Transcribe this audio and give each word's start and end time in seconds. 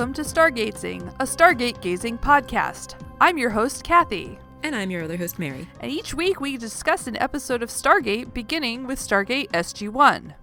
Welcome 0.00 0.14
to 0.14 0.22
Stargazing, 0.22 1.14
a 1.20 1.24
Stargate 1.24 1.82
gazing 1.82 2.16
podcast. 2.16 2.94
I'm 3.20 3.36
your 3.36 3.50
host, 3.50 3.84
Kathy. 3.84 4.38
And 4.62 4.74
I'm 4.74 4.90
your 4.90 5.04
other 5.04 5.18
host, 5.18 5.38
Mary. 5.38 5.68
And 5.80 5.92
each 5.92 6.14
week 6.14 6.40
we 6.40 6.56
discuss 6.56 7.06
an 7.06 7.18
episode 7.18 7.62
of 7.62 7.68
Stargate 7.68 8.32
beginning 8.32 8.86
with 8.86 8.98
Stargate 8.98 9.50
SG 9.50 9.90
1. 9.90 10.34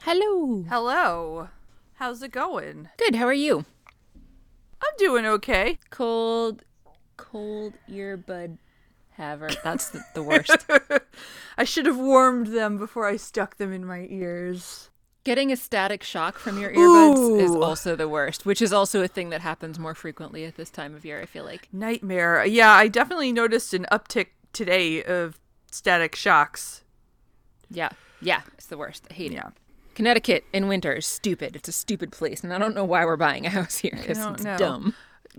Hello. 0.00 0.64
Hello. 0.70 1.50
How's 1.96 2.22
it 2.22 2.30
going? 2.30 2.88
Good. 2.96 3.14
How 3.14 3.26
are 3.26 3.34
you? 3.34 3.66
I'm 4.16 4.96
doing 4.96 5.26
okay. 5.26 5.78
Cold, 5.90 6.62
cold 7.18 7.74
earbud 7.90 8.56
haver. 9.10 9.50
That's 9.62 9.90
the, 9.90 10.02
the 10.14 10.22
worst. 10.22 10.64
I 11.58 11.64
should 11.64 11.84
have 11.84 11.98
warmed 11.98 12.46
them 12.46 12.78
before 12.78 13.06
I 13.06 13.18
stuck 13.18 13.58
them 13.58 13.70
in 13.70 13.84
my 13.84 14.06
ears. 14.08 14.88
Getting 15.24 15.50
a 15.50 15.56
static 15.56 16.02
shock 16.02 16.38
from 16.38 16.60
your 16.60 16.70
earbuds 16.70 17.40
is 17.40 17.50
also 17.50 17.96
the 17.96 18.08
worst, 18.08 18.44
which 18.44 18.60
is 18.60 18.74
also 18.74 19.02
a 19.02 19.08
thing 19.08 19.30
that 19.30 19.40
happens 19.40 19.78
more 19.78 19.94
frequently 19.94 20.44
at 20.44 20.56
this 20.56 20.68
time 20.68 20.94
of 20.94 21.02
year, 21.02 21.18
I 21.22 21.24
feel 21.24 21.44
like. 21.44 21.66
Nightmare. 21.72 22.44
Yeah, 22.44 22.70
I 22.70 22.88
definitely 22.88 23.32
noticed 23.32 23.72
an 23.72 23.86
uptick 23.90 24.28
today 24.52 25.02
of 25.02 25.40
static 25.70 26.14
shocks. 26.14 26.84
Yeah. 27.70 27.88
Yeah. 28.20 28.42
It's 28.52 28.66
the 28.66 28.76
worst. 28.76 29.06
I 29.10 29.14
hate 29.14 29.32
it. 29.32 29.36
Yeah. 29.36 29.50
Connecticut 29.94 30.44
in 30.52 30.68
winter 30.68 30.92
is 30.92 31.06
stupid. 31.06 31.56
It's 31.56 31.70
a 31.70 31.72
stupid 31.72 32.12
place, 32.12 32.44
and 32.44 32.52
I 32.52 32.58
don't 32.58 32.74
know 32.74 32.84
why 32.84 33.06
we're 33.06 33.16
buying 33.16 33.46
a 33.46 33.50
house 33.50 33.78
here 33.78 33.94
because 33.96 34.18
it's 34.18 34.44
know. 34.44 34.58
dumb. 34.58 34.94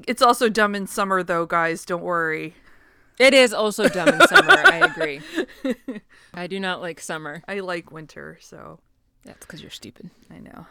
It's 0.08 0.22
also 0.23 0.49
dumb 0.49 0.73
in 0.73 0.88
summer, 0.88 1.22
though, 1.22 1.45
guys. 1.45 1.86
Don't 1.86 2.03
worry. 2.03 2.55
It 3.20 3.36
is 3.36 3.53
also 3.53 3.88
dumb 3.88 4.09
in 4.09 4.27
summer. 4.27 4.58
I 4.66 4.77
agree. 4.77 5.22
I 6.33 6.47
do 6.47 6.59
not 6.59 6.81
like 6.81 6.99
summer. 6.99 7.44
I 7.47 7.59
like 7.59 7.92
winter, 7.92 8.39
so 8.42 8.80
That's 9.26 9.45
because 9.45 9.62
you're 9.62 9.72
stupid. 9.72 10.09
I 10.31 10.40
know. 10.40 10.68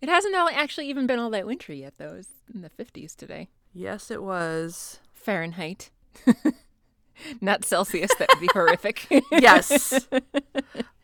It 0.00 0.08
hasn't 0.08 0.34
all 0.34 0.48
actually 0.48 0.88
even 0.88 1.06
been 1.06 1.18
all 1.18 1.30
that 1.30 1.46
wintry 1.46 1.80
yet, 1.80 1.94
though. 1.98 2.14
It's 2.18 2.28
in 2.54 2.62
the 2.62 2.70
50s 2.70 3.14
today. 3.14 3.48
Yes, 3.74 4.10
it 4.10 4.22
was. 4.22 5.00
Fahrenheit. 5.12 5.90
Not 7.40 7.64
Celsius. 7.64 8.10
That 8.18 8.28
would 8.32 8.40
be 8.40 8.48
horrific. 8.52 9.06
Yes. 9.32 10.06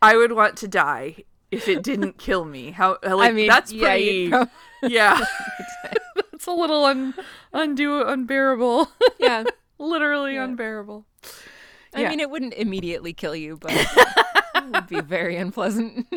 I 0.01 0.17
would 0.17 0.33
want 0.33 0.57
to 0.59 0.69
die 0.69 1.17
if 1.51 1.69
it 1.69 1.83
didn't 1.83 2.19
kill 2.19 2.45
me. 2.45 2.71
How 2.71 2.99
like 3.03 3.31
I 3.31 3.33
mean, 3.33 3.49
that's 3.49 3.73
yeah, 3.73 3.89
pretty 3.89 4.29
prob- 4.31 4.51
Yeah. 4.83 5.21
that's 6.31 6.47
a 6.47 6.53
little 6.53 6.85
un 6.85 7.15
undue 7.53 8.03
unbearable. 8.03 8.89
yeah. 9.19 9.45
Literally 9.79 10.35
Yeah. 10.35 10.45
unbearable. 10.45 11.05
I 11.95 12.03
Yeah. 12.03 12.09
mean, 12.11 12.21
it 12.21 12.31
wouldn't 12.31 12.55
immediately 12.55 13.13
kill 13.13 13.37
you, 13.37 13.59
but 13.61 13.73
would 14.71 14.87
be 14.87 15.01
very 15.01 15.37
unpleasant. 15.37 16.07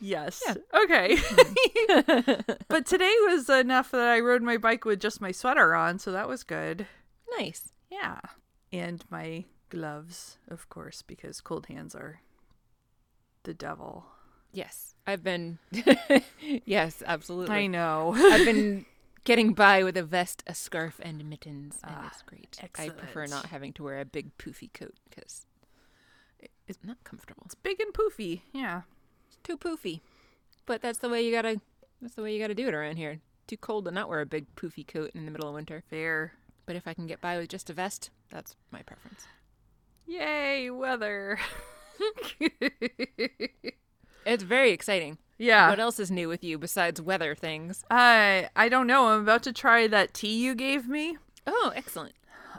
Yes. 0.00 0.42
Yeah. 0.46 0.54
Okay. 0.82 1.16
but 2.68 2.84
today 2.84 3.14
was 3.22 3.48
enough 3.48 3.90
that 3.90 4.06
I 4.06 4.20
rode 4.20 4.42
my 4.42 4.58
bike 4.58 4.84
with 4.84 5.00
just 5.00 5.22
my 5.22 5.32
sweater 5.32 5.74
on, 5.74 5.98
so 5.98 6.12
that 6.12 6.28
was 6.28 6.42
good. 6.42 6.86
nice. 7.38 7.72
Yeah. 7.90 8.20
And 8.70 9.02
my 9.08 9.44
gloves, 9.70 10.36
of 10.48 10.68
course, 10.68 11.00
because 11.00 11.40
cold 11.40 11.66
hands 11.66 11.94
are 11.94 12.20
the 13.44 13.54
devil. 13.54 14.04
Yes. 14.52 14.94
I've 15.06 15.22
been. 15.24 15.58
yes, 16.66 17.02
absolutely. 17.06 17.56
I 17.56 17.66
know. 17.66 18.12
I've 18.14 18.44
been 18.44 18.84
getting 19.24 19.54
by 19.54 19.84
with 19.84 19.96
a 19.96 20.02
vest, 20.02 20.44
a 20.46 20.54
scarf, 20.54 21.00
and 21.02 21.24
mittens, 21.30 21.78
and 21.82 21.94
Ah, 21.96 22.08
it's 22.12 22.20
great. 22.20 22.58
I 22.78 22.90
prefer 22.90 23.24
not 23.24 23.46
having 23.46 23.72
to 23.74 23.84
wear 23.84 24.00
a 24.00 24.04
big 24.04 24.36
poofy 24.36 24.70
coat 24.70 24.94
because 25.08 25.46
it's 26.66 26.78
not 26.84 27.02
comfortable. 27.04 27.42
It's 27.46 27.54
big 27.54 27.80
and 27.80 27.92
poofy. 27.92 28.42
Yeah. 28.52 28.82
It's 29.28 29.38
too 29.42 29.56
poofy. 29.56 30.00
But 30.66 30.80
that's 30.82 30.98
the 30.98 31.08
way 31.08 31.24
you 31.24 31.32
gotta. 31.32 31.60
That's 32.00 32.14
the 32.14 32.22
way 32.22 32.32
you 32.34 32.40
gotta 32.40 32.54
do 32.54 32.68
it 32.68 32.74
around 32.74 32.96
here. 32.96 33.20
Too 33.46 33.56
cold 33.56 33.84
to 33.84 33.90
not 33.90 34.08
wear 34.08 34.20
a 34.20 34.26
big 34.26 34.46
poofy 34.56 34.86
coat 34.86 35.10
in 35.14 35.24
the 35.26 35.30
middle 35.30 35.48
of 35.48 35.54
winter. 35.54 35.82
Fair. 35.90 36.32
But 36.66 36.76
if 36.76 36.88
I 36.88 36.94
can 36.94 37.06
get 37.06 37.20
by 37.20 37.36
with 37.36 37.48
just 37.50 37.68
a 37.68 37.74
vest, 37.74 38.10
that's 38.30 38.56
my 38.70 38.80
preference. 38.82 39.26
Yay, 40.06 40.70
weather. 40.70 41.38
It's 44.26 44.42
very 44.42 44.70
exciting. 44.70 45.18
yeah. 45.36 45.68
What 45.68 45.78
else 45.78 46.00
is 46.00 46.10
new 46.10 46.28
with 46.28 46.42
you 46.42 46.56
besides 46.56 47.00
weather 47.00 47.34
things? 47.34 47.84
I 47.90 48.48
I 48.56 48.70
don't 48.70 48.86
know. 48.86 49.08
I'm 49.08 49.20
about 49.20 49.42
to 49.42 49.52
try 49.52 49.86
that 49.86 50.14
tea 50.14 50.34
you 50.42 50.54
gave 50.54 50.88
me. 50.88 51.18
Oh, 51.46 51.72
excellent. 51.76 52.14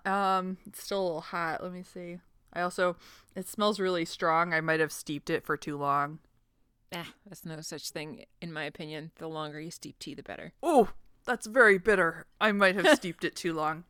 Um, 0.06 0.58
it's 0.68 0.84
still 0.84 1.02
a 1.02 1.04
little 1.06 1.22
hot. 1.22 1.64
Let 1.64 1.74
me 1.74 1.82
see. 1.82 2.20
I 2.54 2.62
also 2.62 2.98
it 3.36 3.48
smells 3.48 3.80
really 3.80 4.06
strong. 4.06 4.54
I 4.54 4.62
might 4.62 4.80
have 4.80 4.92
steeped 4.92 5.30
it 5.30 5.44
for 5.46 5.58
too 5.58 5.78
long. 5.78 6.20
Ah, 6.94 7.14
that's 7.28 7.46
no 7.46 7.62
such 7.62 7.90
thing, 7.90 8.26
in 8.42 8.54
my 8.54 8.64
opinion. 8.64 9.12
The 9.16 9.28
longer 9.28 9.60
you 9.60 9.72
steep 9.72 10.00
tea, 10.00 10.14
the 10.14 10.24
better. 10.24 10.54
Oh, 10.64 10.90
that's 11.26 11.48
very 11.48 11.78
bitter. 11.78 12.26
I 12.40 12.52
might 12.52 12.76
have 12.76 12.88
steeped 12.98 13.24
it 13.24 13.36
too 13.36 13.54
long. 13.54 13.84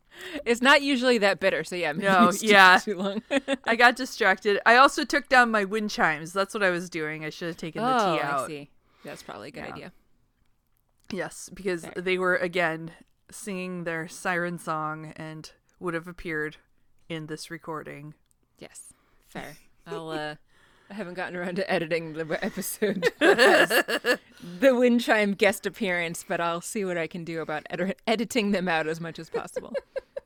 It's 0.44 0.62
not 0.62 0.82
usually 0.82 1.18
that 1.18 1.38
bitter, 1.38 1.62
so 1.62 1.76
yeah. 1.76 1.92
No, 1.92 2.32
yeah. 2.40 2.78
Too 2.78 2.96
long. 2.96 3.22
I 3.64 3.76
got 3.76 3.96
distracted. 3.96 4.58
I 4.66 4.76
also 4.76 5.04
took 5.04 5.28
down 5.28 5.50
my 5.50 5.64
wind 5.64 5.90
chimes. 5.90 6.32
That's 6.32 6.54
what 6.54 6.62
I 6.62 6.70
was 6.70 6.88
doing. 6.90 7.24
I 7.24 7.30
should 7.30 7.48
have 7.48 7.56
taken 7.56 7.82
the 7.82 7.94
oh, 7.94 8.16
tea 8.16 8.22
out. 8.22 8.44
I 8.44 8.46
see. 8.46 8.70
That's 9.04 9.22
probably 9.22 9.48
a 9.48 9.52
good 9.52 9.64
Yeah. 9.64 9.72
idea. 9.74 9.92
Yes, 11.12 11.50
because 11.54 11.84
Fair. 11.84 11.92
they 11.96 12.18
were 12.18 12.36
again 12.36 12.90
singing 13.30 13.84
their 13.84 14.08
siren 14.08 14.58
song 14.58 15.12
and 15.16 15.52
would 15.78 15.94
have 15.94 16.08
appeared 16.08 16.56
in 17.08 17.26
this 17.26 17.50
recording. 17.50 18.14
Yes, 18.58 18.92
fair. 19.40 19.56
I'll. 19.86 20.10
uh 20.10 20.34
I 20.88 20.94
haven't 20.94 21.14
gotten 21.14 21.34
around 21.34 21.56
to 21.56 21.68
editing 21.70 22.12
the 22.12 22.38
episode. 22.44 23.12
the 23.18 24.18
wind 24.74 25.00
chime 25.00 25.32
guest 25.34 25.66
appearance, 25.66 26.24
but 26.26 26.40
I'll 26.40 26.60
see 26.60 26.84
what 26.84 26.96
I 26.96 27.08
can 27.08 27.24
do 27.24 27.40
about 27.40 27.66
ed- 27.70 27.96
editing 28.06 28.52
them 28.52 28.68
out 28.68 28.86
as 28.86 29.00
much 29.00 29.18
as 29.18 29.28
possible. 29.28 29.72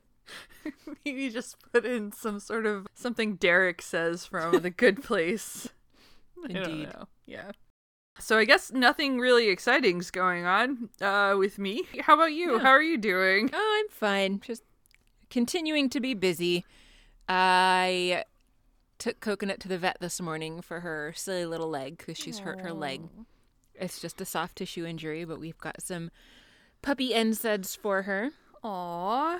Maybe 1.05 1.29
just 1.31 1.55
put 1.71 1.83
in 1.85 2.11
some 2.11 2.39
sort 2.39 2.67
of 2.67 2.85
something 2.93 3.35
Derek 3.37 3.81
says 3.81 4.25
from 4.27 4.61
The 4.61 4.69
Good 4.69 5.03
Place. 5.03 5.67
I 6.43 6.53
don't 6.53 6.63
Indeed. 6.65 6.89
know. 6.93 7.07
Yeah. 7.25 7.51
So 8.19 8.37
I 8.37 8.45
guess 8.45 8.71
nothing 8.71 9.17
really 9.19 9.49
exciting's 9.49 10.11
going 10.11 10.45
on 10.45 10.89
uh, 11.01 11.35
with 11.39 11.57
me. 11.57 11.83
How 12.01 12.13
about 12.13 12.33
you? 12.33 12.53
Yeah. 12.53 12.59
How 12.59 12.69
are 12.69 12.83
you 12.83 12.99
doing? 12.99 13.49
Oh, 13.51 13.79
I'm 13.83 13.89
fine. 13.91 14.39
Just 14.41 14.63
continuing 15.31 15.89
to 15.89 15.99
be 15.99 16.13
busy. 16.13 16.65
I 17.27 18.25
took 19.01 19.19
Coconut 19.19 19.59
to 19.59 19.67
the 19.67 19.79
vet 19.79 19.97
this 19.99 20.21
morning 20.21 20.61
for 20.61 20.81
her 20.81 21.11
silly 21.15 21.47
little 21.47 21.69
leg 21.69 21.97
because 21.97 22.19
she's 22.19 22.37
hurt 22.37 22.61
her 22.61 22.71
leg. 22.71 23.01
It's 23.73 23.99
just 23.99 24.21
a 24.21 24.25
soft 24.25 24.57
tissue 24.57 24.85
injury, 24.85 25.25
but 25.25 25.39
we've 25.39 25.57
got 25.57 25.81
some 25.81 26.11
puppy 26.83 27.09
NSAIDs 27.09 27.75
for 27.75 28.03
her. 28.03 28.29
Aww. 28.63 29.39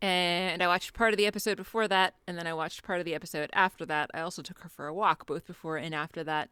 And 0.00 0.62
I 0.62 0.66
watched 0.66 0.94
part 0.94 1.12
of 1.12 1.18
the 1.18 1.26
episode 1.26 1.58
before 1.58 1.86
that, 1.88 2.14
and 2.26 2.38
then 2.38 2.46
I 2.46 2.54
watched 2.54 2.84
part 2.84 2.98
of 2.98 3.04
the 3.04 3.14
episode 3.14 3.50
after 3.52 3.84
that. 3.84 4.10
I 4.14 4.20
also 4.20 4.40
took 4.40 4.60
her 4.60 4.70
for 4.70 4.86
a 4.86 4.94
walk 4.94 5.26
both 5.26 5.46
before 5.46 5.76
and 5.76 5.94
after 5.94 6.24
that. 6.24 6.48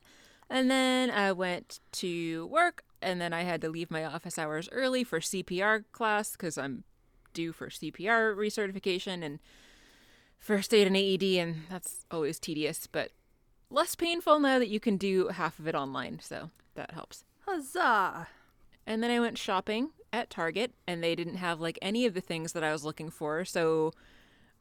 And 0.51 0.71
then 0.71 1.11
I 1.11 1.33
went 1.33 1.81
to 1.93 2.47
work, 2.49 2.85
and 3.01 3.23
then 3.23 3.33
I 3.33 3.45
had 3.45 3.63
to 3.63 3.71
leave 3.71 3.91
my 3.91 4.05
office 4.05 4.39
hours 4.39 4.69
early 4.71 5.03
for 5.03 5.19
CPR 5.19 5.85
class 5.93 6.33
because 6.33 6.59
I'm 6.59 6.85
due 7.33 7.53
for 7.53 7.71
CPR 7.71 8.37
recertification 8.37 9.25
and 9.25 9.39
first 10.39 10.75
aid 10.75 10.87
and 10.87 10.97
AED, 10.97 11.23
and 11.39 11.63
that's 11.69 12.05
always 12.11 12.39
tedious, 12.39 12.87
but 12.87 13.11
less 13.71 13.95
painful 13.95 14.39
now 14.41 14.59
that 14.59 14.69
you 14.69 14.81
can 14.81 14.97
do 14.97 15.29
half 15.29 15.59
of 15.59 15.67
it 15.67 15.75
online, 15.75 16.21
so 16.21 16.51
that 16.75 16.93
helps. 16.93 17.25
Huzzah. 17.47 18.29
And 18.87 19.03
then 19.03 19.11
I 19.11 19.21
went 19.21 19.39
shopping 19.39 19.91
at 20.13 20.31
Target 20.31 20.73
and 20.87 21.03
they 21.03 21.15
didn't 21.15 21.37
have 21.37 21.61
like 21.61 21.79
any 21.83 22.07
of 22.07 22.15
the 22.15 22.21
things 22.21 22.53
that 22.53 22.63
I 22.63 22.73
was 22.73 22.85
looking 22.85 23.11
for. 23.11 23.45
So 23.45 23.93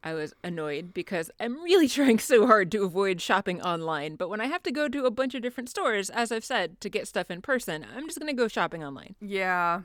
I 0.03 0.13
was 0.13 0.33
annoyed 0.44 0.94
because 0.94 1.30
I'm 1.39 1.62
really 1.62 1.88
trying 1.89 2.19
so 2.19 2.48
hard 2.48 2.71
to 2.71 2.83
avoid 2.83 3.21
shopping 3.21 3.62
online. 3.62 4.15
But 4.15 4.30
when 4.30 4.42
I 4.42 4.48
have 4.48 4.63
to 4.63 4.71
go 4.71 4.88
to 4.88 5.06
a 5.06 5.12
bunch 5.12 5.36
of 5.36 5.42
different 5.42 5.69
stores, 5.69 6.09
as 6.09 6.31
I've 6.31 6.45
said, 6.45 6.80
to 6.81 6.89
get 6.89 7.07
stuff 7.07 7.30
in 7.30 7.42
person, 7.42 7.86
I'm 7.95 8.07
just 8.07 8.19
going 8.19 8.33
to 8.33 8.42
go 8.42 8.48
shopping 8.48 8.83
online. 8.83 9.15
Yeah. 9.21 9.81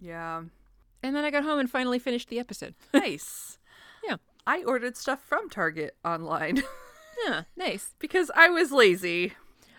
Yeah. 0.00 0.42
And 1.02 1.14
then 1.14 1.24
I 1.24 1.30
got 1.30 1.44
home 1.44 1.58
and 1.58 1.70
finally 1.70 1.98
finished 1.98 2.28
the 2.28 2.40
episode. 2.40 2.74
Nice. 2.94 3.58
I 4.46 4.62
ordered 4.64 4.96
stuff 4.96 5.20
from 5.22 5.48
Target 5.48 5.96
online 6.04 6.62
Yeah, 7.26 7.42
nice. 7.56 7.94
because 7.98 8.30
I 8.34 8.48
was 8.48 8.72
lazy. 8.72 9.32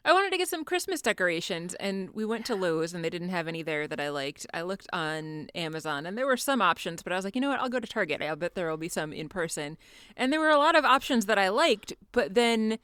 I 0.04 0.14
wanted 0.14 0.32
to 0.32 0.38
get 0.38 0.48
some 0.48 0.64
Christmas 0.64 1.02
decorations, 1.02 1.74
and 1.76 2.12
we 2.12 2.26
went 2.26 2.46
to 2.46 2.56
Lowe's, 2.56 2.94
and 2.94 3.04
they 3.04 3.10
didn't 3.10 3.30
have 3.30 3.48
any 3.48 3.64
there 3.64 3.88
that 3.88 4.00
I 4.00 4.10
liked. 4.10 4.46
I 4.54 4.62
looked 4.62 4.88
on 4.94 5.50
Amazon, 5.56 6.06
and 6.06 6.16
there 6.16 6.28
were 6.28 6.38
some 6.38 6.62
options, 6.62 7.02
but 7.02 7.12
I 7.12 7.16
was 7.16 7.26
like, 7.26 7.34
you 7.34 7.42
know 7.42 7.50
what? 7.50 7.60
I'll 7.60 7.70
go 7.70 7.80
to 7.80 7.88
Target. 7.88 8.22
I'll 8.22 8.36
bet 8.36 8.54
there 8.54 8.70
will 8.70 8.78
be 8.78 8.88
some 8.88 9.12
in 9.12 9.30
person. 9.30 9.78
And 10.16 10.32
there 10.32 10.40
were 10.40 10.52
a 10.52 10.60
lot 10.60 10.76
of 10.76 10.86
options 10.86 11.26
that 11.26 11.40
I 11.40 11.50
liked, 11.50 11.94
but 12.12 12.36
then 12.36 12.78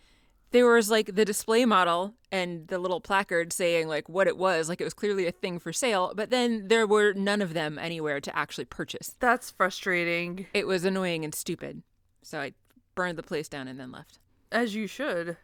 there 0.52 0.68
was 0.68 0.90
like 0.90 1.16
the 1.16 1.26
display 1.26 1.66
model 1.66 2.14
and 2.32 2.68
the 2.68 2.78
little 2.78 3.02
placard 3.02 3.52
saying 3.54 3.88
like 3.88 4.08
what 4.10 4.28
it 4.28 4.38
was, 4.38 4.70
like 4.70 4.82
it 4.82 4.84
was 4.84 4.94
clearly 4.94 5.28
a 5.28 5.32
thing 5.32 5.60
for 5.60 5.74
sale, 5.74 6.14
but 6.16 6.30
then 6.30 6.68
there 6.68 6.86
were 6.86 7.14
none 7.14 7.42
of 7.42 7.54
them 7.54 7.80
anywhere 7.80 8.20
to 8.22 8.38
actually 8.38 8.66
purchase. 8.66 9.16
That's 9.20 9.52
frustrating. 9.52 10.48
It 10.54 10.68
was 10.68 10.86
annoying 10.86 11.24
and 11.24 11.34
stupid. 11.34 11.84
So 12.22 12.40
I 12.40 12.54
burned 12.96 13.18
the 13.18 13.24
place 13.24 13.48
down 13.48 13.68
and 13.68 13.80
then 13.80 13.92
left. 13.92 14.20
As 14.52 14.76
you 14.76 14.88
should. 14.88 15.38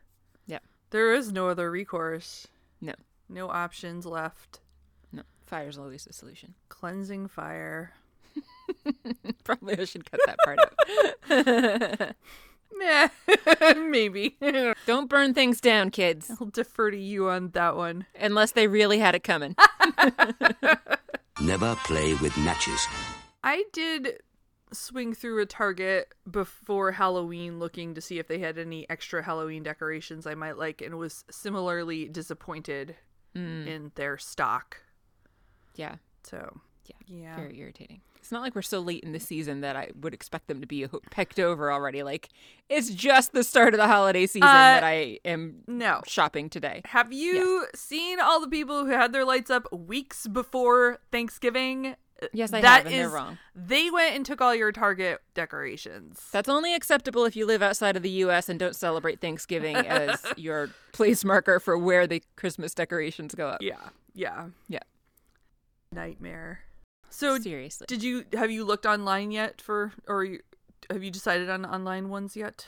yeah 0.45 0.59
There 0.89 1.13
is 1.13 1.31
no 1.31 1.47
other 1.47 1.71
recourse. 1.71 2.47
No. 2.81 2.93
No 3.29 3.49
options 3.49 4.05
left. 4.05 4.59
No. 5.11 5.23
Fire's 5.45 5.77
always 5.77 6.05
the 6.05 6.13
solution. 6.13 6.53
Cleansing 6.69 7.27
fire. 7.27 7.93
Probably 9.43 9.79
I 9.79 9.85
should 9.85 10.09
cut 10.09 10.19
that 10.25 10.37
part 10.43 10.59
out. 10.59 12.15
Meh, 12.75 13.09
maybe. 13.77 14.37
Don't 14.85 15.09
burn 15.09 15.33
things 15.33 15.61
down, 15.61 15.89
kids, 15.91 16.31
I'll 16.39 16.47
defer 16.47 16.91
to 16.91 16.97
you 16.97 17.29
on 17.29 17.49
that 17.51 17.75
one. 17.75 18.05
unless 18.19 18.51
they 18.51 18.67
really 18.67 18.99
had 18.99 19.15
it 19.15 19.23
coming. 19.23 19.55
Never 21.41 21.75
play 21.83 22.13
with 22.15 22.35
matches. 22.37 22.87
I 23.43 23.63
did 23.71 24.21
swing 24.73 25.13
through 25.13 25.41
a 25.41 25.45
Target 25.45 26.13
before 26.29 26.91
Halloween 26.91 27.59
looking 27.59 27.93
to 27.95 28.01
see 28.01 28.19
if 28.19 28.27
they 28.27 28.39
had 28.39 28.57
any 28.57 28.89
extra 28.89 29.23
Halloween 29.23 29.63
decorations 29.63 30.27
I 30.27 30.35
might 30.35 30.57
like 30.57 30.81
and 30.81 30.97
was 30.97 31.23
similarly 31.31 32.09
disappointed 32.09 32.95
hmm. 33.33 33.67
in 33.67 33.91
their 33.95 34.17
stock. 34.17 34.77
yeah, 35.75 35.95
So, 36.23 36.59
yeah, 36.87 36.95
yeah. 37.07 37.35
very 37.35 37.57
irritating. 37.59 38.01
It's 38.17 38.31
not 38.31 38.41
like 38.41 38.55
we're 38.55 38.61
so 38.61 38.79
late 38.79 39.03
in 39.03 39.13
the 39.13 39.19
season 39.21 39.61
that 39.61 39.75
I 39.77 39.91
would 40.01 40.13
expect 40.13 40.47
them 40.47 40.59
to 40.59 40.67
be 40.67 40.83
ho- 40.83 40.99
pecked 41.11 41.39
over 41.39 41.71
already. 41.71 42.03
Like 42.03 42.29
it's 42.69 42.89
just 42.89 43.31
the 43.31 43.43
start 43.43 43.73
of 43.73 43.77
the 43.77 43.87
holiday 43.87 44.25
season 44.27 44.49
Uh, 44.49 44.51
that 44.51 44.83
I 44.83 45.19
am 45.23 45.63
No. 45.67 46.01
shopping 46.05 46.49
today. 46.49 46.81
Have 46.85 47.13
you 47.13 47.67
seen 47.73 48.19
all 48.19 48.41
the 48.41 48.49
people 48.49 48.83
who 48.85 48.91
had 48.91 49.13
their 49.13 49.23
lights 49.23 49.49
up 49.49 49.71
weeks 49.71 50.27
before 50.27 50.97
Thanksgiving? 51.11 51.95
Yes, 52.33 52.51
I 52.51 52.61
That 52.61 52.77
have, 52.83 52.85
and 52.87 52.95
they're 52.95 53.09
wrong. 53.09 53.37
They 53.55 53.91
went 53.91 54.15
and 54.15 54.25
took 54.25 54.41
all 54.41 54.53
your 54.55 54.71
Target 54.71 55.21
decorations. 55.35 56.19
That's 56.31 56.49
only 56.49 56.73
acceptable 56.73 57.25
if 57.25 57.35
you 57.35 57.45
live 57.45 57.61
outside 57.61 57.95
of 57.95 58.01
the 58.01 58.09
U.S. 58.25 58.49
and 58.49 58.59
don't 58.59 58.75
celebrate 58.75 59.21
Thanksgiving 59.21 59.75
as 59.75 60.25
your 60.35 60.71
place 60.93 61.23
marker 61.23 61.59
for 61.59 61.77
where 61.77 62.07
the 62.07 62.23
Christmas 62.35 62.73
decorations 62.73 63.35
go 63.35 63.47
up. 63.49 63.61
Yeah, 63.61 63.75
yeah. 64.15 64.47
Yeah. 64.67 64.79
Nightmare. 65.91 66.61
So, 67.09 67.39
Seriously. 67.39 67.85
did 67.87 68.03
you 68.03 68.25
have 68.33 68.51
you 68.51 68.63
looked 68.65 68.85
online 68.85 69.31
yet 69.31 69.61
for, 69.61 69.93
or 70.07 70.23
you, 70.23 70.39
have 70.89 71.03
you 71.03 71.11
decided 71.11 71.49
on 71.49 71.65
online 71.65 72.09
ones 72.09 72.35
yet? 72.35 72.67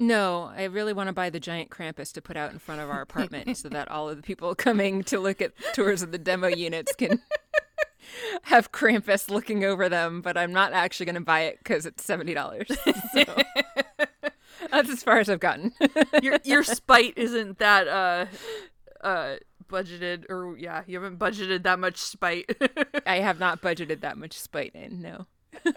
No, 0.00 0.50
I 0.56 0.64
really 0.64 0.92
want 0.92 1.08
to 1.08 1.12
buy 1.12 1.30
the 1.30 1.38
giant 1.38 1.70
Krampus 1.70 2.12
to 2.14 2.20
put 2.22 2.36
out 2.36 2.52
in 2.52 2.58
front 2.58 2.80
of 2.80 2.90
our 2.90 3.00
apartment 3.00 3.56
so 3.56 3.68
that 3.68 3.88
all 3.88 4.08
of 4.08 4.16
the 4.16 4.22
people 4.22 4.54
coming 4.56 5.04
to 5.04 5.20
look 5.20 5.40
at 5.40 5.52
tours 5.74 6.02
of 6.02 6.10
the 6.10 6.18
demo 6.18 6.48
units 6.48 6.92
can 6.96 7.22
have 8.42 8.72
Krampus 8.72 9.30
looking 9.30 9.64
over 9.64 9.88
them, 9.88 10.20
but 10.20 10.36
I'm 10.36 10.52
not 10.52 10.72
actually 10.72 11.06
going 11.06 11.14
to 11.14 11.20
buy 11.20 11.42
it 11.42 11.58
because 11.58 11.86
it's 11.86 12.04
$70. 12.04 12.66
So 14.62 14.68
that's 14.70 14.90
as 14.90 15.02
far 15.02 15.18
as 15.18 15.28
I've 15.28 15.40
gotten. 15.40 15.72
Your 16.22 16.38
your 16.44 16.62
spite 16.62 17.14
isn't 17.18 17.58
that 17.58 17.88
uh 17.88 18.26
uh 19.06 19.36
budgeted, 19.72 20.30
or 20.30 20.56
yeah, 20.56 20.82
you 20.86 21.00
haven't 21.00 21.18
budgeted 21.18 21.64
that 21.64 21.78
much 21.78 21.96
spite. 21.96 22.48
I 23.06 23.16
have 23.16 23.40
not 23.40 23.60
budgeted 23.60 24.00
that 24.00 24.18
much 24.18 24.34
spite 24.34 24.74
in, 24.74 25.00
no. 25.02 25.26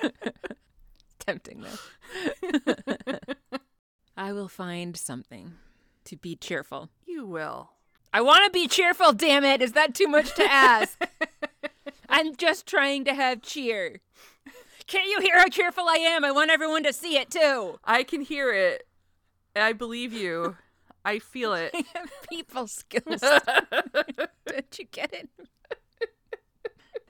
Tempting, 1.19 1.63
though. 1.63 3.19
I 4.18 4.31
will 4.33 4.47
find 4.47 4.95
something 4.95 5.53
to 6.03 6.15
be 6.15 6.36
cheerful. 6.36 6.89
you 7.07 7.25
will. 7.25 7.71
I 8.13 8.21
want 8.21 8.45
to 8.45 8.51
be 8.51 8.68
cheerful, 8.68 9.12
damn 9.12 9.44
it. 9.44 9.62
Is 9.62 9.74
that 9.74 9.95
too 9.95 10.07
much 10.07 10.36
to 10.36 10.44
ask? 10.44 11.01
I'm 12.07 12.36
just 12.36 12.65
trying 12.65 13.03
to 13.06 13.13
have 13.13 13.42
cheer. 13.42 14.00
Can't 14.88 15.09
you 15.09 15.19
hear 15.19 15.39
how 15.39 15.47
cheerful 15.47 15.86
I 15.88 15.95
am? 15.95 16.24
I 16.24 16.31
want 16.31 16.51
everyone 16.51 16.83
to 16.83 16.94
see 16.94 17.18
it 17.18 17.31
too. 17.31 17.80
I 17.83 18.03
can 18.03 18.21
hear 18.21 18.53
it. 18.53 18.88
I 19.56 19.74
believe 19.74 20.13
you. 20.13 20.57
I 21.06 21.19
feel 21.19 21.54
it. 21.54 21.74
People 22.30 22.68
skills. 22.68 23.22
Don't 23.22 24.80
you 24.80 24.86
get 24.92 25.13
it? 25.13 25.30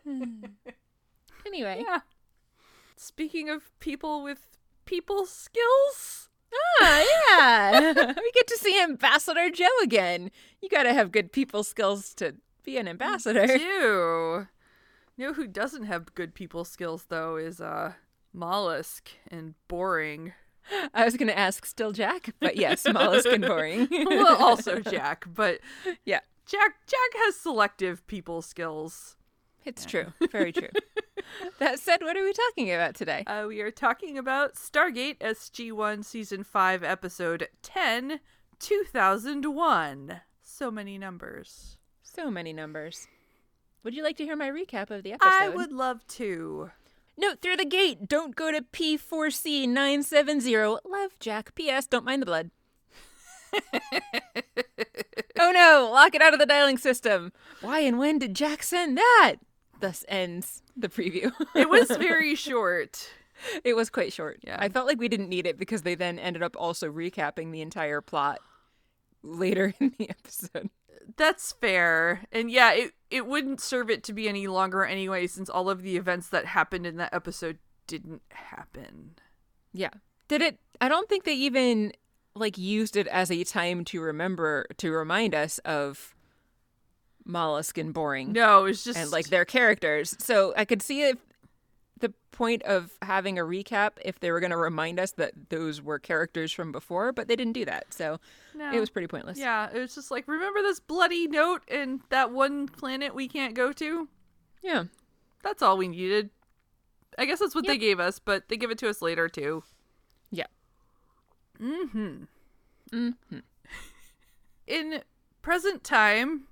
anyway. 1.45 1.83
Yeah. 1.87 2.01
Speaking 2.97 3.49
of 3.49 3.77
people 3.79 4.23
with 4.23 4.47
people 4.85 5.25
skills, 5.25 6.29
Ah, 6.81 7.03
yeah. 7.29 7.93
we 8.17 8.31
get 8.31 8.47
to 8.47 8.57
see 8.57 8.81
Ambassador 8.81 9.49
Joe 9.49 9.65
again. 9.83 10.31
You 10.61 10.69
gotta 10.69 10.93
have 10.93 11.11
good 11.11 11.31
people 11.31 11.63
skills 11.63 12.13
to 12.15 12.35
be 12.63 12.77
an 12.77 12.87
ambassador. 12.87 13.45
do. 13.47 14.47
You 15.17 15.27
know 15.27 15.33
who 15.33 15.47
doesn't 15.47 15.85
have 15.85 16.13
good 16.15 16.33
people 16.33 16.65
skills 16.65 17.05
though 17.09 17.35
is 17.37 17.61
uh 17.61 17.93
mollusk 18.33 19.09
and 19.29 19.55
boring. 19.67 20.33
I 20.93 21.05
was 21.05 21.17
gonna 21.17 21.31
ask 21.31 21.65
still 21.65 21.91
Jack, 21.91 22.29
but 22.39 22.55
yes, 22.55 22.85
mollusk 22.91 23.27
and 23.27 23.45
boring. 23.45 23.87
well, 23.91 24.35
also 24.41 24.79
Jack, 24.91 25.25
but 25.33 25.59
yeah. 26.05 26.21
Jack 26.45 26.75
Jack 26.87 27.23
has 27.23 27.35
selective 27.35 28.05
people 28.07 28.41
skills. 28.41 29.15
It's 29.65 29.83
true. 29.83 30.13
Very 30.31 30.51
true. 30.51 30.69
that 31.59 31.79
said, 31.79 32.01
what 32.01 32.15
are 32.15 32.23
we 32.23 32.33
talking 32.33 32.71
about 32.71 32.93
today? 32.93 33.23
Uh, 33.25 33.45
we 33.47 33.61
are 33.61 33.71
talking 33.71 34.15
about 34.15 34.53
Stargate 34.53 35.17
SG1 35.17 36.05
Season 36.05 36.43
5, 36.43 36.83
Episode 36.83 37.47
10, 37.63 38.19
2001. 38.59 40.21
So 40.43 40.69
many 40.69 40.99
numbers. 40.99 41.77
So 42.03 42.29
many 42.29 42.53
numbers. 42.53 43.07
Would 43.83 43.95
you 43.95 44.03
like 44.03 44.17
to 44.17 44.23
hear 44.23 44.35
my 44.35 44.49
recap 44.49 44.91
of 44.91 45.01
the 45.01 45.13
episode? 45.13 45.31
I 45.31 45.49
would 45.49 45.71
love 45.71 46.05
to. 46.09 46.69
Note 47.17 47.41
through 47.41 47.57
the 47.57 47.65
gate. 47.65 48.07
Don't 48.07 48.35
go 48.35 48.51
to 48.51 48.61
P4C970. 48.61 50.79
Love 50.85 51.17
Jack. 51.19 51.55
P.S. 51.55 51.87
Don't 51.87 52.05
mind 52.05 52.21
the 52.21 52.25
blood. 52.25 52.51
oh 55.39 55.51
no! 55.51 55.89
Lock 55.93 56.13
it 56.13 56.21
out 56.21 56.33
of 56.33 56.39
the 56.39 56.45
dialing 56.45 56.77
system. 56.77 57.31
Why 57.61 57.79
and 57.79 57.97
when 57.97 58.19
did 58.19 58.35
Jack 58.35 58.63
send 58.63 58.97
that? 58.97 59.35
Thus 59.79 60.03
ends 60.07 60.61
the 60.75 60.89
preview. 60.89 61.31
It 61.55 61.69
was 61.69 61.87
very 61.97 62.35
short. 62.35 63.09
it 63.63 63.75
was 63.75 63.89
quite 63.89 64.13
short. 64.13 64.39
Yeah. 64.43 64.57
I 64.59 64.69
felt 64.69 64.87
like 64.87 64.99
we 64.99 65.07
didn't 65.07 65.29
need 65.29 65.47
it 65.47 65.57
because 65.57 65.83
they 65.83 65.95
then 65.95 66.19
ended 66.19 66.43
up 66.43 66.55
also 66.57 66.91
recapping 66.91 67.51
the 67.51 67.61
entire 67.61 68.01
plot 68.01 68.39
later 69.23 69.73
in 69.79 69.93
the 69.97 70.09
episode. 70.09 70.69
That's 71.17 71.51
fair. 71.53 72.23
And 72.31 72.49
yeah, 72.49 72.73
it, 72.73 72.91
it 73.15 73.25
wouldn't 73.25 73.61
serve 73.61 73.89
it 73.89 74.03
to 74.03 74.13
be 74.13 74.27
any 74.27 74.45
longer 74.47 74.83
anyway, 74.83 75.25
since 75.25 75.49
all 75.49 75.69
of 75.69 75.83
the 75.83 75.95
events 75.95 76.27
that 76.29 76.45
happened 76.45 76.85
in 76.85 76.97
that 76.97 77.13
episode 77.13 77.57
didn't 77.87 78.21
happen. 78.29 79.15
Yeah. 79.71 79.91
Did 80.27 80.41
it 80.41 80.59
I 80.81 80.89
don't 80.89 81.07
think 81.07 81.23
they 81.23 81.33
even 81.33 81.93
like 82.35 82.57
used 82.57 82.97
it 82.97 83.07
as 83.07 83.31
a 83.31 83.45
time 83.45 83.85
to 83.85 84.01
remember 84.01 84.65
to 84.79 84.91
remind 84.91 85.33
us 85.33 85.59
of 85.59 86.13
Mollusk 87.23 87.77
and 87.77 87.93
Boring 87.93 88.33
No, 88.33 88.59
it 88.59 88.63
was 88.63 88.83
just 88.83 88.99
and 88.99 89.11
like 89.11 89.27
their 89.27 89.45
characters. 89.45 90.17
So 90.19 90.53
I 90.57 90.65
could 90.65 90.81
see 90.81 91.03
if 91.03 91.17
the 91.99 92.13
point 92.31 92.61
of 92.63 92.91
having 93.01 93.39
a 93.39 93.43
recap 93.43 93.91
if 94.03 94.19
they 94.19 94.31
were 94.31 94.39
going 94.39 94.51
to 94.51 94.57
remind 94.57 94.99
us 94.99 95.11
that 95.11 95.33
those 95.49 95.81
were 95.81 95.97
characters 95.97 96.51
from 96.51 96.71
before, 96.71 97.11
but 97.11 97.27
they 97.27 97.35
didn't 97.35 97.53
do 97.53 97.65
that. 97.65 97.93
So 97.93 98.19
no. 98.53 98.73
it 98.73 98.79
was 98.79 98.89
pretty 98.89 99.07
pointless. 99.07 99.37
Yeah, 99.37 99.69
it 99.73 99.79
was 99.79 99.95
just 99.95 100.11
like, 100.11 100.27
remember 100.27 100.61
this 100.61 100.79
bloody 100.79 101.27
note 101.27 101.61
and 101.69 102.01
that 102.09 102.31
one 102.31 102.67
planet 102.67 103.15
we 103.15 103.27
can't 103.27 103.53
go 103.53 103.71
to? 103.73 104.09
Yeah. 104.61 104.85
That's 105.43 105.61
all 105.61 105.77
we 105.77 105.87
needed. 105.87 106.31
I 107.17 107.25
guess 107.25 107.39
that's 107.39 107.55
what 107.55 107.65
they 107.65 107.77
gave 107.77 107.99
us, 107.99 108.19
but 108.19 108.49
they 108.49 108.57
give 108.57 108.71
it 108.71 108.77
to 108.79 108.89
us 108.89 109.01
later 109.01 109.29
too. 109.29 109.63
Yeah. 110.31 110.47
Mm-hmm. 111.61 112.23
Mm-hmm. 112.91 113.37
In 114.67 115.01
present 115.41 115.83
time, 115.83 116.47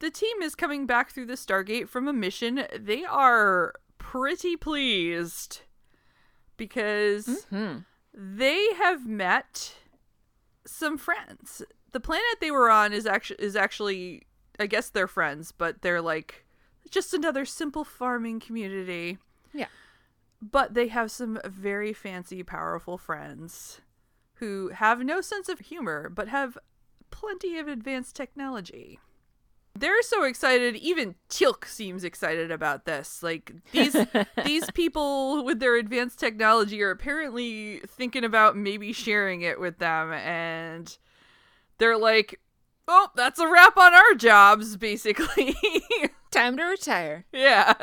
the 0.00 0.10
team 0.10 0.42
is 0.42 0.54
coming 0.54 0.86
back 0.86 1.12
through 1.12 1.26
the 1.26 1.34
Stargate 1.34 1.88
from 1.88 2.08
a 2.08 2.12
mission. 2.12 2.66
They 2.78 3.04
are 3.04 3.72
pretty 3.98 4.56
pleased 4.56 5.60
because 6.56 7.44
Hmm. 7.50 7.78
they 8.12 8.72
have 8.74 9.06
met 9.06 9.76
some 10.66 10.98
friends. 10.98 11.62
The 11.92 12.00
planet 12.00 12.40
they 12.40 12.50
were 12.50 12.70
on 12.70 12.92
is 12.92 13.06
actually 13.06 13.42
is 13.44 13.56
actually 13.56 14.24
I 14.60 14.66
guess 14.66 14.90
they're 14.90 15.06
friends, 15.06 15.52
but 15.52 15.82
they're 15.82 16.02
like 16.02 16.44
just 16.90 17.14
another 17.14 17.44
simple 17.44 17.84
farming 17.84 18.40
community. 18.40 19.18
Yeah. 19.52 19.68
But 20.42 20.74
they 20.74 20.88
have 20.88 21.10
some 21.10 21.38
very 21.44 21.92
fancy, 21.92 22.42
powerful 22.42 22.98
friends 22.98 23.80
who 24.34 24.68
have 24.68 25.00
no 25.04 25.20
sense 25.20 25.48
of 25.48 25.58
humor, 25.60 26.08
but 26.08 26.28
have 26.28 26.56
plenty 27.10 27.58
of 27.58 27.68
advanced 27.68 28.14
technology. 28.16 28.98
They're 29.78 30.02
so 30.02 30.24
excited, 30.24 30.76
even 30.76 31.14
Teal'c 31.30 31.64
seems 31.66 32.02
excited 32.02 32.50
about 32.50 32.84
this. 32.84 33.22
Like 33.22 33.52
these 33.72 33.96
these 34.44 34.70
people 34.72 35.44
with 35.44 35.60
their 35.60 35.76
advanced 35.76 36.18
technology 36.18 36.82
are 36.82 36.90
apparently 36.90 37.80
thinking 37.86 38.24
about 38.24 38.56
maybe 38.56 38.92
sharing 38.92 39.42
it 39.42 39.60
with 39.60 39.78
them 39.78 40.12
and 40.12 40.96
they're 41.78 41.98
like, 41.98 42.40
"Oh, 42.88 43.08
that's 43.14 43.38
a 43.38 43.48
wrap 43.48 43.76
on 43.76 43.94
our 43.94 44.14
jobs 44.14 44.76
basically." 44.76 45.54
Time 46.30 46.56
to 46.56 46.64
retire. 46.64 47.24
Yeah. 47.32 47.74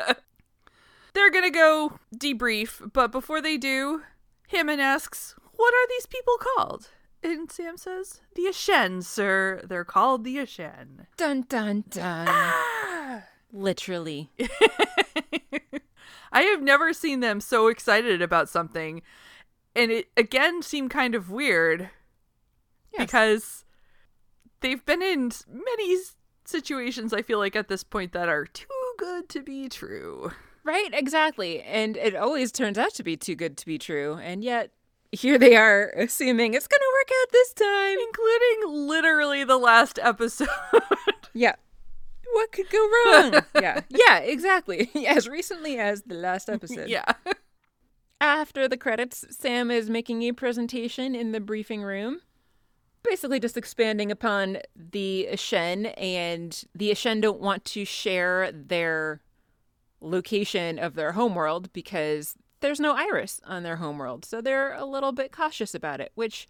They're 1.14 1.30
gonna 1.30 1.50
go 1.50 1.98
debrief, 2.14 2.92
but 2.92 3.10
before 3.10 3.40
they 3.40 3.56
do, 3.56 4.02
Hammond 4.48 4.82
asks, 4.82 5.34
What 5.56 5.72
are 5.72 5.88
these 5.88 6.04
people 6.04 6.36
called? 6.36 6.90
And 7.22 7.50
Sam 7.50 7.76
says, 7.76 8.20
The 8.34 8.46
Ashen, 8.48 9.02
sir. 9.02 9.60
They're 9.64 9.84
called 9.84 10.24
the 10.24 10.38
Ashen. 10.38 11.06
Dun 11.16 11.42
dun 11.48 11.84
dun. 11.90 12.26
Ah! 12.28 13.24
Literally. 13.52 14.30
I 16.32 16.42
have 16.42 16.62
never 16.62 16.92
seen 16.92 17.20
them 17.20 17.40
so 17.40 17.68
excited 17.68 18.20
about 18.20 18.48
something. 18.48 19.02
And 19.74 19.90
it 19.90 20.08
again 20.16 20.62
seemed 20.62 20.90
kind 20.90 21.14
of 21.14 21.30
weird 21.30 21.90
Yes. 22.92 23.06
because 23.06 23.64
they've 24.60 24.84
been 24.84 25.02
in 25.02 25.30
many 25.48 25.96
situations, 26.44 27.12
I 27.12 27.22
feel 27.22 27.38
like, 27.38 27.56
at 27.56 27.68
this 27.68 27.82
point 27.84 28.12
that 28.12 28.28
are 28.28 28.46
too 28.46 28.66
good 28.98 29.28
to 29.30 29.42
be 29.42 29.68
true. 29.68 30.32
Right, 30.64 30.90
exactly. 30.92 31.62
And 31.62 31.96
it 31.96 32.14
always 32.16 32.50
turns 32.52 32.76
out 32.78 32.94
to 32.94 33.02
be 33.02 33.16
too 33.16 33.34
good 33.36 33.56
to 33.58 33.66
be 33.66 33.78
true. 33.78 34.18
And 34.22 34.42
yet, 34.42 34.70
here 35.12 35.38
they 35.38 35.56
are, 35.56 35.90
assuming 35.96 36.54
it's 36.54 36.66
going 36.66 36.80
to 36.80 36.92
work 36.98 37.10
out 37.22 37.32
this 37.32 37.52
time. 37.52 37.98
Including 37.98 38.88
literally 38.88 39.44
the 39.44 39.58
last 39.58 39.98
episode. 40.02 40.48
Yeah. 41.36 41.56
What 42.32 42.50
could 42.50 42.70
go 42.70 42.78
wrong? 42.78 43.42
yeah. 43.60 43.82
Yeah, 43.90 44.18
exactly. 44.20 44.90
As 45.06 45.28
recently 45.28 45.78
as 45.78 46.02
the 46.02 46.14
last 46.14 46.48
episode. 46.48 46.88
yeah. 46.88 47.12
After 48.22 48.66
the 48.66 48.78
credits, 48.78 49.24
Sam 49.30 49.70
is 49.70 49.90
making 49.90 50.22
a 50.22 50.32
presentation 50.32 51.14
in 51.14 51.32
the 51.32 51.40
briefing 51.40 51.82
room, 51.82 52.20
basically 53.02 53.38
just 53.38 53.58
expanding 53.58 54.10
upon 54.10 54.58
the 54.74 55.28
Ashen, 55.28 55.86
and 55.86 56.64
the 56.74 56.90
Ashen 56.90 57.20
don't 57.20 57.40
want 57.40 57.66
to 57.66 57.84
share 57.84 58.50
their 58.52 59.20
location 60.00 60.78
of 60.78 60.94
their 60.94 61.12
homeworld 61.12 61.70
because 61.74 62.34
there's 62.60 62.80
no 62.80 62.94
iris 62.94 63.40
on 63.44 63.62
their 63.62 63.76
homeworld, 63.76 64.24
so 64.24 64.40
they're 64.40 64.72
a 64.74 64.84
little 64.84 65.12
bit 65.12 65.32
cautious 65.32 65.74
about 65.74 66.00
it, 66.00 66.12
which 66.14 66.48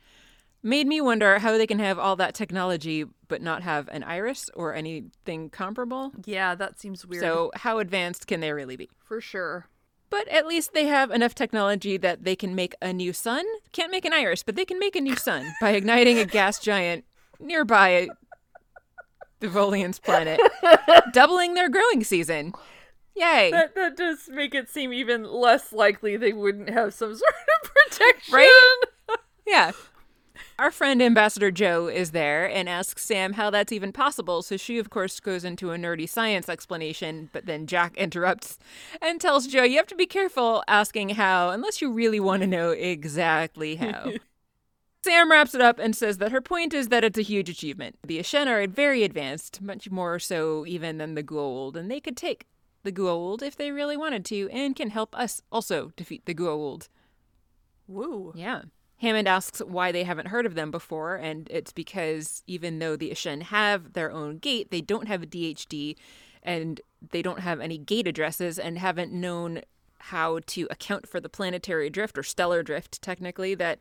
made 0.62 0.86
me 0.86 1.00
wonder 1.00 1.38
how 1.38 1.56
they 1.56 1.66
can 1.66 1.78
have 1.78 1.98
all 1.98 2.16
that 2.16 2.34
technology 2.34 3.04
but 3.28 3.42
not 3.42 3.62
have 3.62 3.88
an 3.88 4.02
iris 4.04 4.50
or 4.54 4.74
anything 4.74 5.50
comparable. 5.50 6.12
Yeah, 6.24 6.54
that 6.54 6.78
seems 6.80 7.04
weird. 7.04 7.22
So, 7.22 7.50
how 7.54 7.78
advanced 7.78 8.26
can 8.26 8.40
they 8.40 8.52
really 8.52 8.76
be? 8.76 8.88
for 9.02 9.20
sure. 9.20 9.68
But 10.10 10.28
at 10.28 10.46
least 10.46 10.72
they 10.72 10.86
have 10.86 11.10
enough 11.10 11.34
technology 11.34 11.96
that 11.96 12.24
they 12.24 12.36
can 12.36 12.54
make 12.54 12.74
a 12.80 12.92
new 12.92 13.12
sun. 13.12 13.44
Can't 13.72 13.90
make 13.90 14.04
an 14.04 14.12
iris, 14.12 14.42
but 14.42 14.54
they 14.54 14.64
can 14.64 14.78
make 14.78 14.94
a 14.96 15.00
new 15.00 15.16
sun 15.16 15.52
by 15.60 15.70
igniting 15.70 16.18
a 16.18 16.24
gas 16.24 16.58
giant 16.60 17.04
nearby 17.40 18.08
the 19.40 19.48
Volian's 19.48 19.98
planet, 19.98 20.40
doubling 21.12 21.54
their 21.54 21.68
growing 21.68 22.02
season. 22.02 22.52
Yay. 23.16 23.50
That 23.50 23.74
that 23.74 23.96
does 23.96 24.28
make 24.28 24.54
it 24.54 24.68
seem 24.68 24.92
even 24.92 25.24
less 25.24 25.72
likely 25.72 26.16
they 26.16 26.32
wouldn't 26.32 26.68
have 26.68 26.92
some 26.94 27.14
sort 27.16 27.34
of 27.62 27.70
protection. 27.72 28.34
Right? 28.34 28.80
Yeah. 29.46 29.70
Our 30.58 30.72
friend 30.72 31.00
Ambassador 31.00 31.52
Joe 31.52 31.86
is 31.86 32.10
there 32.10 32.50
and 32.50 32.68
asks 32.68 33.04
Sam 33.04 33.34
how 33.34 33.48
that's 33.48 33.70
even 33.70 33.92
possible. 33.92 34.42
So 34.42 34.56
she, 34.56 34.78
of 34.78 34.90
course, 34.90 35.20
goes 35.20 35.44
into 35.44 35.70
a 35.70 35.76
nerdy 35.76 36.08
science 36.08 36.48
explanation, 36.48 37.30
but 37.32 37.46
then 37.46 37.68
Jack 37.68 37.94
interrupts 37.96 38.58
and 39.00 39.20
tells 39.20 39.46
Joe, 39.46 39.62
You 39.62 39.76
have 39.76 39.86
to 39.86 39.94
be 39.94 40.06
careful 40.06 40.64
asking 40.66 41.10
how 41.10 41.50
unless 41.50 41.80
you 41.80 41.92
really 41.92 42.18
want 42.18 42.40
to 42.40 42.48
know 42.48 42.70
exactly 42.70 43.76
how. 43.76 44.14
Sam 45.04 45.30
wraps 45.30 45.54
it 45.54 45.60
up 45.60 45.78
and 45.78 45.94
says 45.94 46.18
that 46.18 46.32
her 46.32 46.40
point 46.40 46.74
is 46.74 46.88
that 46.88 47.04
it's 47.04 47.18
a 47.18 47.22
huge 47.22 47.48
achievement. 47.48 47.96
The 48.04 48.18
Ashen 48.18 48.48
are 48.48 48.66
very 48.66 49.04
advanced, 49.04 49.62
much 49.62 49.88
more 49.90 50.18
so 50.18 50.66
even 50.66 50.98
than 50.98 51.14
the 51.14 51.22
Goa'uld, 51.22 51.76
and 51.76 51.88
they 51.88 52.00
could 52.00 52.16
take 52.16 52.46
the 52.86 52.92
Goa'uld 52.92 53.42
if 53.42 53.56
they 53.56 53.70
really 53.70 53.96
wanted 53.96 54.24
to 54.26 54.48
and 54.50 54.74
can 54.74 54.90
help 54.90 55.14
us 55.18 55.42
also 55.52 55.92
defeat 55.96 56.24
the 56.24 56.34
Goa'uld. 56.34 56.88
Woo. 57.86 58.32
Yeah. 58.34 58.62
Hammond 58.98 59.28
asks 59.28 59.58
why 59.58 59.92
they 59.92 60.04
haven't 60.04 60.28
heard 60.28 60.46
of 60.46 60.54
them 60.54 60.70
before, 60.70 61.16
and 61.16 61.48
it's 61.50 61.72
because 61.72 62.42
even 62.46 62.78
though 62.78 62.96
the 62.96 63.10
Ashen 63.10 63.42
have 63.42 63.92
their 63.92 64.10
own 64.10 64.38
gate, 64.38 64.70
they 64.70 64.80
don't 64.80 65.08
have 65.08 65.22
a 65.22 65.26
DHD 65.26 65.96
and 66.42 66.80
they 67.10 67.20
don't 67.20 67.40
have 67.40 67.60
any 67.60 67.76
gate 67.76 68.06
addresses 68.06 68.58
and 68.58 68.78
haven't 68.78 69.12
known 69.12 69.60
how 69.98 70.38
to 70.46 70.66
account 70.70 71.08
for 71.08 71.20
the 71.20 71.28
planetary 71.28 71.90
drift 71.90 72.16
or 72.16 72.22
stellar 72.22 72.62
drift, 72.62 73.02
technically, 73.02 73.54
that 73.54 73.80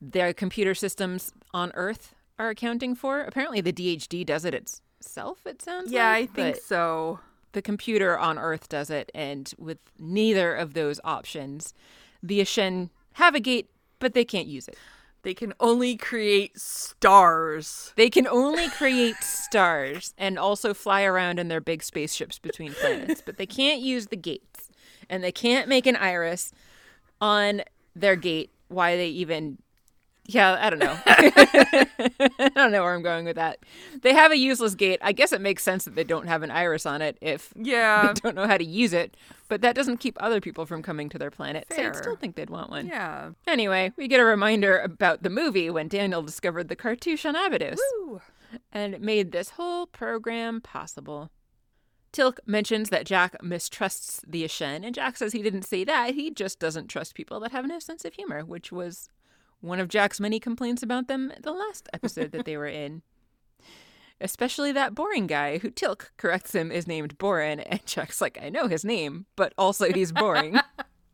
their 0.00 0.32
computer 0.32 0.74
systems 0.74 1.32
on 1.52 1.72
Earth 1.74 2.14
are 2.38 2.50
accounting 2.50 2.94
for. 2.94 3.20
Apparently, 3.20 3.60
the 3.60 3.72
DHD 3.72 4.24
does 4.24 4.44
it 4.44 4.54
itself, 4.54 5.46
it 5.46 5.60
sounds 5.60 5.86
like. 5.86 5.94
Yeah, 5.94 6.08
like. 6.08 6.30
I 6.30 6.32
think 6.32 6.56
so. 6.56 7.20
The 7.56 7.62
computer 7.62 8.18
on 8.18 8.38
Earth 8.38 8.68
does 8.68 8.90
it, 8.90 9.10
and 9.14 9.50
with 9.56 9.78
neither 9.98 10.54
of 10.54 10.74
those 10.74 11.00
options, 11.02 11.72
the 12.22 12.42
Ashen 12.42 12.90
have 13.14 13.34
a 13.34 13.40
gate, 13.40 13.70
but 13.98 14.12
they 14.12 14.26
can't 14.26 14.46
use 14.46 14.68
it. 14.68 14.76
They 15.22 15.32
can 15.32 15.54
only 15.58 15.96
create 15.96 16.60
stars. 16.60 17.94
They 17.96 18.10
can 18.10 18.26
only 18.26 18.68
create 18.68 19.16
stars 19.22 20.12
and 20.18 20.38
also 20.38 20.74
fly 20.74 21.02
around 21.02 21.38
in 21.38 21.48
their 21.48 21.62
big 21.62 21.82
spaceships 21.82 22.38
between 22.38 22.74
planets, 22.74 23.22
but 23.24 23.38
they 23.38 23.46
can't 23.46 23.80
use 23.80 24.08
the 24.08 24.16
gates, 24.16 24.68
and 25.08 25.24
they 25.24 25.32
can't 25.32 25.66
make 25.66 25.86
an 25.86 25.96
iris 25.96 26.52
on 27.22 27.62
their 27.94 28.16
gate. 28.16 28.50
Why 28.68 28.96
they 28.96 29.08
even 29.08 29.56
yeah, 30.28 30.56
I 30.60 30.70
don't 30.70 30.78
know. 30.78 30.98
I 31.06 32.48
don't 32.54 32.72
know 32.72 32.82
where 32.82 32.94
I'm 32.94 33.02
going 33.02 33.24
with 33.24 33.36
that. 33.36 33.58
They 34.02 34.14
have 34.14 34.32
a 34.32 34.36
useless 34.36 34.74
gate. 34.74 34.98
I 35.02 35.12
guess 35.12 35.32
it 35.32 35.40
makes 35.40 35.62
sense 35.62 35.84
that 35.84 35.94
they 35.94 36.04
don't 36.04 36.26
have 36.26 36.42
an 36.42 36.50
iris 36.50 36.86
on 36.86 37.02
it 37.02 37.16
if 37.20 37.52
Yeah. 37.56 38.08
they 38.12 38.20
don't 38.20 38.34
know 38.34 38.46
how 38.46 38.58
to 38.58 38.64
use 38.64 38.92
it, 38.92 39.16
but 39.48 39.60
that 39.62 39.74
doesn't 39.74 39.98
keep 39.98 40.16
other 40.20 40.40
people 40.40 40.66
from 40.66 40.82
coming 40.82 41.08
to 41.10 41.18
their 41.18 41.30
planet. 41.30 41.66
So 41.70 41.76
Fair. 41.76 41.90
I 41.90 41.96
still 41.96 42.16
think 42.16 42.36
they'd 42.36 42.50
want 42.50 42.70
one. 42.70 42.86
Yeah. 42.86 43.30
Anyway, 43.46 43.92
we 43.96 44.08
get 44.08 44.20
a 44.20 44.24
reminder 44.24 44.78
about 44.78 45.22
the 45.22 45.30
movie 45.30 45.70
when 45.70 45.88
Daniel 45.88 46.22
discovered 46.22 46.68
the 46.68 46.76
cartouche 46.76 47.24
on 47.26 47.36
Abydos, 47.36 47.78
Woo. 47.98 48.20
and 48.72 48.94
it 48.94 49.00
made 49.02 49.32
this 49.32 49.50
whole 49.50 49.86
program 49.86 50.60
possible. 50.60 51.30
Teal'c 52.12 52.38
mentions 52.46 52.88
that 52.88 53.04
Jack 53.04 53.36
mistrusts 53.42 54.22
the 54.26 54.42
Ashen, 54.44 54.84
and 54.84 54.94
Jack 54.94 55.18
says 55.18 55.32
he 55.32 55.42
didn't 55.42 55.64
say 55.64 55.84
that. 55.84 56.14
He 56.14 56.30
just 56.30 56.58
doesn't 56.58 56.88
trust 56.88 57.14
people 57.14 57.40
that 57.40 57.52
have 57.52 57.66
no 57.66 57.78
sense 57.78 58.04
of 58.06 58.14
humor, 58.14 58.42
which 58.42 58.72
was 58.72 59.10
one 59.60 59.80
of 59.80 59.88
Jack's 59.88 60.20
many 60.20 60.38
complaints 60.38 60.82
about 60.82 61.08
them 61.08 61.32
the 61.40 61.52
last 61.52 61.88
episode 61.92 62.32
that 62.32 62.44
they 62.44 62.56
were 62.56 62.66
in. 62.66 63.02
Especially 64.20 64.72
that 64.72 64.94
boring 64.94 65.26
guy 65.26 65.58
who 65.58 65.70
Teal'c 65.70 66.10
corrects 66.16 66.54
him 66.54 66.72
is 66.72 66.86
named 66.86 67.18
Borin, 67.18 67.60
and 67.60 67.84
Jack's 67.84 68.20
like, 68.20 68.38
I 68.42 68.48
know 68.48 68.66
his 68.66 68.84
name, 68.84 69.26
but 69.36 69.52
also 69.58 69.92
he's 69.92 70.10
boring. 70.10 70.58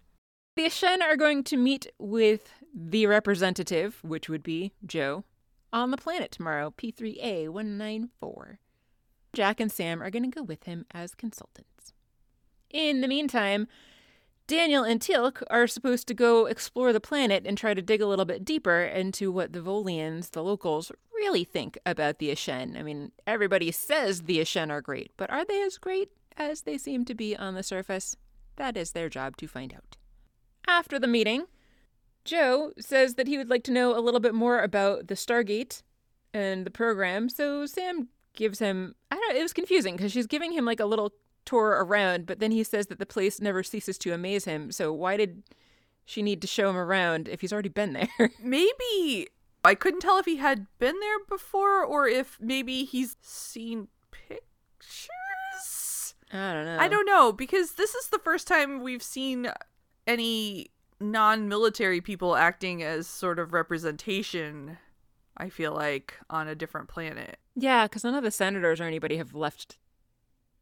the 0.56 0.66
Ashen 0.66 1.02
are 1.02 1.16
going 1.16 1.42
to 1.44 1.56
meet 1.56 1.88
with 1.99 2.52
the 2.72 3.06
representative, 3.06 3.99
which 4.02 4.28
would 4.28 4.44
be 4.44 4.72
Joe, 4.87 5.25
on 5.72 5.90
the 5.90 5.96
planet 5.96 6.30
tomorrow, 6.30 6.72
P3A 6.76 7.49
194. 7.49 8.61
Jack 9.32 9.61
and 9.61 9.72
Sam 9.72 10.02
are 10.02 10.11
going 10.11 10.30
to 10.30 10.34
go 10.34 10.42
with 10.42 10.64
him 10.64 10.84
as 10.92 11.14
consultants. 11.14 11.94
In 12.70 13.00
the 13.00 13.08
meantime, 13.08 13.66
Daniel 14.52 14.85
and 14.85 15.00
Teal'c 15.00 15.42
are 15.49 15.66
supposed 15.66 16.06
to 16.09 16.12
go 16.12 16.44
explore 16.44 16.92
the 16.92 17.00
planet 17.00 17.44
and 17.47 17.56
try 17.56 17.73
to 17.73 17.80
dig 17.80 18.02
a 18.02 18.06
little 18.06 18.26
bit 18.26 18.44
deeper 18.44 18.82
into 18.82 19.32
what 19.32 19.54
the 19.54 19.61
Volians, 19.61 20.32
the 20.32 20.44
locals, 20.44 20.92
really 21.14 21.42
think 21.42 21.78
about 21.87 22.18
the 22.18 22.30
Ashen. 22.30 22.76
I 22.76 22.82
mean, 22.82 23.12
everybody 23.26 23.73
says 23.73 24.25
the 24.25 24.42
Ashen 24.42 24.71
are 24.71 24.82
great, 24.82 25.11
but 25.16 25.30
are 25.30 25.47
they 25.47 25.62
as 25.62 25.78
great 25.78 26.11
as 26.37 26.61
they 26.61 26.76
seem 26.76 27.06
to 27.06 27.14
be 27.14 27.35
on 27.35 27.54
the 27.54 27.62
surface? 27.62 28.14
That 28.56 28.76
is 28.76 28.92
their 28.92 29.09
job 29.09 29.38
to 29.38 29.49
find 29.49 29.73
out. 29.73 29.97
After 30.68 30.99
the 30.99 31.06
meeting, 31.06 31.47
Joe 32.26 32.75
says 32.78 33.14
that 33.14 33.28
he 33.28 33.38
would 33.38 33.49
like 33.49 33.64
to 33.64 33.73
know 33.73 33.99
a 33.99 34.04
little 34.04 34.21
bit 34.21 34.35
more 34.35 34.61
about 34.61 35.06
the 35.06 35.14
Stargate 35.14 35.82
and 36.35 36.66
the 36.66 36.71
program, 36.71 37.30
so 37.30 37.64
Sam 37.64 38.09
gives 38.35 38.59
him 38.59 38.94
I 39.11 39.16
don't 39.16 39.37
it 39.37 39.42
was 39.42 39.52
confusing 39.52 39.97
because 39.97 40.12
she's 40.12 40.26
giving 40.26 40.52
him 40.52 40.64
like 40.64 40.80
a 40.80 40.87
little 40.87 41.12
tour 41.44 41.70
around, 41.70 42.26
but 42.26 42.38
then 42.38 42.50
he 42.50 42.64
says 42.64 42.87
that 42.88 42.99
the 42.99 43.06
place 43.06 43.40
never 43.40 43.62
ceases 43.62 43.99
to 43.99 44.12
amaze 44.12 44.44
him. 44.44 44.72
So 44.72 44.92
why 44.92 45.16
did 45.16 45.42
she 46.04 46.22
need 46.22 46.40
to 46.42 46.46
show 46.46 46.70
him 46.70 46.76
around 46.76 47.28
if 47.28 47.40
he's 47.40 47.52
already 47.52 47.68
been 47.68 47.92
there? 47.92 48.30
Maybe 48.42 49.28
I 49.64 49.75
couldn't 49.75 50.00
tell 50.00 50.18
if 50.18 50.26
he 50.26 50.37
had 50.37 50.66
been 50.78 50.99
there 51.00 51.18
before 51.28 51.84
or 51.84 52.08
if 52.08 52.38
maybe 52.40 52.84
he's 52.84 53.16
seen 53.22 53.88
pictures. 54.11 54.42
I 56.32 56.52
don't 56.52 56.64
know. 56.64 56.78
I 56.80 56.88
don't 56.88 57.06
know 57.06 57.32
because 57.32 57.72
this 57.72 57.94
is 57.94 58.08
the 58.08 58.18
first 58.18 58.49
time 58.49 58.82
we've 58.82 59.02
seen 59.02 59.52
any 60.06 60.70
non-military 60.99 62.00
people 62.00 62.34
acting 62.37 62.82
as 62.82 63.06
sort 63.06 63.38
of 63.38 63.52
representation. 63.52 64.78
I 65.37 65.49
feel 65.49 65.72
like 65.72 66.14
on 66.28 66.49
a 66.49 66.54
different 66.54 66.88
planet. 66.88 67.38
Yeah, 67.54 67.87
because 67.87 68.04
none 68.04 68.14
of 68.14 68.25
the 68.25 68.30
senators 68.30 68.80
or 68.80 68.84
anybody 68.84 69.16
have 69.16 69.34
left. 69.34 69.78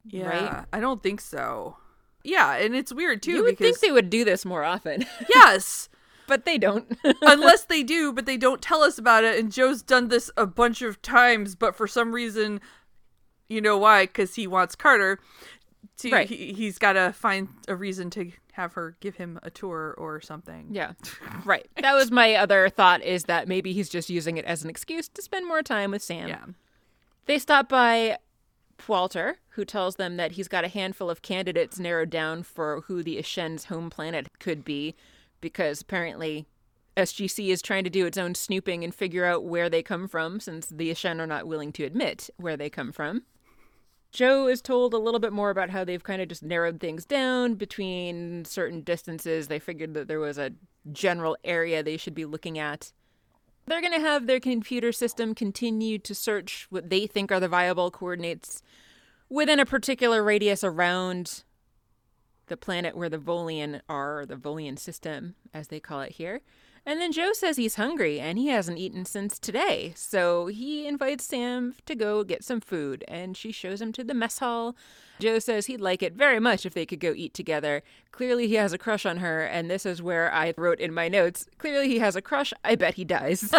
Yeah, 0.07 0.28
Right? 0.57 0.64
I 0.73 0.80
don't 0.80 1.02
think 1.02 1.21
so. 1.21 1.76
Yeah, 2.25 2.54
and 2.57 2.75
it's 2.75 2.92
weird 2.92 3.23
too 3.23 3.33
you 3.33 3.42
would 3.45 3.57
because 3.57 3.78
think 3.78 3.80
they 3.80 3.92
would 3.92 4.11
do 4.11 4.25
this 4.25 4.45
more 4.45 4.62
often, 4.64 5.07
yes, 5.35 5.88
but 6.26 6.45
they 6.45 6.59
don't. 6.59 6.97
unless 7.23 7.64
they 7.64 7.83
do, 7.83 8.12
but 8.12 8.26
they 8.26 8.37
don't 8.37 8.61
tell 8.61 8.83
us 8.83 8.99
about 8.99 9.25
it. 9.25 9.38
And 9.38 9.50
Joe's 9.50 9.83
done 9.83 10.09
this 10.09 10.30
a 10.37 10.47
bunch 10.47 10.83
of 10.83 11.00
times, 11.02 11.54
but 11.54 11.75
for 11.75 11.87
some 11.87 12.12
reason, 12.12 12.61
you 13.49 13.61
know 13.61 13.78
why? 13.78 14.04
Because 14.04 14.35
he 14.35 14.47
wants 14.47 14.75
Carter. 14.75 15.19
To, 15.99 16.11
Right. 16.11 16.28
he, 16.28 16.52
he's 16.52 16.78
got 16.78 16.92
to 16.95 17.12
find 17.12 17.49
a 17.69 17.75
reason 17.76 18.11
to 18.11 18.33
have 18.52 18.75
her 18.75 18.97
give 19.00 19.16
him 19.16 19.38
a 19.42 19.50
tour 19.50 19.95
or 19.97 20.21
something. 20.21 20.66
yeah, 20.71 20.92
right. 21.47 21.66
That 21.80 21.95
was 21.95 22.11
my 22.11 22.35
other 22.35 22.69
thought 22.69 23.02
is 23.02 23.25
that 23.25 23.49
maybe 23.49 23.73
he's 23.73 23.88
just 23.88 24.11
using 24.11 24.37
it 24.37 24.45
as 24.45 24.62
an 24.62 24.69
excuse 24.71 25.09
to 25.09 25.23
spend 25.23 25.47
more 25.49 25.62
time 25.62 25.90
with 25.92 26.02
Sam. 26.02 26.28
Yeah. 26.28 26.45
They 27.26 27.38
stop 27.38 27.69
by 27.69 28.19
Walter, 28.88 29.38
who 29.50 29.64
tells 29.64 29.96
them 29.96 30.16
that 30.16 30.32
he's 30.32 30.49
got 30.49 30.64
a 30.64 30.68
handful 30.68 31.10
of 31.10 31.22
candidates 31.22 31.78
narrowed 31.78 32.10
down 32.10 32.42
for 32.42 32.82
who 32.82 33.02
the 33.02 33.18
Ashen's 33.18 33.66
home 33.66 33.90
planet 33.90 34.28
could 34.38 34.64
be, 34.64 34.94
because 35.40 35.82
apparently 35.82 36.46
SGC 36.96 37.49
is 37.49 37.62
trying 37.62 37.84
to 37.84 37.90
do 37.90 38.06
its 38.06 38.18
own 38.18 38.34
snooping 38.34 38.84
and 38.84 38.94
figure 38.94 39.25
out 39.25 39.44
where 39.44 39.70
they 39.70 39.82
come 39.82 40.08
from, 40.08 40.40
since 40.40 40.66
the 40.66 40.90
Ashen 40.90 41.20
are 41.20 41.26
not 41.26 41.46
willing 41.46 41.72
to 41.72 41.84
admit 41.84 42.30
where 42.37 42.56
they 42.56 42.70
come 42.70 42.92
from. 42.92 43.22
Joe 44.12 44.49
is 44.49 44.60
told 44.60 44.92
a 44.92 44.99
little 44.99 45.20
bit 45.20 45.32
more 45.32 45.50
about 45.50 45.70
how 45.70 45.84
they've 45.84 46.02
kind 46.02 46.20
of 46.20 46.28
just 46.28 46.42
narrowed 46.42 46.80
things 46.80 47.04
down 47.04 47.54
between 47.54 48.44
certain 48.44 48.80
distances. 48.82 49.46
They 49.46 49.60
figured 49.60 49.94
that 49.94 50.08
there 50.08 50.18
was 50.18 50.37
a 50.37 50.52
general 50.90 51.37
area 51.44 51.82
they 51.82 51.96
should 51.96 52.14
be 52.14 52.25
looking 52.25 52.58
at. 52.58 52.92
They're 53.66 53.80
going 53.80 53.92
to 53.92 54.00
have 54.00 54.26
their 54.26 54.40
computer 54.40 54.92
system 54.92 55.34
continue 55.34 55.98
to 55.98 56.14
search 56.14 56.66
what 56.70 56.90
they 56.90 57.06
think 57.06 57.30
are 57.30 57.40
the 57.40 57.48
viable 57.48 57.90
coordinates 57.90 58.62
within 59.28 59.60
a 59.60 59.66
particular 59.66 60.22
radius 60.22 60.64
around 60.64 61.44
the 62.46 62.56
planet 62.56 62.96
where 62.96 63.08
the 63.08 63.18
Volian 63.18 63.80
are, 63.88 64.26
the 64.26 64.36
Volian 64.36 64.78
system, 64.78 65.36
as 65.54 65.68
they 65.68 65.80
call 65.80 66.00
it 66.00 66.12
here. 66.12 66.40
And 66.84 67.00
then 67.00 67.12
Joe 67.12 67.32
says 67.32 67.56
he's 67.56 67.76
hungry 67.76 68.18
and 68.18 68.38
he 68.38 68.48
hasn't 68.48 68.78
eaten 68.78 69.04
since 69.04 69.38
today. 69.38 69.92
So 69.96 70.46
he 70.46 70.86
invites 70.86 71.24
Sam 71.24 71.74
to 71.86 71.94
go 71.94 72.24
get 72.24 72.42
some 72.42 72.60
food 72.60 73.04
and 73.06 73.36
she 73.36 73.52
shows 73.52 73.80
him 73.80 73.92
to 73.92 74.04
the 74.04 74.14
mess 74.14 74.38
hall. 74.38 74.74
Joe 75.20 75.38
says 75.38 75.66
he'd 75.66 75.80
like 75.80 76.02
it 76.02 76.14
very 76.14 76.40
much 76.40 76.64
if 76.66 76.74
they 76.74 76.86
could 76.86 77.00
go 77.00 77.12
eat 77.14 77.34
together. 77.34 77.82
Clearly, 78.10 78.48
he 78.48 78.54
has 78.54 78.72
a 78.72 78.78
crush 78.78 79.04
on 79.06 79.18
her, 79.18 79.42
and 79.42 79.70
this 79.70 79.86
is 79.86 80.02
where 80.02 80.32
I 80.32 80.54
wrote 80.56 80.80
in 80.80 80.92
my 80.94 81.08
notes 81.08 81.46
clearly, 81.58 81.88
he 81.88 81.98
has 81.98 82.16
a 82.16 82.22
crush. 82.22 82.52
I 82.64 82.74
bet 82.74 82.94
he 82.94 83.04
dies. 83.04 83.50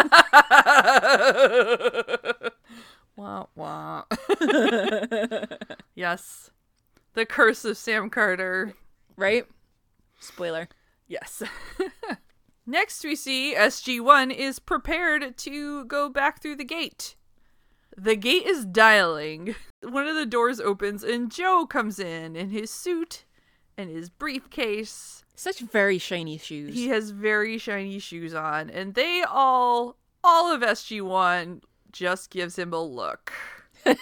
wah, 3.16 3.46
wah. 3.54 4.04
yes. 5.94 6.50
The 7.14 7.26
curse 7.26 7.64
of 7.64 7.76
Sam 7.76 8.10
Carter. 8.10 8.74
right? 9.16 9.46
Spoiler. 10.20 10.68
Yes. 11.08 11.42
Next, 12.66 13.04
we 13.04 13.16
see 13.16 13.54
SG1 13.56 14.34
is 14.34 14.58
prepared 14.58 15.36
to 15.38 15.84
go 15.84 16.08
back 16.08 16.40
through 16.40 16.56
the 16.56 16.64
gate. 16.64 17.16
The 17.96 18.16
gate 18.16 18.46
is 18.46 18.64
dialing. 18.64 19.54
One 19.82 20.06
of 20.06 20.16
the 20.16 20.26
doors 20.26 20.60
opens, 20.60 21.02
and 21.04 21.30
Joe 21.30 21.66
comes 21.66 21.98
in 21.98 22.36
in 22.36 22.50
his 22.50 22.70
suit 22.70 23.24
and 23.76 23.90
his 23.90 24.08
briefcase. 24.08 25.24
Such 25.34 25.60
very 25.60 25.98
shiny 25.98 26.38
shoes. 26.38 26.74
He 26.74 26.88
has 26.88 27.10
very 27.10 27.58
shiny 27.58 27.98
shoes 27.98 28.34
on, 28.34 28.70
and 28.70 28.94
they 28.94 29.22
all, 29.22 29.96
all 30.22 30.54
of 30.54 30.62
SG1 30.62 31.62
just 31.90 32.30
gives 32.30 32.58
him 32.58 32.72
a 32.72 32.82
look. 32.82 33.32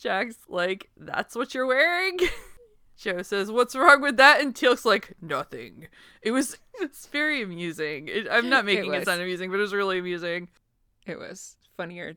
Jack's 0.00 0.36
like, 0.48 0.90
That's 0.96 1.36
what 1.36 1.54
you're 1.54 1.66
wearing? 1.66 2.18
Joe 3.02 3.22
says, 3.22 3.50
"What's 3.50 3.74
wrong 3.74 4.00
with 4.00 4.16
that?" 4.18 4.40
And 4.40 4.54
Teal'c's 4.54 4.84
like, 4.84 5.14
"Nothing." 5.20 5.88
It 6.22 6.30
was 6.30 6.56
it's 6.80 7.06
very 7.06 7.42
amusing. 7.42 8.06
It, 8.06 8.28
I'm 8.30 8.48
not 8.48 8.64
making 8.64 8.94
it, 8.94 8.98
was. 8.98 9.04
sound 9.04 9.20
amusing, 9.20 9.50
but 9.50 9.58
it 9.58 9.62
was 9.62 9.74
really 9.74 9.98
amusing. 9.98 10.48
It 11.04 11.18
was 11.18 11.56
funnier 11.82 12.16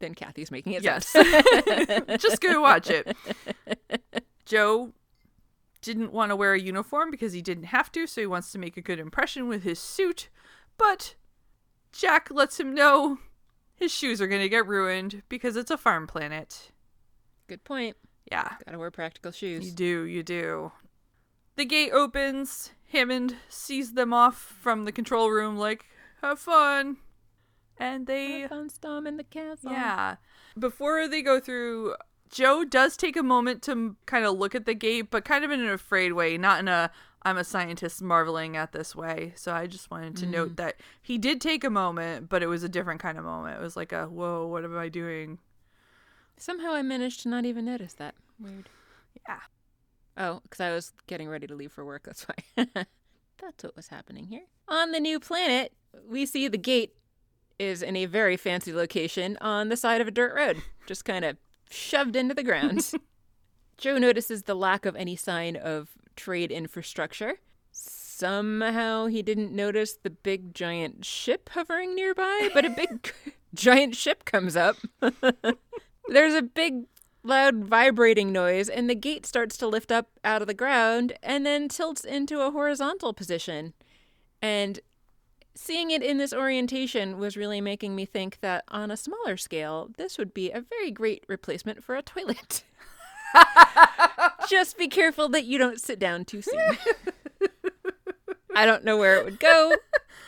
than 0.00 0.14
Kathy's 0.14 0.50
making 0.50 0.74
it 0.74 0.82
Yes, 0.82 1.12
just 2.18 2.42
go 2.42 2.60
watch 2.60 2.90
it. 2.90 3.16
Joe 4.44 4.92
didn't 5.80 6.12
want 6.12 6.30
to 6.30 6.36
wear 6.36 6.52
a 6.52 6.60
uniform 6.60 7.10
because 7.10 7.32
he 7.32 7.40
didn't 7.40 7.64
have 7.64 7.90
to, 7.92 8.06
so 8.06 8.20
he 8.20 8.26
wants 8.26 8.52
to 8.52 8.58
make 8.58 8.76
a 8.76 8.82
good 8.82 8.98
impression 8.98 9.48
with 9.48 9.62
his 9.62 9.78
suit. 9.78 10.28
But 10.76 11.14
Jack 11.90 12.28
lets 12.30 12.60
him 12.60 12.74
know 12.74 13.18
his 13.74 13.90
shoes 13.90 14.20
are 14.20 14.26
going 14.26 14.42
to 14.42 14.48
get 14.48 14.66
ruined 14.66 15.22
because 15.30 15.56
it's 15.56 15.70
a 15.70 15.78
farm 15.78 16.06
planet. 16.06 16.70
Good 17.46 17.64
point. 17.64 17.96
Yeah. 18.30 18.52
Gotta 18.66 18.78
wear 18.78 18.90
practical 18.90 19.32
shoes. 19.32 19.66
You 19.66 19.72
do, 19.72 20.02
you 20.02 20.22
do. 20.22 20.72
The 21.56 21.64
gate 21.64 21.92
opens. 21.92 22.72
Hammond 22.92 23.36
sees 23.48 23.94
them 23.94 24.12
off 24.12 24.36
from 24.36 24.84
the 24.84 24.92
control 24.92 25.30
room, 25.30 25.56
like, 25.56 25.86
have 26.22 26.38
fun. 26.38 26.98
And 27.78 28.06
they. 28.06 28.40
Have 28.40 28.50
fun 28.50 28.70
storming 28.70 29.16
the 29.16 29.24
castle. 29.24 29.72
Yeah. 29.72 30.16
Before 30.58 31.06
they 31.08 31.22
go 31.22 31.40
through, 31.40 31.94
Joe 32.30 32.64
does 32.64 32.96
take 32.96 33.16
a 33.16 33.22
moment 33.22 33.62
to 33.62 33.96
kind 34.06 34.24
of 34.24 34.36
look 34.38 34.54
at 34.54 34.66
the 34.66 34.74
gate, 34.74 35.10
but 35.10 35.24
kind 35.24 35.44
of 35.44 35.50
in 35.50 35.60
an 35.60 35.68
afraid 35.68 36.12
way, 36.12 36.36
not 36.36 36.60
in 36.60 36.68
a 36.68 36.90
I'm 37.22 37.36
a 37.36 37.44
scientist 37.44 38.00
marveling 38.00 38.56
at 38.56 38.72
this 38.72 38.94
way. 38.94 39.32
So 39.36 39.52
I 39.52 39.66
just 39.66 39.90
wanted 39.90 40.16
to 40.18 40.26
note 40.26 40.52
mm. 40.52 40.56
that 40.56 40.76
he 41.02 41.18
did 41.18 41.40
take 41.40 41.64
a 41.64 41.70
moment, 41.70 42.28
but 42.28 42.42
it 42.42 42.46
was 42.46 42.62
a 42.62 42.68
different 42.68 43.00
kind 43.00 43.18
of 43.18 43.24
moment. 43.24 43.58
It 43.58 43.62
was 43.62 43.76
like 43.76 43.92
a, 43.92 44.06
whoa, 44.06 44.46
what 44.46 44.64
am 44.64 44.78
I 44.78 44.88
doing? 44.88 45.38
Somehow 46.36 46.72
I 46.72 46.82
managed 46.82 47.22
to 47.22 47.28
not 47.28 47.44
even 47.44 47.64
notice 47.64 47.94
that. 47.94 48.14
Weird. 48.38 48.68
Yeah. 49.28 49.40
Oh, 50.16 50.40
because 50.42 50.60
I 50.60 50.72
was 50.72 50.92
getting 51.06 51.28
ready 51.28 51.46
to 51.48 51.54
leave 51.54 51.72
for 51.72 51.84
work. 51.84 52.04
That's 52.04 52.24
why. 52.24 52.66
That's 53.40 53.64
what 53.64 53.76
was 53.76 53.88
happening 53.88 54.26
here. 54.26 54.44
On 54.68 54.92
the 54.92 55.00
new 55.00 55.18
planet, 55.18 55.72
we 56.08 56.24
see 56.24 56.48
the 56.48 56.58
gate 56.58 56.94
is 57.58 57.82
in 57.82 57.96
a 57.96 58.06
very 58.06 58.36
fancy 58.36 58.72
location 58.72 59.36
on 59.40 59.68
the 59.68 59.76
side 59.76 60.00
of 60.00 60.08
a 60.08 60.12
dirt 60.12 60.34
road, 60.34 60.62
just 60.86 61.04
kind 61.04 61.24
of 61.24 61.36
shoved 61.70 62.16
into 62.16 62.34
the 62.34 62.42
ground. 62.42 62.92
Joe 63.78 63.98
notices 63.98 64.42
the 64.42 64.54
lack 64.54 64.86
of 64.86 64.96
any 64.96 65.16
sign 65.16 65.56
of 65.56 65.90
trade 66.16 66.50
infrastructure. 66.50 67.34
Somehow 67.70 69.06
he 69.06 69.22
didn't 69.22 69.52
notice 69.52 69.94
the 69.94 70.10
big 70.10 70.52
giant 70.52 71.04
ship 71.04 71.50
hovering 71.50 71.94
nearby, 71.94 72.50
but 72.52 72.64
a 72.64 72.70
big 72.70 73.12
giant 73.54 73.94
ship 73.94 74.24
comes 74.24 74.56
up. 74.56 74.76
There's 76.08 76.34
a 76.34 76.42
big 76.42 76.86
loud 77.22 77.64
vibrating 77.64 78.32
noise, 78.32 78.68
and 78.68 78.90
the 78.90 78.96
gate 78.96 79.26
starts 79.26 79.56
to 79.58 79.68
lift 79.68 79.92
up 79.92 80.08
out 80.24 80.42
of 80.42 80.48
the 80.48 80.54
ground 80.54 81.12
and 81.22 81.46
then 81.46 81.68
tilts 81.68 82.04
into 82.04 82.40
a 82.40 82.50
horizontal 82.50 83.12
position. 83.12 83.74
And 84.42 84.80
seeing 85.58 85.90
it 85.90 86.02
in 86.02 86.18
this 86.18 86.32
orientation 86.32 87.18
was 87.18 87.36
really 87.36 87.60
making 87.60 87.96
me 87.96 88.04
think 88.04 88.38
that 88.40 88.64
on 88.68 88.90
a 88.90 88.96
smaller 88.96 89.36
scale, 89.36 89.90
this 89.96 90.16
would 90.16 90.32
be 90.32 90.50
a 90.50 90.60
very 90.60 90.90
great 90.90 91.24
replacement 91.26 91.82
for 91.82 91.96
a 91.96 92.02
toilet. 92.02 92.62
Just 94.48 94.78
be 94.78 94.86
careful 94.86 95.28
that 95.30 95.44
you 95.44 95.58
don't 95.58 95.80
sit 95.80 95.98
down 95.98 96.24
too 96.24 96.42
soon. 96.42 96.78
I 98.54 98.66
don't 98.66 98.84
know 98.84 98.96
where 98.96 99.16
it 99.16 99.24
would 99.24 99.40
go. 99.40 99.72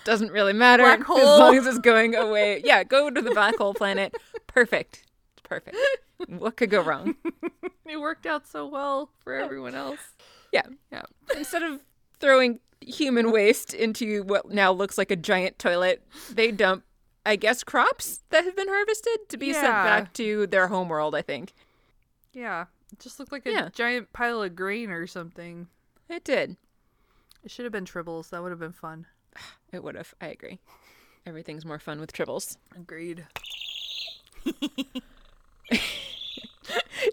Doesn't 0.05 0.33
really 0.33 0.53
matter. 0.53 0.83
Black 0.83 1.01
As 1.01 1.39
long 1.39 1.57
as 1.57 1.67
it's 1.67 1.79
going 1.79 2.15
away. 2.15 2.63
Yeah, 2.65 2.85
go 2.85 3.09
to 3.09 3.23
the 3.23 3.31
black 3.31 3.57
hole 3.57 3.75
planet. 3.75 4.15
Perfect. 4.47 5.05
Perfect. 5.45 5.77
What 6.27 6.57
could 6.57 6.71
go 6.71 6.83
wrong? 6.83 7.17
It 7.87 7.99
worked 8.01 8.25
out 8.25 8.47
so 8.47 8.69
well 8.69 9.11
for 9.19 9.35
everyone 9.35 9.75
else. 9.75 9.99
Yeah. 10.53 10.63
Yeah. 10.93 11.03
Instead 11.37 11.65
of 11.65 11.81
throwing 12.21 12.61
human 12.81 13.31
waste 13.33 13.75
into 13.75 14.23
what 14.23 14.51
now 14.51 14.73
looks 14.73 14.97
like 14.97 15.11
a 15.11 15.17
giant 15.17 15.59
toilet, 15.59 16.03
they 16.31 16.51
dump, 16.53 16.85
I 17.27 17.37
guess, 17.37 17.65
crops 17.65 18.23
that 18.31 18.45
have 18.45 18.57
been 18.57 18.69
harvested 18.69 19.29
to 19.29 19.37
be 19.37 19.53
sent 19.53 19.67
back 19.67 20.13
to 20.15 20.47
their 20.47 20.69
homeworld, 20.69 21.15
I 21.15 21.23
think. 21.23 21.53
Yeah. 22.33 22.67
It 22.93 22.99
just 22.99 23.19
looked 23.19 23.33
like 23.33 23.47
a 23.47 23.51
Yeah. 23.51 23.69
giant 23.73 24.13
pile 24.13 24.43
of 24.43 24.57
grain 24.57 24.91
or 24.91 25.07
something. 25.07 25.69
It 26.09 26.25
did. 26.25 26.57
It 27.45 27.51
should 27.51 27.65
have 27.65 27.73
been 27.73 27.85
tribbles. 27.85 28.31
That 28.31 28.43
would 28.43 28.51
have 28.51 28.59
been 28.61 28.73
fun. 28.73 29.07
It 29.73 29.85
would 29.85 29.95
have. 29.95 30.13
I 30.21 30.27
agree. 30.27 30.59
Everything's 31.25 31.65
more 31.65 31.79
fun 31.79 32.01
with 32.01 32.13
tribbles. 32.13 32.57
Agreed. 32.77 33.25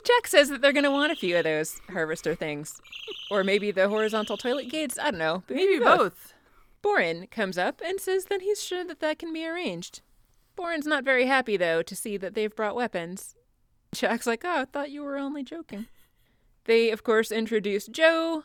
Jack 0.04 0.28
says 0.28 0.50
that 0.50 0.62
they're 0.62 0.74
going 0.74 0.84
to 0.84 0.92
want 0.92 1.12
a 1.12 1.16
few 1.16 1.38
of 1.38 1.44
those 1.44 1.80
harvester 1.90 2.36
things. 2.36 2.82
Or 3.30 3.44
maybe 3.44 3.72
the 3.72 3.90
horizontal 3.90 4.38
toilet 4.38 4.70
gates. 4.70 4.98
I 5.00 5.12
don't 5.12 5.20
know. 5.20 5.44
but 5.48 5.56
Maybe 5.56 5.80
both. 5.80 6.34
Borin 6.82 7.28
comes 7.28 7.58
up 7.58 7.82
and 7.84 8.00
says 8.00 8.26
that 8.26 8.42
he's 8.42 8.64
sure 8.64 8.86
that 8.86 9.00
that 9.00 9.20
can 9.20 9.34
be 9.34 9.46
arranged. 9.46 10.02
Borin's 10.56 10.86
not 10.88 11.04
very 11.04 11.26
happy, 11.26 11.58
though, 11.58 11.82
to 11.82 11.96
see 11.96 12.18
that 12.18 12.34
they've 12.34 12.56
brought 12.56 12.76
weapons. 12.76 13.36
Jack's 13.94 14.28
like, 14.28 14.44
oh, 14.46 14.62
I 14.62 14.66
thought 14.66 14.92
you 14.92 15.04
were 15.04 15.18
only 15.18 15.44
joking. 15.44 15.88
They, 16.66 16.92
of 16.92 17.04
course, 17.04 17.32
introduce 17.32 17.88
Joe, 17.88 18.44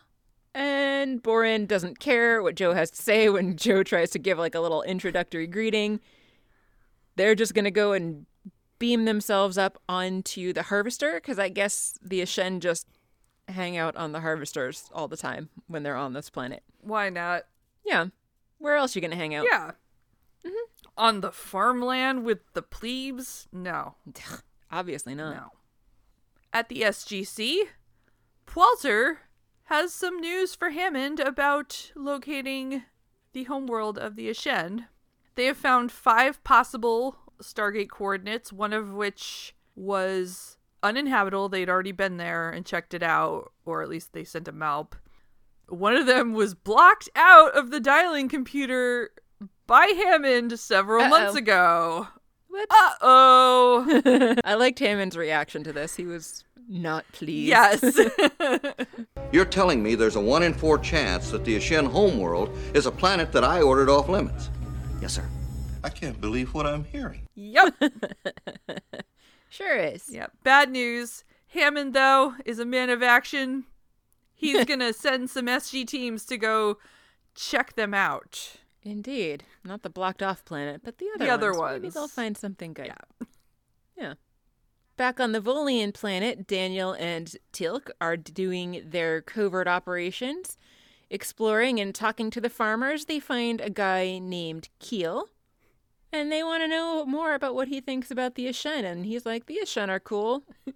and 0.55 1.23
Borin 1.23 1.67
doesn't 1.67 1.99
care 1.99 2.43
what 2.43 2.55
Joe 2.55 2.75
has 2.75 2.91
to 2.93 3.03
say 3.03 3.29
when 3.29 3.57
Joe 3.57 3.83
tries 3.83 4.11
to 4.11 4.19
give 4.19 4.39
like 4.39 4.55
a 4.55 4.61
little 4.61 4.83
introductory 4.83 5.47
greeting. 5.47 6.01
They're 7.17 7.35
just 7.35 7.55
going 7.55 7.65
to 7.65 7.71
go 7.71 7.93
and 7.93 8.27
beam 8.83 9.05
themselves 9.05 9.57
up 9.57 9.81
onto 9.89 10.53
the 10.53 10.65
harvester 10.65 11.13
because 11.15 11.39
I 11.39 11.49
guess 11.51 11.97
the 12.03 12.21
Ashen 12.21 12.59
just 12.59 12.89
hang 13.47 13.77
out 13.77 13.95
on 13.95 14.11
the 14.11 14.19
harvesters 14.19 14.91
all 14.93 15.07
the 15.07 15.17
time 15.17 15.51
when 15.69 15.85
they're 15.85 15.95
on 15.95 16.15
this 16.15 16.29
planet. 16.29 16.65
Why 16.81 17.09
not? 17.09 17.45
Yeah. 17.87 18.07
Where 18.59 18.75
else 18.75 18.97
are 18.97 18.99
you 18.99 19.01
going 19.01 19.13
to 19.13 19.17
hang 19.17 19.37
out? 19.37 19.47
Yeah. 19.49 19.71
Mm-hmm. 20.45 20.89
On 20.97 21.21
the 21.21 21.31
farmland 21.31 22.25
with 22.25 22.41
the 22.55 22.63
plebes? 22.63 23.47
No. 23.53 23.95
Obviously 24.73 25.15
not. 25.15 25.37
No. 25.37 25.47
At 26.53 26.69
the 26.69 26.81
SGC, 26.81 27.61
Walter 28.53 29.21
has 29.67 29.95
some 29.95 30.19
news 30.19 30.57
for 30.57 30.71
Hammond 30.71 31.21
about 31.21 31.93
locating 31.95 32.83
the 33.33 33.45
homeworld 33.45 33.97
of 33.97 34.17
the 34.17 34.29
Ashen. 34.29 34.87
They 35.37 35.45
have 35.45 35.57
found 35.57 35.93
five 35.93 36.43
possible 36.43 37.19
Stargate 37.43 37.91
coordinates, 37.91 38.53
one 38.53 38.73
of 38.73 38.93
which 38.93 39.55
was 39.77 40.57
uninhabitable. 40.83 41.49
They'd 41.49 41.69
already 41.69 41.93
been 41.93 42.17
there 42.17 42.51
and 42.51 42.65
checked 42.67 42.95
it 42.95 43.03
out, 43.03 43.53
or 43.65 43.83
at 43.83 43.89
least 43.89 44.13
they 44.13 44.25
sent 44.25 44.49
a 44.49 44.53
malp. 44.53 44.93
One 45.69 45.95
of 45.97 46.07
them 46.07 46.33
was 46.33 46.55
blocked 46.55 47.09
out 47.17 47.57
of 47.57 47.71
the 47.71 47.81
dialing 47.81 48.29
computer 48.29 49.11
by 49.67 49.87
Hammond 49.87 50.59
several 50.59 51.09
months 51.09 51.33
Uh-oh. 51.35 51.39
ago. 51.39 52.09
What? 52.49 52.67
Uh 52.71 52.91
oh. 53.01 54.37
I 54.45 54.55
liked 54.55 54.79
Hammond's 54.81 55.17
reaction 55.17 55.65
to 55.65 55.73
this. 55.73 55.97
He 55.97 56.05
was 56.05 56.45
not 56.69 57.07
pleased. 57.13 57.49
yes. 57.49 57.99
You're 59.33 59.47
telling 59.47 59.83
me 59.83 59.95
there's 59.95 60.17
a 60.17 60.21
one 60.21 60.43
in 60.43 60.53
four 60.53 60.79
chance 60.79 61.31
that 61.31 61.45
the 61.45 61.57
Ashen 61.57 61.87
homeworld 61.87 62.55
is 62.75 62.85
a 62.85 62.91
planet 62.91 63.33
that 63.33 63.43
I 63.45 63.63
ordered 63.63 63.89
off 63.89 64.09
limits? 64.11 64.51
Yes, 65.01 65.15
sir. 65.15 65.25
I 65.85 65.89
can't 65.91 66.21
believe 66.21 66.55
what 66.55 66.67
I'm 66.67 66.85
hearing. 66.85 67.29
yep. 67.35 67.75
Sure 69.49 69.77
is. 69.77 70.09
Yep. 70.11 70.33
Bad 70.43 70.71
news. 70.71 71.25
Hammond, 71.49 71.93
though, 71.93 72.35
is 72.47 72.59
a 72.59 72.65
man 72.65 72.89
of 72.89 73.03
action. 73.03 73.65
He's 74.35 74.65
going 74.65 74.81
to 74.81 74.95
send 74.95 75.29
some 75.29 75.45
SG 75.45 75.87
teams 75.87 76.25
to 76.27 76.39
go 76.39 76.79
check 77.35 77.75
them 77.75 77.93
out. 77.93 78.55
Indeed. 78.83 79.45
Not 79.63 79.83
the 79.83 79.91
blocked 79.91 80.23
off 80.23 80.43
planet, 80.47 80.81
but 80.83 80.97
the 80.97 81.07
other 81.15 81.25
The 81.27 81.31
other 81.31 81.53
ones. 81.53 81.73
Maybe 81.75 81.83
ones. 81.85 81.95
they'll 81.95 82.09
find 82.09 82.35
something 82.37 82.73
good. 82.73 82.87
Yeah. 82.87 83.27
Yeah. 83.95 84.15
Back 84.97 85.21
on 85.21 85.33
the 85.33 85.41
Volian 85.41 85.93
planet, 85.93 86.47
Daniel 86.47 86.93
and 86.95 87.37
Teal'c 87.53 87.91
are 88.01 88.17
doing 88.17 88.83
their 88.87 89.21
covert 89.21 89.69
operations. 89.69 90.57
Exploring 91.11 91.79
and 91.79 91.95
talking 91.95 92.31
to 92.31 92.41
the 92.41 92.49
farmers, 92.49 93.05
they 93.05 93.21
find 93.21 93.61
a 93.61 93.69
guy 93.69 94.19
named 94.19 94.71
Keel. 94.79 95.29
And 96.13 96.31
they 96.31 96.43
want 96.43 96.63
to 96.63 96.69
know 96.69 97.07
more 97.07 97.35
about 97.35 97.55
what 97.55 97.69
he 97.69 97.81
thinks 97.81 98.11
about 98.11 98.35
the 98.35 98.49
Ashen. 98.49 98.85
And 98.85 99.07
he's 99.07 99.25
like, 99.25 99.47
the 99.47 99.61
Ashen 99.61 99.89
are 99.89 100.01
cool. 100.01 100.45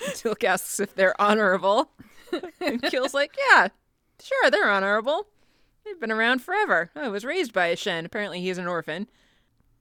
Teal'c 0.00 0.44
asks 0.44 0.78
if 0.78 0.94
they're 0.94 1.20
honorable. 1.20 1.90
and 2.60 2.82
Keel's 2.82 3.14
like, 3.14 3.34
yeah, 3.50 3.68
sure, 4.22 4.50
they're 4.50 4.70
honorable. 4.70 5.28
They've 5.84 5.98
been 5.98 6.12
around 6.12 6.42
forever. 6.42 6.90
I 6.94 7.08
was 7.08 7.24
raised 7.24 7.52
by 7.52 7.66
a 7.66 7.76
Shen. 7.76 8.04
Apparently, 8.04 8.40
he's 8.40 8.58
an 8.58 8.68
orphan. 8.68 9.08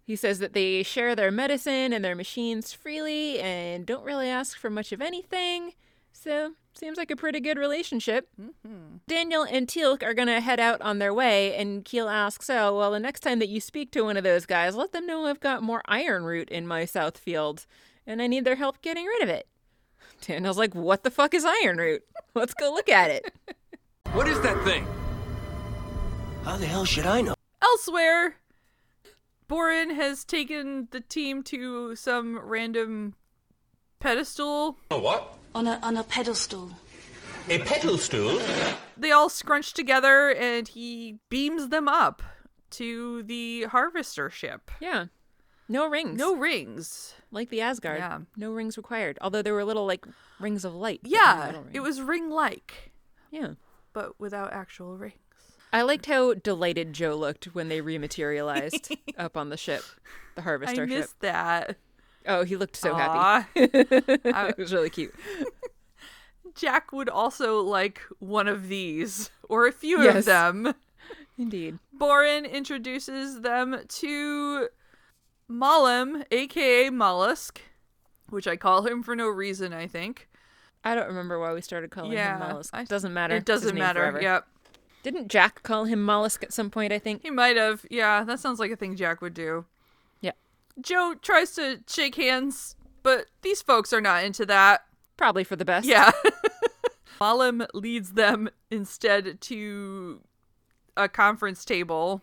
He 0.04 0.16
says 0.16 0.40
that 0.40 0.54
they 0.54 0.84
share 0.84 1.18
their 1.18 1.32
medicine 1.32 1.92
and 1.92 2.04
their 2.04 2.16
machines 2.16 2.72
freely 2.72 3.42
and 3.42 3.86
don't 3.86 4.06
really 4.06 4.30
ask 4.30 4.58
for 4.58 4.70
much 4.70 4.94
of 4.94 5.02
anything. 5.02 5.74
So, 6.20 6.54
seems 6.74 6.98
like 6.98 7.12
a 7.12 7.16
pretty 7.16 7.40
good 7.40 7.60
relationship. 7.60 8.28
Mm-hmm. 8.42 8.98
Daniel 9.08 9.44
and 9.44 9.68
Teal'c 9.68 10.02
are 10.02 10.16
going 10.16 10.28
to 10.28 10.42
head 10.42 10.60
out 10.60 10.82
on 10.82 10.98
their 10.98 11.14
way, 11.14 11.56
and 11.56 11.86
Keel 11.86 12.10
asks, 12.10 12.50
Oh, 12.50 12.76
well, 12.76 12.92
the 12.92 13.00
next 13.00 13.20
time 13.20 13.38
that 13.38 13.50
you 13.50 13.62
speak 13.62 13.92
to 13.92 14.02
one 14.02 14.18
of 14.18 14.24
those 14.24 14.48
guys, 14.48 14.76
let 14.76 14.94
them 14.94 15.06
know 15.06 15.26
I've 15.26 15.40
got 15.40 15.62
more 15.62 15.84
iron 15.86 16.24
root 16.24 16.50
in 16.50 16.66
my 16.66 16.86
south 16.86 17.20
field, 17.20 17.68
and 18.08 18.20
I 18.20 18.26
need 18.26 18.46
their 18.46 18.56
help 18.56 18.82
getting 18.82 19.06
rid 19.06 19.22
of 19.22 19.30
it. 19.30 19.48
Daniel's 20.22 20.58
like, 20.58 20.74
What 20.74 21.04
the 21.04 21.12
fuck 21.12 21.36
is 21.36 21.46
iron 21.46 21.78
root? 21.78 22.04
Let's 22.34 22.56
go 22.56 22.72
look 22.72 22.90
at 22.90 23.12
it. 23.12 23.32
What 24.14 24.26
is 24.28 24.40
that 24.40 24.64
thing? 24.64 24.88
How 26.46 26.56
the 26.56 26.66
hell 26.66 26.86
should 26.86 27.06
I 27.06 27.20
know? 27.20 27.36
Elsewhere, 27.62 28.38
Borin 29.50 29.92
has 29.92 30.24
taken 30.24 30.88
the 30.92 31.02
team 31.02 31.44
to 31.44 31.94
some 31.98 32.40
random 32.40 33.16
pedestal. 34.00 34.78
A 34.92 34.98
what? 34.98 35.38
On 35.58 35.68
a 35.68 35.80
on 35.84 35.98
a 35.98 36.04
pedestal. 36.04 36.72
A 37.50 37.60
pedal 37.60 37.98
stool? 37.98 38.40
They 38.98 39.12
all 39.12 39.30
scrunch 39.30 39.74
together 39.74 40.30
and 40.32 40.68
he 40.68 41.20
beams 41.30 41.70
them 41.70 41.88
up 41.88 42.22
to 42.72 43.24
the 43.24 43.64
harvester 43.64 44.30
ship. 44.30 44.70
Yeah. 44.82 45.06
No 45.70 45.88
rings. 45.90 46.18
No 46.18 46.36
rings. 46.36 47.14
like 47.32 47.50
the 47.50 47.62
Asgard. 47.62 48.00
Yeah. 48.00 48.20
No 48.36 48.52
rings 48.52 48.78
required. 48.78 49.18
Although 49.22 49.42
there 49.42 49.54
were 49.54 49.64
little 49.66 49.86
like 49.86 50.06
rings 50.40 50.64
of 50.66 50.74
light. 50.76 51.00
but 51.04 51.12
no 51.12 51.18
Yeah, 51.18 51.54
it 51.74 51.80
was 51.80 52.02
ring 52.02 52.30
like, 52.30 52.92
Yeah. 53.32 53.54
but 53.94 54.20
without 54.20 54.52
actual 54.54 54.98
rings. 54.98 55.16
I 55.74 55.82
liked 55.82 56.06
how 56.06 56.34
delighted 56.34 56.94
Joe 56.94 57.16
looked 57.16 57.46
when 57.56 57.68
they 57.70 57.82
rematerialized 57.82 58.96
up 59.18 59.36
on 59.36 59.50
the 59.50 59.58
ship, 59.58 59.84
the 60.36 60.42
I 60.42 60.44
harvester 60.44 60.88
ship. 60.88 60.98
missed 60.98 61.20
that. 61.22 61.78
Oh, 62.28 62.44
he 62.44 62.56
looked 62.56 62.76
so 62.76 62.94
happy. 62.94 63.18
Aw. 63.18 63.48
it 63.56 64.58
was 64.58 64.74
really 64.74 64.90
cute. 64.90 65.14
Jack 66.56 66.92
would 66.92 67.10
also 67.10 67.62
like 67.62 68.02
one 68.20 68.48
of 68.48 68.68
these, 68.68 69.30
or 69.48 69.68
a 69.68 69.72
few 69.72 70.08
of 70.08 70.26
them. 70.26 70.74
Indeed. 71.38 71.78
Borin 71.94 72.46
introduces 72.46 73.42
them 73.42 73.78
to 73.88 74.68
Mollem, 75.50 76.26
aka 76.32 76.90
Mollusk, 76.90 77.62
which 78.30 78.48
I 78.48 78.56
call 78.56 78.86
him 78.88 79.04
for 79.04 79.16
no 79.16 79.28
reason, 79.28 79.72
I 79.72 79.88
think. 79.88 80.28
I 80.84 80.96
don't 80.96 81.08
remember 81.08 81.40
why 81.40 81.54
we 81.54 81.62
started 81.62 81.92
calling 81.92 82.14
him 82.14 82.40
Mollusk. 82.40 82.76
It 82.76 82.90
doesn't 82.90 83.14
matter. 83.14 83.36
It 83.36 83.46
doesn't 83.46 83.78
matter. 83.78 84.00
forever. 84.00 84.22
Yep. 84.22 84.48
Didn't 85.04 85.30
Jack 85.30 85.64
call 85.64 85.86
him 85.86 86.04
Mollusk 86.04 86.44
at 86.44 86.52
some 86.52 86.70
point, 86.70 86.92
I 86.92 87.00
think? 87.00 87.22
He 87.22 87.30
might 87.30 87.56
have. 87.56 87.86
Yeah, 87.90 88.24
that 88.24 88.40
sounds 88.40 88.60
like 88.60 88.72
a 88.72 88.76
thing 88.76 88.96
Jack 88.96 89.22
would 89.22 89.34
do. 89.34 89.66
Yeah. 90.78 90.82
Joe 90.82 91.16
tries 91.22 91.52
to 91.56 91.80
shake 91.88 92.16
hands, 92.16 92.76
but 93.04 93.26
these 93.42 93.62
folks 93.62 93.92
are 93.94 94.02
not 94.02 94.24
into 94.24 94.46
that. 94.46 94.82
Probably 95.18 95.44
for 95.44 95.56
the 95.56 95.66
best. 95.66 95.88
Yeah. 95.88 96.12
Mollem 97.20 97.66
leads 97.74 98.14
them 98.14 98.50
instead 98.70 99.42
to 99.42 100.22
a 100.96 101.10
conference 101.10 101.66
table. 101.66 102.22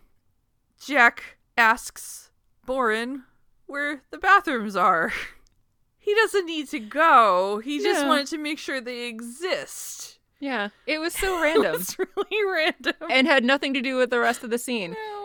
Jack 0.81 1.37
asks 1.59 2.31
Borin 2.65 3.25
where 3.67 4.03
the 4.11 4.19
bathrooms 4.19 4.77
are. 4.77 5.13
He 5.97 6.15
doesn't 6.17 6.45
need 6.45 6.69
to 6.69 6.81
go. 6.81 7.63
He 7.65 7.79
just 7.83 8.07
wanted 8.07 8.27
to 8.27 8.37
make 8.37 8.59
sure 8.59 8.79
they 8.79 9.07
exist. 9.07 10.19
Yeah. 10.39 10.69
It 10.87 10.99
was 10.99 11.15
so 11.15 11.41
random. 11.43 11.65
It 11.65 11.79
was 11.79 11.97
really 11.99 12.53
random. 12.53 12.93
and 13.09 13.27
had 13.27 13.43
nothing 13.43 13.73
to 13.73 13.81
do 13.81 13.97
with 13.97 14.11
the 14.11 14.19
rest 14.21 14.45
of 14.45 14.51
the 14.51 14.59
scene. 14.59 14.91
No. 14.91 15.24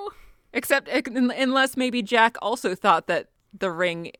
Except 0.54 0.88
unless 0.90 1.78
maybe 1.78 2.02
Jack 2.02 2.36
also 2.42 2.74
thought 2.76 3.08
that 3.08 3.28
the 3.58 3.72
ring 3.72 4.12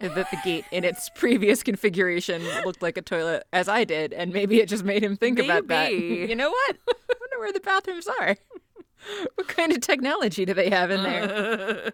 uh, 0.00 0.08
that 0.14 0.30
the 0.30 0.36
gate 0.44 0.64
in 0.72 0.84
its 0.84 1.08
previous 1.10 1.62
configuration 1.62 2.42
looked 2.64 2.82
like 2.82 2.96
a 2.96 3.02
toilet 3.02 3.44
as 3.52 3.68
I 3.68 3.84
did 3.84 4.12
and 4.12 4.32
maybe 4.32 4.60
it 4.60 4.68
just 4.68 4.84
made 4.84 5.02
him 5.02 5.16
think 5.16 5.38
about 5.38 5.68
that. 5.68 5.92
You 5.94 6.34
know 6.34 6.50
what? 6.50 6.76
I 6.88 7.14
wonder 7.20 7.38
where 7.38 7.52
the 7.52 7.60
bathrooms 7.60 8.06
are. 8.20 8.36
What 9.34 9.48
kind 9.48 9.70
of 9.70 9.80
technology 9.80 10.46
do 10.46 10.54
they 10.54 10.70
have 10.70 10.90
in 10.90 11.02
there? 11.02 11.92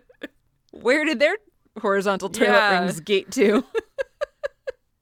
Where 0.72 1.04
did 1.04 1.18
their 1.20 1.36
horizontal 1.80 2.28
toilet 2.30 2.48
Yeah. 2.52 2.80
rings 2.80 3.00
gate 3.00 3.30
to? 3.32 3.64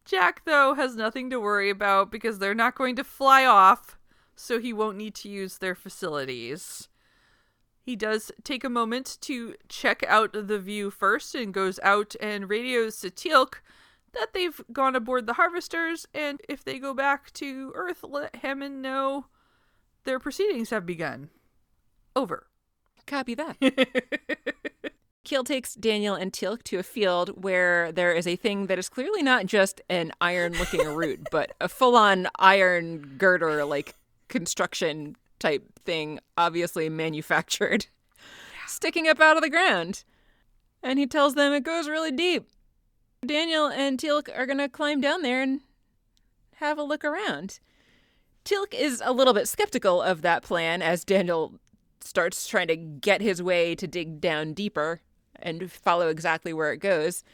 Jack, 0.05 0.43
though, 0.45 0.75
has 0.75 0.97
nothing 0.97 1.31
to 1.31 1.39
worry 1.41 1.71
about 1.71 2.11
because 2.11 2.39
they're 2.41 2.55
not 2.55 2.75
going 2.75 2.97
to 2.97 3.05
fly 3.05 3.45
off, 3.45 3.97
so 4.35 4.59
he 4.59 4.73
won't 4.73 4.97
need 4.97 5.15
to 5.17 5.29
use 5.29 5.59
their 5.59 5.75
facilities. 5.77 6.89
He 7.87 7.94
does 7.94 8.33
take 8.42 8.64
a 8.64 8.68
moment 8.68 9.16
to 9.20 9.55
check 9.68 10.03
out 10.09 10.33
the 10.33 10.59
view 10.59 10.90
first 10.90 11.37
and 11.37 11.55
goes 11.55 11.79
out 11.85 12.16
and 12.20 12.51
radios 12.51 12.99
to 12.99 13.11
Teal'c 13.11 13.61
that 14.12 14.33
they've 14.35 14.61
gone 14.72 14.96
aboard 14.96 15.27
the 15.27 15.35
harvesters, 15.35 16.05
and 16.12 16.40
if 16.49 16.64
they 16.64 16.81
go 16.81 16.92
back 16.94 17.33
to 17.35 17.70
Earth, 17.77 18.03
let 18.03 18.35
Hammond 18.37 18.83
know 18.83 19.27
their 20.03 20.18
proceedings 20.18 20.70
have 20.70 20.85
begun. 20.85 21.31
Over. 22.16 22.49
Copy 23.07 23.37
that. 23.37 23.57
Keel 25.25 25.44
takes 25.44 25.77
Daniel 25.77 26.16
and 26.16 26.33
Teal'c 26.33 26.64
to 26.64 26.79
a 26.79 26.83
field 26.83 27.44
where 27.44 27.92
there 27.92 28.12
is 28.12 28.27
a 28.27 28.35
thing 28.35 28.66
that 28.66 28.81
is 28.81 28.88
clearly 28.88 29.22
not 29.22 29.46
just 29.46 29.81
an 29.88 30.11
iron 30.20 30.55
looking 30.55 30.88
root, 30.88 31.29
but 31.31 31.53
a 31.61 31.68
full 31.68 31.94
on 31.94 32.27
iron 32.37 33.14
girder 33.16 33.64
like 33.64 33.94
construction 34.27 35.16
type 35.38 35.64
thing, 35.85 36.20
obviously 36.37 36.88
manufactured, 36.88 37.87
sticking 38.66 39.09
up 39.09 39.20
out 39.20 39.37
of 39.37 39.42
the 39.42 39.51
ground. 39.51 40.05
And 40.83 40.99
he 40.99 41.07
tells 41.07 41.35
them 41.35 41.53
it 41.53 41.64
goes 41.64 41.88
really 41.88 42.12
deep. 42.12 42.49
Daniel 43.25 43.66
and 43.66 43.99
Teal'c 43.99 44.29
are 44.37 44.46
going 44.46 44.59
to 44.59 44.68
climb 44.68 45.01
down 45.01 45.22
there 45.22 45.42
and 45.42 45.61
have 46.57 46.79
a 46.79 46.83
look 46.83 47.05
around. 47.05 47.59
Teal'c 48.44 48.72
is 48.72 49.03
a 49.05 49.12
little 49.12 49.35
bit 49.35 49.49
skeptical 49.49 50.01
of 50.01 50.22
that 50.22 50.42
plan 50.42 50.83
as 50.83 51.05
Daniel 51.05 51.55
starts 52.01 52.46
trying 52.46 52.68
to 52.68 52.77
get 52.77 53.20
his 53.20 53.42
way 53.42 53.75
to 53.75 53.87
dig 53.87 54.20
down 54.20 54.53
deeper 54.53 55.01
and 55.35 55.70
follow 55.70 56.09
exactly 56.09 56.53
where 56.53 56.72
it 56.72 56.79
goes. 56.79 57.25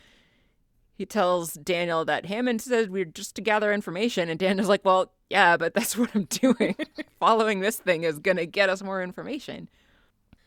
He 1.02 1.06
tells 1.06 1.54
Daniel 1.54 2.04
that 2.04 2.26
Hammond 2.26 2.62
said 2.62 2.92
we're 2.92 3.04
just 3.04 3.34
to 3.34 3.42
gather 3.42 3.72
information, 3.72 4.28
and 4.28 4.38
Daniel's 4.38 4.68
like, 4.68 4.84
Well, 4.84 5.10
yeah, 5.28 5.56
but 5.56 5.74
that's 5.74 5.96
what 5.98 6.14
I'm 6.14 6.26
doing. 6.26 6.76
Following 7.18 7.58
this 7.58 7.76
thing 7.76 8.04
is 8.04 8.20
going 8.20 8.36
to 8.36 8.46
get 8.46 8.68
us 8.68 8.84
more 8.84 9.02
information. 9.02 9.68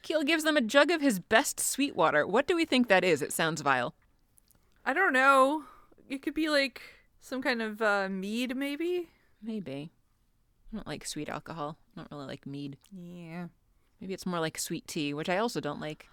Keel 0.01 0.23
gives 0.23 0.45
them 0.45 0.55
a 0.55 0.61
jug 0.61 0.91
of 0.91 1.01
his 1.01 1.19
best 1.19 1.59
sweet 1.59 1.93
water. 1.93 2.25
What 2.25 2.47
do 2.47 2.55
we 2.55 2.63
think 2.63 2.87
that 2.87 3.03
is? 3.03 3.21
It 3.21 3.33
sounds 3.33 3.59
vile. 3.59 3.95
I 4.85 4.93
don't 4.93 5.11
know. 5.11 5.65
It 6.07 6.21
could 6.21 6.33
be 6.33 6.47
like 6.47 6.81
some 7.19 7.41
kind 7.41 7.61
of 7.61 7.81
uh, 7.81 8.07
mead, 8.07 8.55
maybe? 8.55 9.09
Maybe. 9.43 9.91
I 10.71 10.77
don't 10.77 10.87
like 10.87 11.05
sweet 11.05 11.27
alcohol. 11.27 11.75
I 11.97 11.99
don't 11.99 12.11
really 12.13 12.27
like 12.27 12.47
mead. 12.47 12.77
Yeah. 12.93 13.47
Maybe 13.99 14.13
it's 14.13 14.25
more 14.25 14.39
like 14.39 14.57
sweet 14.57 14.87
tea, 14.87 15.13
which 15.13 15.27
I 15.27 15.37
also 15.37 15.59
don't 15.59 15.81
like. 15.81 16.07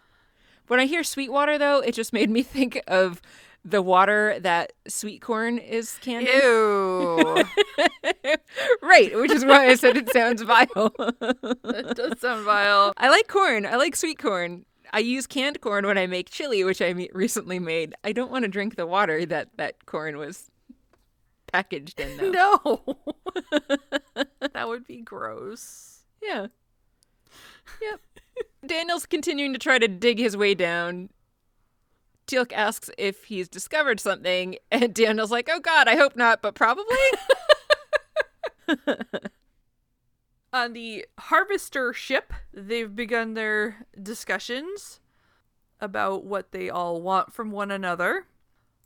When 0.67 0.81
I 0.81 0.87
hear 0.87 1.05
sweet 1.05 1.31
water, 1.31 1.59
though, 1.59 1.79
it 1.79 1.93
just 1.93 2.13
made 2.13 2.29
me 2.29 2.43
think 2.43 2.83
of 2.89 3.23
the 3.65 3.83
water 3.83 4.39
that 4.41 4.73
sweet 4.89 5.21
corn 5.23 5.59
is 5.59 5.99
canned 6.01 6.27
in. 6.27 6.43
Ew. 6.43 7.45
right, 8.83 9.17
which 9.17 9.31
is 9.31 9.45
why 9.45 9.69
I 9.69 9.75
said 9.75 9.97
it 9.97 10.11
sounds 10.13 10.43
vile. 10.43 10.67
that 10.69 11.93
does 11.97 12.21
sound 12.21 12.45
vile. 12.45 12.93
I 12.97 13.09
like 13.09 13.29
corn. 13.29 13.67
I 13.67 13.77
like 13.77 13.95
sweet 13.97 14.19
corn. 14.19 14.65
I 14.93 14.99
use 14.99 15.27
canned 15.27 15.61
corn 15.61 15.87
when 15.87 15.97
I 15.97 16.07
make 16.07 16.31
chili, 16.31 16.65
which 16.65 16.83
I 16.83 17.09
recently 17.13 17.59
made. 17.59 17.95
I 18.05 18.13
don't 18.13 18.31
want 18.31 18.45
to 18.45 18.49
drink 18.49 18.77
the 18.77 18.87
water 18.87 19.25
that 19.27 19.49
that 19.57 19.87
corn 19.87 20.19
was 20.19 20.51
packaged 21.51 22.01
in, 22.01 22.17
though. 22.17 22.31
No. 22.31 22.97
that 24.53 24.69
would 24.69 24.87
be 24.87 25.01
gross. 25.01 26.01
Yeah. 26.23 26.49
Yep. 27.81 28.01
Daniel's 28.67 29.07
continuing 29.07 29.53
to 29.53 29.59
try 29.59 29.79
to 29.79 29.89
dig 29.89 30.19
his 30.19 30.37
way 30.37 30.55
down. 30.55 31.09
Teal'c 32.27 32.53
asks 32.53 32.91
if 32.99 33.25
he's 33.25 33.49
discovered 33.49 34.01
something, 34.01 34.57
and 34.71 34.95
Daniel's 34.95 35.31
like, 35.31 35.49
"Oh 35.51 35.61
God, 35.61 35.89
I 35.89 35.97
hope 35.97 36.17
not, 36.17 36.43
but 36.43 36.55
probably." 36.55 36.97
On 40.53 40.75
the 40.75 41.07
harvester 41.19 41.93
ship, 41.95 42.33
they've 42.53 42.95
begun 42.95 43.35
their 43.35 43.87
discussions 44.01 45.01
about 45.81 46.25
what 46.25 46.53
they 46.53 46.69
all 46.69 47.01
want 47.01 47.33
from 47.33 47.51
one 47.51 47.71
another. 47.71 48.27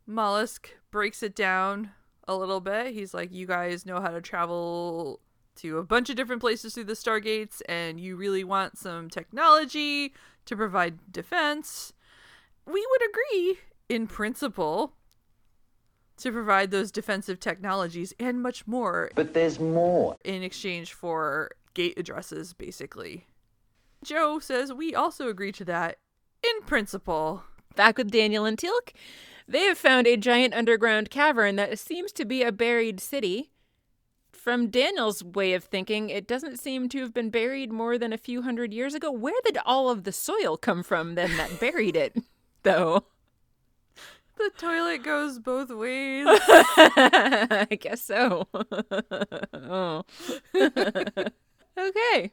Mollusk 0.06 0.70
breaks 0.90 1.22
it 1.22 1.34
down 1.34 1.90
a 2.28 2.36
little 2.36 2.60
bit. 2.60 2.94
He's 2.94 3.12
like, 3.12 3.32
You 3.32 3.46
guys 3.46 3.84
know 3.84 4.00
how 4.00 4.10
to 4.10 4.20
travel 4.20 5.20
to 5.56 5.78
a 5.78 5.84
bunch 5.84 6.10
of 6.10 6.16
different 6.16 6.40
places 6.40 6.74
through 6.74 6.84
the 6.84 6.92
Stargates, 6.92 7.60
and 7.68 8.00
you 8.00 8.16
really 8.16 8.44
want 8.44 8.78
some 8.78 9.10
technology 9.10 10.14
to 10.44 10.56
provide 10.56 11.12
defense. 11.12 11.92
We 12.66 12.86
would 12.90 13.02
agree, 13.10 13.58
in 13.88 14.06
principle, 14.06 14.92
to 16.18 16.32
provide 16.32 16.70
those 16.70 16.90
defensive 16.90 17.38
technologies 17.40 18.12
and 18.18 18.42
much 18.42 18.66
more 18.66 19.10
But 19.14 19.34
there's 19.34 19.60
more. 19.60 20.16
in 20.24 20.42
exchange 20.42 20.92
for 20.92 21.50
gate 21.74 21.94
addresses, 21.98 22.52
basically. 22.54 23.26
Joe 24.04 24.38
says 24.38 24.72
we 24.72 24.94
also 24.94 25.28
agree 25.28 25.52
to 25.52 25.64
that 25.66 25.98
in 26.42 26.62
principle. 26.66 27.44
Back 27.74 27.98
with 27.98 28.10
Daniel 28.10 28.44
and 28.46 28.56
Teal'c, 28.56 28.92
they 29.46 29.64
have 29.64 29.78
found 29.78 30.06
a 30.06 30.16
giant 30.16 30.54
underground 30.54 31.10
cavern 31.10 31.56
that 31.56 31.78
seems 31.78 32.12
to 32.12 32.24
be 32.24 32.42
a 32.42 32.50
buried 32.52 33.00
city. 33.00 33.50
From 34.32 34.68
Daniel's 34.70 35.22
way 35.22 35.54
of 35.54 35.64
thinking, 35.64 36.08
it 36.08 36.26
doesn't 36.26 36.58
seem 36.58 36.88
to 36.90 37.00
have 37.00 37.12
been 37.12 37.30
buried 37.30 37.72
more 37.72 37.98
than 37.98 38.12
a 38.12 38.18
few 38.18 38.42
hundred 38.42 38.72
years 38.72 38.94
ago. 38.94 39.10
Where 39.10 39.34
did 39.44 39.58
all 39.66 39.90
of 39.90 40.04
the 40.04 40.12
soil 40.12 40.56
come 40.56 40.82
from 40.82 41.14
then 41.16 41.36
that 41.36 41.58
buried 41.60 41.96
it, 41.96 42.16
though? 42.66 43.04
The 44.36 44.50
toilet 44.58 45.02
goes 45.02 45.38
both 45.38 45.70
ways. 45.70 46.26
I 46.28 47.68
guess 47.80 48.02
so. 48.02 48.46
oh. 48.52 50.04
okay. 50.54 52.32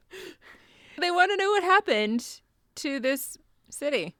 They 0.99 1.11
want 1.11 1.31
to 1.31 1.37
know 1.37 1.51
what 1.51 1.63
happened 1.63 2.41
to 2.75 2.99
this 2.99 3.37
city. 3.69 4.15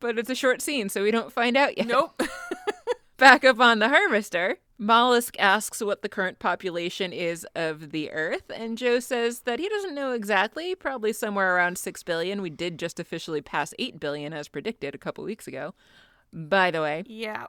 But 0.00 0.18
it's 0.18 0.28
a 0.28 0.34
short 0.34 0.60
scene, 0.60 0.88
so 0.88 1.02
we 1.02 1.10
don't 1.10 1.32
find 1.32 1.56
out 1.56 1.78
yet. 1.78 1.86
nope. 1.86 2.20
Back 3.16 3.44
up 3.44 3.58
on 3.58 3.78
the 3.78 3.88
harvester, 3.88 4.58
Mollusk 4.78 5.34
asks 5.40 5.82
what 5.82 6.02
the 6.02 6.08
current 6.08 6.38
population 6.38 7.12
is 7.12 7.44
of 7.56 7.90
the 7.90 8.10
Earth, 8.12 8.50
and 8.54 8.78
Joe 8.78 9.00
says 9.00 9.40
that 9.40 9.58
he 9.58 9.68
doesn't 9.68 9.94
know 9.94 10.12
exactly, 10.12 10.74
probably 10.76 11.12
somewhere 11.12 11.56
around 11.56 11.78
6 11.78 12.02
billion. 12.04 12.40
We 12.40 12.50
did 12.50 12.78
just 12.78 13.00
officially 13.00 13.40
pass 13.40 13.74
8 13.78 13.98
billion 13.98 14.32
as 14.32 14.46
predicted 14.46 14.94
a 14.94 14.98
couple 14.98 15.24
weeks 15.24 15.48
ago. 15.48 15.74
By 16.32 16.70
the 16.70 16.80
way, 16.80 17.02
yeah. 17.06 17.46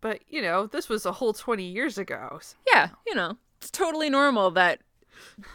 But, 0.00 0.22
you 0.28 0.42
know, 0.42 0.66
this 0.66 0.88
was 0.88 1.06
a 1.06 1.12
whole 1.12 1.32
20 1.32 1.62
years 1.64 1.96
ago. 1.96 2.40
yeah, 2.66 2.88
you 3.06 3.14
know, 3.14 3.38
it's 3.58 3.70
totally 3.70 4.10
normal 4.10 4.50
that 4.50 4.80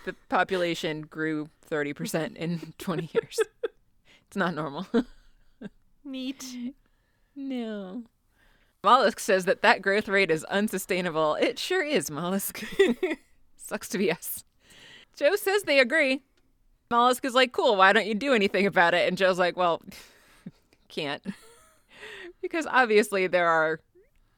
the 0.05 0.15
population 0.29 1.01
grew 1.01 1.49
30% 1.69 2.35
in 2.35 2.73
20 2.77 3.09
years. 3.13 3.39
It's 4.27 4.37
not 4.37 4.55
normal. 4.55 4.87
Neat. 6.03 6.73
no. 7.35 8.03
Mollusk 8.83 9.19
says 9.19 9.45
that 9.45 9.61
that 9.61 9.81
growth 9.81 10.07
rate 10.07 10.31
is 10.31 10.45
unsustainable. 10.45 11.35
It 11.35 11.59
sure 11.59 11.83
is, 11.83 12.09
Mollusk. 12.09 12.63
Sucks 13.57 13.89
to 13.89 13.97
be 13.97 14.11
us. 14.11 14.45
Joe 15.17 15.35
says 15.35 15.63
they 15.63 15.79
agree. 15.79 16.21
Mollusk 16.89 17.25
is 17.25 17.33
like, 17.33 17.51
cool, 17.51 17.75
why 17.75 17.91
don't 17.91 18.07
you 18.07 18.15
do 18.15 18.33
anything 18.33 18.65
about 18.65 18.93
it? 18.93 19.07
And 19.07 19.17
Joe's 19.17 19.37
like, 19.37 19.57
well, 19.57 19.81
can't. 20.87 21.23
because 22.41 22.65
obviously 22.67 23.27
there 23.27 23.49
are 23.49 23.81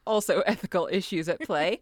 also 0.08 0.41
ethical 0.41 0.89
issues 0.91 1.30
at 1.30 1.39
play. 1.41 1.82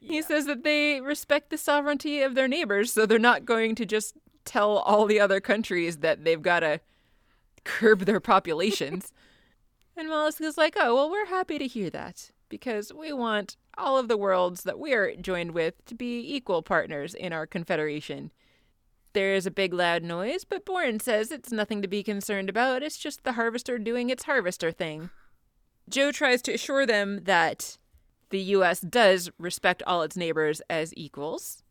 He 0.00 0.20
says 0.22 0.46
that 0.46 0.64
they 0.64 1.00
respect 1.00 1.50
the 1.50 1.58
sovereignty 1.58 2.20
of 2.20 2.34
their 2.34 2.48
neighbors, 2.48 2.92
so 2.92 3.06
they're 3.06 3.18
not 3.18 3.44
going 3.44 3.74
to 3.76 3.86
just 3.86 4.14
tell 4.44 4.78
all 4.78 5.06
the 5.06 5.20
other 5.20 5.40
countries 5.40 5.98
that 5.98 6.24
they've 6.24 6.42
got 6.42 6.60
to 6.60 6.80
curb 7.64 8.00
their 8.00 8.20
populations. 8.20 9.12
And 9.96 10.08
Mollusk 10.08 10.40
is 10.42 10.58
like, 10.58 10.74
oh, 10.76 10.94
well, 10.94 11.10
we're 11.10 11.26
happy 11.26 11.58
to 11.58 11.66
hear 11.66 11.88
that 11.90 12.30
because 12.48 12.92
we 12.92 13.12
want 13.12 13.56
all 13.78 13.98
of 13.98 14.08
the 14.08 14.16
worlds 14.16 14.62
that 14.64 14.78
we're 14.78 15.16
joined 15.16 15.52
with 15.52 15.84
to 15.86 15.94
be 15.94 16.34
equal 16.34 16.62
partners 16.62 17.14
in 17.14 17.32
our 17.32 17.46
confederation. 17.46 18.30
There 19.14 19.34
is 19.34 19.46
a 19.46 19.50
big 19.50 19.72
loud 19.72 20.02
noise, 20.02 20.44
but 20.44 20.66
Borin 20.66 21.00
says 21.00 21.32
it's 21.32 21.50
nothing 21.50 21.80
to 21.80 21.88
be 21.88 22.02
concerned 22.02 22.50
about. 22.50 22.82
It's 22.82 22.98
just 22.98 23.24
the 23.24 23.32
harvester 23.32 23.78
doing 23.78 24.10
its 24.10 24.24
harvester 24.24 24.70
thing. 24.70 25.08
Joe 25.88 26.12
tries 26.12 26.42
to 26.42 26.52
assure 26.52 26.84
them 26.84 27.24
that 27.24 27.78
the 28.28 28.40
U.S. 28.40 28.80
does 28.80 29.30
respect 29.38 29.82
all 29.86 30.02
its 30.02 30.16
neighbors 30.16 30.60
as 30.68 30.92
equals, 30.96 31.62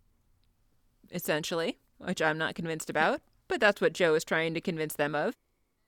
essentially, 1.11 1.77
which 1.99 2.21
I'm 2.21 2.37
not 2.37 2.55
convinced 2.55 2.89
about, 2.89 3.21
but 3.47 3.59
that's 3.59 3.81
what 3.81 3.93
Joe 3.93 4.15
is 4.15 4.23
trying 4.23 4.55
to 4.55 4.61
convince 4.61 4.95
them 4.95 5.13
of. 5.13 5.35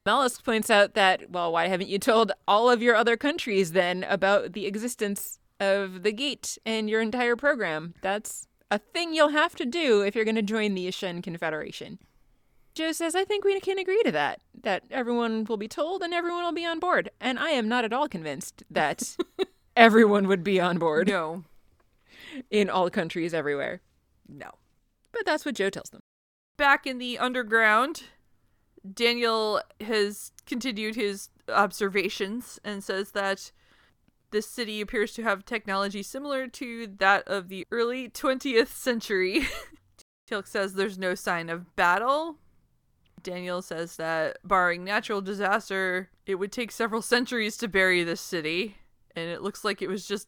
Mollusk 0.08 0.46
points 0.46 0.70
out 0.70 0.94
that, 0.94 1.30
well, 1.32 1.52
why 1.52 1.68
haven't 1.68 1.90
you 1.90 2.00
told 2.00 2.32
all 2.48 2.70
of 2.70 2.82
your 2.82 2.96
other 2.96 3.18
countries 3.18 3.74
then 3.74 4.06
about 4.06 4.54
the 4.54 4.66
existence 4.66 5.38
of 5.60 6.04
the 6.04 6.14
gate 6.14 6.58
and 6.66 6.90
your 6.90 7.02
entire 7.02 7.36
program? 7.36 7.94
That's 8.02 8.48
a 8.72 8.80
thing 8.80 9.14
you'll 9.14 9.30
have 9.30 9.54
to 9.58 9.66
do 9.66 10.00
if 10.04 10.16
you're 10.16 10.24
going 10.24 10.36
to 10.36 10.42
join 10.42 10.76
the 10.76 10.88
Ashen 10.88 11.22
Confederation. 11.22 12.00
Joe 12.74 12.94
says, 12.94 13.16
I 13.16 13.26
think 13.26 13.44
we 13.44 13.60
can 13.60 13.78
agree 13.78 14.02
to 14.04 14.12
that, 14.14 14.40
that 14.64 14.84
everyone 14.90 15.44
will 15.44 15.58
be 15.58 15.68
told 15.68 16.02
and 16.02 16.14
everyone 16.14 16.46
will 16.46 16.54
be 16.54 16.66
on 16.66 16.80
board. 16.80 17.10
And 17.20 17.38
I 17.38 17.50
am 17.50 17.68
not 17.68 17.84
at 17.84 17.92
all 17.92 18.08
convinced 18.08 18.64
that 18.72 19.18
everyone 19.76 20.30
would 20.30 20.42
be 20.42 20.58
on 20.58 20.78
board 20.78 21.10
No. 21.10 21.44
in 22.50 22.70
all 22.70 22.90
countries 22.90 23.34
everywhere. 23.34 23.82
No. 24.30 24.52
But 25.12 25.26
that's 25.26 25.44
what 25.44 25.56
Joe 25.56 25.70
tells 25.70 25.90
them. 25.90 26.00
Back 26.56 26.88
in 26.88 26.98
the 26.98 27.20
underground, 27.20 28.04
Daniel 28.94 29.62
has 29.82 30.32
continued 30.46 30.96
his 30.96 31.30
observations 31.50 32.60
and 32.64 32.84
says 32.84 33.12
that 33.12 33.52
this 34.32 34.48
city 34.48 34.82
appears 34.82 35.14
to 35.14 35.24
have 35.24 35.46
technology 35.46 36.04
similar 36.04 36.48
to 36.48 36.88
that 36.88 37.28
of 37.28 37.50
the 37.50 37.66
early 37.72 38.10
20th 38.10 38.68
century. 38.68 39.48
Teal'c 40.30 40.48
says 40.48 40.74
there's 40.74 40.98
no 40.98 41.16
sign 41.16 41.50
of 41.50 41.76
battle. 41.76 42.38
Daniel 43.24 43.62
says 43.62 43.96
that, 43.96 44.38
barring 44.44 44.84
natural 44.84 45.22
disaster, 45.22 46.10
it 46.26 46.36
would 46.36 46.52
take 46.52 46.72
several 46.72 47.02
centuries 47.02 47.58
to 47.58 47.68
bury 47.68 48.04
this 48.04 48.22
city, 48.22 48.78
and 49.16 49.30
it 49.30 49.42
looks 49.42 49.66
like 49.66 49.82
it 49.82 49.90
was 49.90 50.08
just 50.08 50.28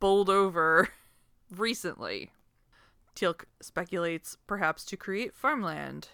bowled 0.00 0.30
over 0.30 0.88
recently. 1.56 2.30
Teal'c 3.14 3.44
speculates 3.60 4.36
perhaps 4.46 4.84
to 4.86 4.96
create 4.96 5.34
farmland. 5.34 6.08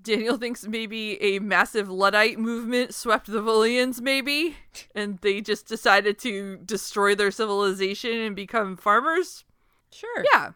Daniel 0.00 0.36
thinks 0.36 0.66
maybe 0.66 1.20
a 1.22 1.38
massive 1.38 1.90
Luddite 1.90 2.38
movement 2.38 2.94
swept 2.94 3.26
the 3.26 3.42
Volians, 3.42 4.00
maybe, 4.00 4.56
and 4.94 5.18
they 5.18 5.40
just 5.40 5.66
decided 5.66 6.18
to 6.20 6.56
destroy 6.58 7.14
their 7.14 7.30
civilization 7.30 8.12
and 8.18 8.36
become 8.36 8.76
farmers. 8.76 9.44
Sure. 9.90 10.24
Yeah. 10.32 10.52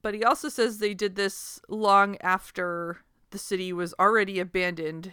But 0.00 0.14
he 0.14 0.24
also 0.24 0.48
says 0.48 0.78
they 0.78 0.94
did 0.94 1.16
this 1.16 1.60
long 1.68 2.16
after 2.20 2.98
the 3.30 3.38
city 3.38 3.72
was 3.72 3.94
already 3.98 4.38
abandoned, 4.38 5.12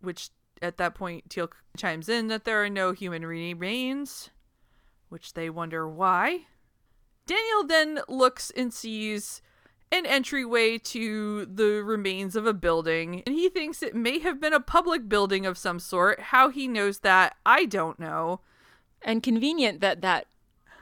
which 0.00 0.30
at 0.62 0.76
that 0.78 0.94
point 0.94 1.28
Teal'c 1.28 1.52
chimes 1.76 2.08
in 2.08 2.28
that 2.28 2.44
there 2.44 2.62
are 2.62 2.70
no 2.70 2.92
human 2.92 3.24
remains, 3.24 4.30
which 5.08 5.34
they 5.34 5.48
wonder 5.50 5.88
why. 5.88 6.46
Daniel 7.26 7.64
then 7.64 8.00
looks 8.08 8.50
and 8.50 8.72
sees 8.72 9.42
an 9.92 10.06
entryway 10.06 10.78
to 10.78 11.46
the 11.46 11.82
remains 11.82 12.36
of 12.36 12.46
a 12.46 12.54
building, 12.54 13.22
and 13.26 13.34
he 13.34 13.48
thinks 13.48 13.82
it 13.82 13.94
may 13.94 14.20
have 14.20 14.40
been 14.40 14.52
a 14.52 14.60
public 14.60 15.08
building 15.08 15.46
of 15.46 15.58
some 15.58 15.78
sort. 15.78 16.20
How 16.20 16.48
he 16.48 16.68
knows 16.68 17.00
that, 17.00 17.36
I 17.44 17.64
don't 17.64 17.98
know. 17.98 18.40
And 19.02 19.22
convenient 19.22 19.80
that 19.80 20.00
that 20.02 20.26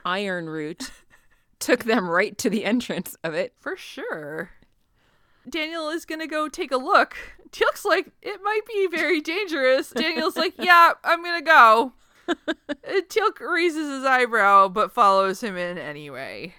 iron 0.04 0.48
root 0.48 0.90
took 1.58 1.84
them 1.84 2.08
right 2.08 2.36
to 2.38 2.50
the 2.50 2.64
entrance 2.64 3.16
of 3.24 3.34
it. 3.34 3.54
For 3.58 3.76
sure. 3.76 4.50
Daniel 5.48 5.88
is 5.88 6.04
gonna 6.04 6.26
go 6.26 6.48
take 6.48 6.72
a 6.72 6.76
look. 6.76 7.16
Teal'c's 7.50 7.84
like, 7.84 8.10
it 8.20 8.40
might 8.42 8.66
be 8.66 8.88
very 8.90 9.20
dangerous. 9.20 9.90
Daniel's 9.90 10.36
like, 10.36 10.54
yeah, 10.58 10.92
I'm 11.02 11.24
gonna 11.24 11.42
go. 11.42 11.92
Teal'c 12.28 13.40
raises 13.40 13.88
his 13.88 14.04
eyebrow 14.04 14.68
but 14.68 14.92
follows 14.92 15.42
him 15.42 15.56
in 15.56 15.78
anyway. 15.78 16.54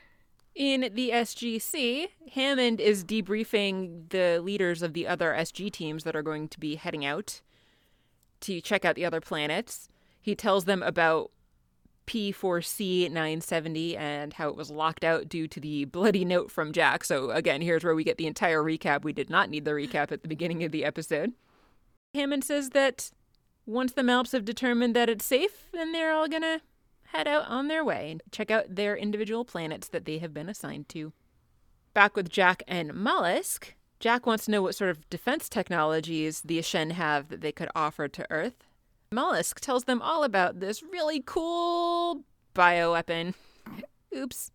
In 0.59 0.89
the 0.93 1.11
SGC, 1.11 2.09
Hammond 2.33 2.81
is 2.81 3.05
debriefing 3.05 4.09
the 4.09 4.41
leaders 4.43 4.81
of 4.81 4.91
the 4.91 5.07
other 5.07 5.31
SG 5.31 5.71
teams 5.71 6.03
that 6.03 6.17
are 6.17 6.21
going 6.21 6.49
to 6.49 6.59
be 6.59 6.75
heading 6.75 7.05
out 7.05 7.39
to 8.41 8.59
check 8.59 8.83
out 8.83 8.95
the 8.95 9.05
other 9.05 9.21
planets. 9.21 9.87
He 10.19 10.35
tells 10.35 10.65
them 10.65 10.83
about 10.83 11.31
P4C 12.07 13.09
970 13.09 13.95
and 13.95 14.33
how 14.33 14.49
it 14.49 14.57
was 14.57 14.69
locked 14.69 15.05
out 15.05 15.29
due 15.29 15.47
to 15.47 15.61
the 15.61 15.85
bloody 15.85 16.25
note 16.25 16.51
from 16.51 16.73
Jack. 16.73 17.05
So, 17.05 17.31
again, 17.31 17.61
here's 17.61 17.85
where 17.85 17.95
we 17.95 18.03
get 18.03 18.17
the 18.17 18.27
entire 18.27 18.61
recap. 18.61 19.05
We 19.05 19.13
did 19.13 19.29
not 19.29 19.49
need 19.49 19.63
the 19.63 19.71
recap 19.71 20.11
at 20.11 20.23
the 20.23 20.27
beginning 20.27 20.65
of 20.65 20.73
the 20.73 20.83
episode. 20.83 21.31
Hammond 22.13 22.43
says 22.43 22.71
that 22.71 23.11
once 23.65 23.93
the 23.93 24.03
MALPs 24.03 24.33
have 24.33 24.43
determined 24.43 24.93
that 24.93 25.07
it's 25.07 25.23
safe, 25.23 25.69
then 25.71 25.93
they're 25.93 26.11
all 26.11 26.27
gonna 26.27 26.59
head 27.11 27.27
out 27.27 27.47
on 27.47 27.67
their 27.67 27.83
way 27.83 28.11
and 28.11 28.23
check 28.31 28.51
out 28.51 28.75
their 28.75 28.95
individual 28.95 29.45
planets 29.45 29.87
that 29.89 30.05
they 30.05 30.19
have 30.19 30.33
been 30.33 30.49
assigned 30.49 30.89
to. 30.89 31.13
Back 31.93 32.15
with 32.15 32.29
Jack 32.29 32.63
and 32.67 32.93
Mollusk, 32.93 33.75
Jack 33.99 34.25
wants 34.25 34.45
to 34.45 34.51
know 34.51 34.61
what 34.61 34.75
sort 34.75 34.91
of 34.91 35.09
defense 35.09 35.49
technologies 35.49 36.41
the 36.41 36.59
Aschen 36.59 36.91
have 36.91 37.29
that 37.29 37.41
they 37.41 37.51
could 37.51 37.69
offer 37.75 38.07
to 38.07 38.25
Earth. 38.29 38.63
Mollusk 39.11 39.59
tells 39.59 39.85
them 39.85 40.01
all 40.01 40.23
about 40.23 40.59
this 40.59 40.83
really 40.83 41.21
cool 41.25 42.23
bioweapon. 42.55 43.33
Oops. 44.15 44.51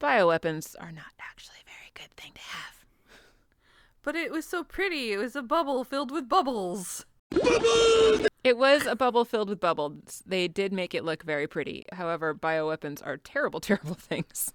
Bioweapons 0.00 0.74
are 0.80 0.92
not 0.92 1.12
actually 1.20 1.56
a 1.62 1.68
very 1.68 1.92
good 1.94 2.16
thing 2.16 2.32
to 2.34 2.40
have. 2.40 2.84
But 4.02 4.16
it 4.16 4.30
was 4.30 4.46
so 4.46 4.64
pretty. 4.64 5.12
It 5.12 5.18
was 5.18 5.36
a 5.36 5.42
bubble 5.42 5.84
filled 5.84 6.10
with 6.10 6.28
bubbles. 6.28 7.04
It 8.46 8.56
was 8.56 8.86
a 8.86 8.94
bubble 8.94 9.24
filled 9.24 9.48
with 9.48 9.58
bubbles. 9.58 10.22
They 10.24 10.46
did 10.46 10.72
make 10.72 10.94
it 10.94 11.02
look 11.02 11.24
very 11.24 11.48
pretty. 11.48 11.84
However, 11.90 12.32
bioweapons 12.32 13.04
are 13.04 13.16
terrible, 13.16 13.58
terrible 13.70 13.94
things. 13.94 14.54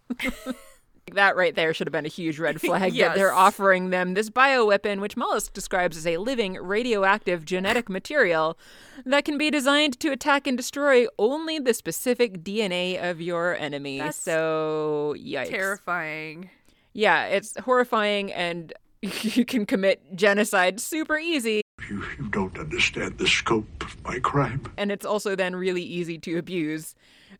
that 1.11 1.35
right 1.35 1.53
there 1.55 1.73
should 1.73 1.87
have 1.87 1.91
been 1.91 2.05
a 2.05 2.07
huge 2.07 2.39
red 2.39 2.61
flag 2.61 2.95
that 2.95 3.15
they're 3.15 3.33
offering 3.33 3.89
them 3.89 4.13
this 4.13 4.29
bioweapon, 4.29 5.01
which 5.01 5.17
Mollusk 5.17 5.51
describes 5.51 5.97
as 5.97 6.07
a 6.07 6.15
living 6.15 6.53
radioactive 6.53 7.43
genetic 7.43 7.89
material 7.89 8.57
that 9.05 9.25
can 9.25 9.37
be 9.37 9.51
designed 9.51 9.99
to 9.99 10.07
attack 10.07 10.47
and 10.47 10.55
destroy 10.55 11.05
only 11.19 11.59
the 11.59 11.73
specific 11.73 12.45
DNA 12.45 12.97
of 12.97 13.19
your 13.19 13.57
enemy. 13.57 13.99
That's 13.99 14.15
so, 14.15 15.17
yikes. 15.19 15.49
Terrifying. 15.49 16.49
Yeah, 16.93 17.25
it's 17.25 17.59
horrifying 17.59 18.31
and 18.31 18.71
you 19.01 19.43
can 19.43 19.65
commit 19.65 20.15
genocide 20.15 20.79
super 20.79 21.17
easy. 21.17 21.60
You, 21.91 22.03
you 22.17 22.29
don't 22.29 22.57
understand 22.57 23.17
the 23.17 23.27
scope 23.27 23.67
of 23.81 24.01
my 24.05 24.19
crime. 24.19 24.61
and 24.77 24.93
it's 24.93 25.05
also 25.05 25.35
then 25.35 25.57
really 25.57 25.83
easy 25.83 26.17
to 26.19 26.37
abuse. 26.37 26.95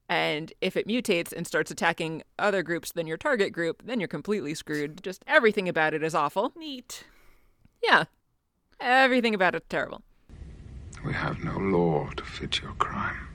And 0.09 0.51
if 0.59 0.75
it 0.75 0.87
mutates 0.89 1.31
and 1.31 1.47
starts 1.47 1.71
attacking 1.71 2.23
other 2.37 2.61
groups 2.61 2.91
than 2.91 3.07
your 3.07 3.15
target 3.15 3.53
group, 3.53 3.81
then 3.85 4.01
you're 4.01 4.09
completely 4.09 4.53
screwed. 4.53 5.01
Just 5.03 5.23
everything 5.25 5.69
about 5.69 5.93
it 5.93 6.03
is 6.03 6.13
awful. 6.13 6.51
Neat. 6.57 7.05
Yeah. 7.81 8.03
Everything 8.81 9.33
about 9.33 9.55
it's 9.55 9.67
terrible. 9.69 10.01
We 11.05 11.13
have 11.13 11.41
no 11.45 11.57
law 11.57 12.09
to 12.17 12.23
fit 12.25 12.61
your 12.61 12.73
crime. 12.73 13.29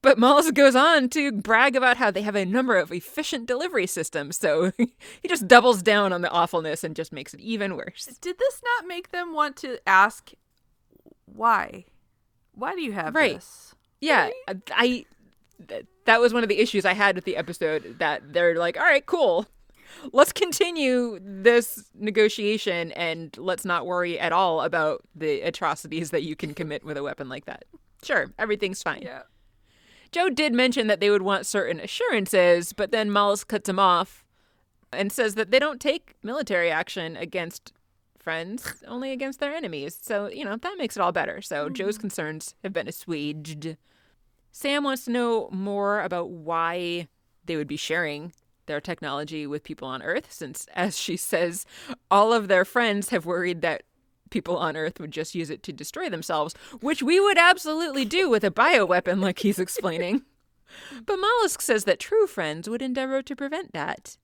But 0.00 0.18
Mollusk 0.18 0.54
goes 0.54 0.76
on 0.76 1.10
to 1.10 1.32
brag 1.32 1.76
about 1.76 1.96
how 1.98 2.10
they 2.10 2.22
have 2.22 2.36
a 2.36 2.46
number 2.46 2.76
of 2.76 2.92
efficient 2.92 3.46
delivery 3.46 3.86
systems, 3.86 4.38
so 4.38 4.70
he 4.78 5.28
just 5.28 5.48
doubles 5.48 5.82
down 5.82 6.12
on 6.14 6.22
the 6.22 6.30
awfulness 6.30 6.82
and 6.82 6.96
just 6.96 7.12
makes 7.12 7.34
it 7.34 7.40
even 7.40 7.76
worse. 7.76 8.06
Did 8.20 8.38
this 8.38 8.62
not 8.64 8.86
make 8.88 9.10
them 9.10 9.34
want 9.34 9.56
to 9.56 9.80
ask 9.86 10.30
why? 11.36 11.84
Why 12.52 12.74
do 12.74 12.82
you 12.82 12.92
have 12.92 13.14
Right. 13.14 13.34
this? 13.34 13.74
Yeah, 14.00 14.30
I 14.72 15.04
th- 15.68 15.86
that 16.04 16.20
was 16.20 16.32
one 16.34 16.42
of 16.42 16.48
the 16.48 16.58
issues 16.58 16.84
I 16.84 16.92
had 16.94 17.16
with 17.16 17.24
the 17.24 17.36
episode 17.36 17.96
that 17.98 18.32
they're 18.32 18.56
like, 18.58 18.76
"All 18.78 18.84
right, 18.84 19.04
cool. 19.06 19.46
Let's 20.12 20.32
continue 20.32 21.18
this 21.22 21.90
negotiation 21.94 22.92
and 22.92 23.36
let's 23.38 23.64
not 23.64 23.86
worry 23.86 24.18
at 24.18 24.32
all 24.32 24.60
about 24.62 25.02
the 25.14 25.40
atrocities 25.42 26.10
that 26.10 26.22
you 26.22 26.36
can 26.36 26.54
commit 26.54 26.84
with 26.84 26.96
a 26.96 27.02
weapon 27.02 27.28
like 27.28 27.46
that." 27.46 27.64
Sure, 28.02 28.32
everything's 28.38 28.82
fine. 28.82 29.02
Yeah. 29.02 29.22
Joe 30.12 30.28
did 30.28 30.52
mention 30.54 30.86
that 30.86 31.00
they 31.00 31.10
would 31.10 31.22
want 31.22 31.46
certain 31.46 31.80
assurances, 31.80 32.72
but 32.72 32.90
then 32.92 33.10
Mollusk 33.10 33.48
cuts 33.48 33.68
him 33.68 33.78
off 33.78 34.24
and 34.92 35.10
says 35.10 35.34
that 35.34 35.50
they 35.50 35.58
don't 35.58 35.80
take 35.80 36.14
military 36.22 36.70
action 36.70 37.16
against 37.16 37.72
friends, 38.26 38.82
only 38.88 39.12
against 39.12 39.38
their 39.38 39.54
enemies. 39.54 39.96
So, 40.02 40.26
you 40.26 40.44
know, 40.44 40.56
that 40.56 40.78
makes 40.78 40.96
it 40.96 41.00
all 41.00 41.12
better. 41.12 41.40
So, 41.40 41.68
Joe's 41.68 41.94
mm-hmm. 41.94 42.00
concerns 42.00 42.56
have 42.64 42.72
been 42.72 42.88
assuaged. 42.88 43.76
Sam 44.50 44.82
wants 44.82 45.04
to 45.04 45.12
know 45.12 45.48
more 45.52 46.00
about 46.00 46.30
why 46.30 47.06
they 47.44 47.54
would 47.54 47.68
be 47.68 47.76
sharing 47.76 48.32
their 48.66 48.80
technology 48.80 49.46
with 49.46 49.62
people 49.62 49.86
on 49.86 50.02
Earth, 50.02 50.32
since, 50.32 50.66
as 50.74 50.98
she 50.98 51.16
says, 51.16 51.66
all 52.10 52.32
of 52.32 52.48
their 52.48 52.64
friends 52.64 53.10
have 53.10 53.26
worried 53.26 53.60
that 53.60 53.82
people 54.30 54.56
on 54.56 54.76
Earth 54.76 54.98
would 54.98 55.12
just 55.12 55.36
use 55.36 55.48
it 55.48 55.62
to 55.62 55.72
destroy 55.72 56.08
themselves, 56.08 56.52
which 56.80 57.04
we 57.04 57.20
would 57.20 57.38
absolutely 57.38 58.04
do 58.04 58.28
with 58.28 58.42
a 58.42 58.50
bioweapon, 58.50 59.20
like 59.20 59.38
he's 59.38 59.60
explaining. 59.60 60.22
but 61.06 61.16
Mollusk 61.16 61.62
says 61.62 61.84
that 61.84 62.00
true 62.00 62.26
friends 62.26 62.68
would 62.68 62.82
endeavor 62.82 63.22
to 63.22 63.36
prevent 63.36 63.72
that. 63.72 64.16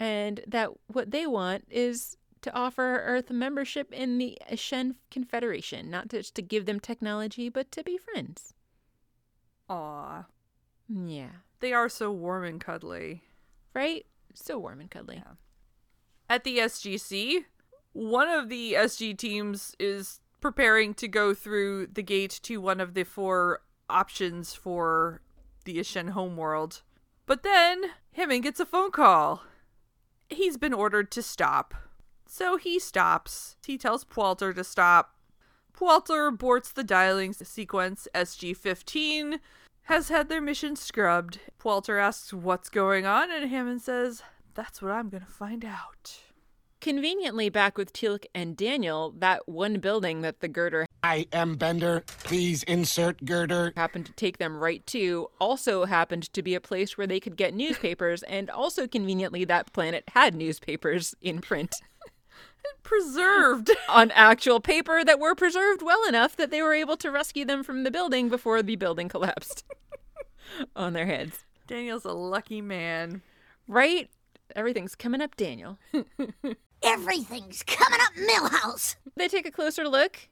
And 0.00 0.40
that 0.46 0.70
what 0.86 1.10
they 1.10 1.26
want 1.26 1.64
is 1.68 2.16
to 2.42 2.54
offer 2.54 3.02
Earth 3.04 3.30
membership 3.30 3.92
in 3.92 4.18
the 4.18 4.38
Aschen 4.50 4.96
Confederation, 5.10 5.90
not 5.90 6.08
just 6.08 6.34
to 6.36 6.42
give 6.42 6.66
them 6.66 6.80
technology, 6.80 7.48
but 7.48 7.70
to 7.72 7.82
be 7.82 7.98
friends. 7.98 8.54
Aw. 9.68 10.24
Yeah. 10.88 11.30
They 11.60 11.72
are 11.72 11.88
so 11.88 12.10
warm 12.10 12.44
and 12.44 12.60
cuddly. 12.60 13.24
Right? 13.74 14.06
So 14.34 14.58
warm 14.58 14.80
and 14.80 14.90
cuddly. 14.90 15.22
At 16.30 16.44
the 16.44 16.58
SGC, 16.58 17.44
one 17.92 18.28
of 18.28 18.48
the 18.48 18.74
SG 18.74 19.16
teams 19.16 19.74
is 19.78 20.20
preparing 20.40 20.94
to 20.94 21.08
go 21.08 21.34
through 21.34 21.88
the 21.88 22.02
gate 22.02 22.38
to 22.44 22.58
one 22.58 22.80
of 22.80 22.94
the 22.94 23.04
four 23.04 23.60
options 23.90 24.54
for 24.54 25.20
the 25.64 25.78
Aschen 25.78 26.10
homeworld. 26.10 26.82
But 27.26 27.42
then 27.42 27.82
Hammond 28.12 28.44
gets 28.44 28.60
a 28.60 28.66
phone 28.66 28.90
call. 28.90 29.42
He's 30.30 30.56
been 30.56 30.74
ordered 30.74 31.10
to 31.12 31.22
stop. 31.22 31.74
So 32.30 32.58
he 32.58 32.78
stops. 32.78 33.56
He 33.66 33.78
tells 33.78 34.06
Walter 34.14 34.52
to 34.52 34.62
stop. 34.62 35.16
Walter 35.80 36.30
aborts 36.30 36.72
the 36.72 36.84
dialing 36.84 37.32
sequence. 37.32 38.06
SG 38.14 38.54
15 38.56 39.40
has 39.84 40.10
had 40.10 40.28
their 40.28 40.40
mission 40.40 40.76
scrubbed. 40.76 41.40
Walter 41.64 41.98
asks 41.98 42.32
what's 42.32 42.68
going 42.68 43.06
on, 43.06 43.30
and 43.30 43.50
Hammond 43.50 43.80
says, 43.80 44.22
That's 44.54 44.82
what 44.82 44.92
I'm 44.92 45.08
gonna 45.08 45.24
find 45.26 45.64
out. 45.64 46.20
Conveniently, 46.80 47.48
back 47.48 47.78
with 47.78 47.92
Teal'c 47.92 48.26
and 48.34 48.56
Daniel, 48.56 49.12
that 49.18 49.48
one 49.48 49.80
building 49.80 50.20
that 50.20 50.40
the 50.40 50.48
girder 50.48 50.86
I 51.02 51.26
am 51.32 51.56
Bender. 51.56 52.04
Please 52.24 52.62
insert 52.64 53.24
girder. 53.24 53.72
happened 53.76 54.06
to 54.06 54.12
take 54.12 54.38
them 54.38 54.58
right 54.58 54.86
to 54.88 55.28
also 55.40 55.86
happened 55.86 56.32
to 56.34 56.42
be 56.42 56.54
a 56.54 56.60
place 56.60 56.98
where 56.98 57.06
they 57.06 57.20
could 57.20 57.36
get 57.36 57.54
newspapers, 57.54 58.22
and 58.24 58.50
also 58.50 58.86
conveniently, 58.86 59.44
that 59.44 59.72
planet 59.72 60.04
had 60.08 60.34
newspapers 60.34 61.14
in 61.22 61.40
print 61.40 61.74
Preserved. 62.82 63.70
on 63.88 64.10
actual 64.12 64.60
paper 64.60 65.04
that 65.04 65.20
were 65.20 65.34
preserved 65.34 65.82
well 65.82 66.06
enough 66.08 66.36
that 66.36 66.50
they 66.50 66.62
were 66.62 66.74
able 66.74 66.96
to 66.96 67.10
rescue 67.10 67.44
them 67.44 67.62
from 67.62 67.84
the 67.84 67.90
building 67.90 68.28
before 68.28 68.62
the 68.62 68.76
building 68.76 69.08
collapsed 69.08 69.64
on 70.76 70.92
their 70.92 71.06
heads. 71.06 71.44
Daniel's 71.66 72.04
a 72.04 72.12
lucky 72.12 72.60
man. 72.60 73.22
Right? 73.66 74.10
Everything's 74.56 74.94
coming 74.94 75.20
up, 75.20 75.36
Daniel. 75.36 75.78
Everything's 76.82 77.62
coming 77.62 78.00
up, 78.00 78.14
Milhouse. 78.14 78.96
They 79.16 79.28
take 79.28 79.46
a 79.46 79.50
closer 79.50 79.86
look. 79.86 80.28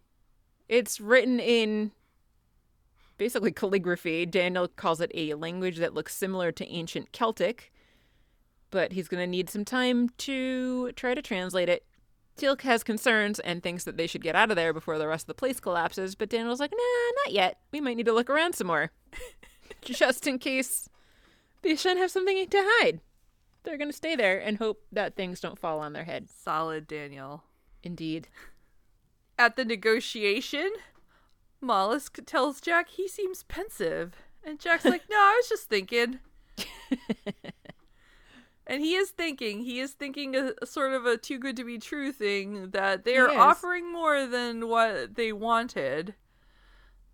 It's 0.68 1.00
written 1.00 1.38
in 1.38 1.92
basically 3.18 3.52
calligraphy. 3.52 4.26
Daniel 4.26 4.68
calls 4.68 5.00
it 5.00 5.10
a 5.14 5.34
language 5.34 5.76
that 5.78 5.94
looks 5.94 6.14
similar 6.14 6.52
to 6.52 6.66
ancient 6.68 7.12
Celtic, 7.12 7.72
but 8.70 8.92
he's 8.92 9.08
going 9.08 9.22
to 9.22 9.26
need 9.26 9.50
some 9.50 9.64
time 9.64 10.10
to 10.18 10.92
try 10.92 11.14
to 11.14 11.22
translate 11.22 11.68
it. 11.68 11.84
Teal'c 12.36 12.60
has 12.62 12.82
concerns 12.82 13.38
and 13.40 13.62
thinks 13.62 13.84
that 13.84 13.96
they 13.96 14.06
should 14.06 14.22
get 14.22 14.36
out 14.36 14.50
of 14.50 14.56
there 14.56 14.72
before 14.72 14.98
the 14.98 15.08
rest 15.08 15.24
of 15.24 15.28
the 15.28 15.34
place 15.34 15.58
collapses, 15.58 16.14
but 16.14 16.28
Daniel's 16.28 16.60
like, 16.60 16.72
nah, 16.72 17.22
not 17.24 17.32
yet. 17.32 17.58
We 17.72 17.80
might 17.80 17.96
need 17.96 18.06
to 18.06 18.12
look 18.12 18.28
around 18.28 18.54
some 18.54 18.66
more. 18.66 18.90
Just 19.82 20.26
in 20.26 20.38
case 20.38 20.88
the 21.62 21.70
Aschen 21.70 21.96
have 21.96 22.10
something 22.10 22.46
to 22.46 22.58
hide. 22.80 23.00
They're 23.64 23.78
going 23.78 23.90
to 23.90 23.96
stay 23.96 24.14
there 24.14 24.38
and 24.38 24.58
hope 24.58 24.82
that 24.92 25.16
things 25.16 25.40
don't 25.40 25.58
fall 25.58 25.80
on 25.80 25.92
their 25.92 26.04
head. 26.04 26.28
Solid 26.30 26.86
Daniel. 26.86 27.42
Indeed. 27.82 28.28
At 29.38 29.56
the 29.56 29.64
negotiation, 29.64 30.70
Mollusk 31.60 32.18
tells 32.26 32.60
Jack 32.60 32.90
he 32.90 33.08
seems 33.08 33.42
pensive. 33.44 34.14
And 34.44 34.60
Jack's 34.60 34.84
like, 34.84 35.02
no, 35.10 35.16
I 35.16 35.40
was 35.40 35.48
just 35.48 35.68
thinking. 35.68 36.20
and 38.66 38.82
he 38.82 38.94
is 38.94 39.10
thinking. 39.10 39.60
He 39.60 39.80
is 39.80 39.92
thinking 39.92 40.34
a, 40.34 40.52
a 40.60 40.66
sort 40.66 40.92
of 40.92 41.06
a 41.06 41.16
too 41.16 41.38
good 41.38 41.56
to 41.56 41.64
be 41.64 41.78
true 41.78 42.12
thing 42.12 42.70
that 42.70 43.04
they 43.04 43.16
are 43.16 43.30
offering 43.30 43.92
more 43.92 44.26
than 44.26 44.68
what 44.68 45.14
they 45.14 45.32
wanted. 45.32 46.14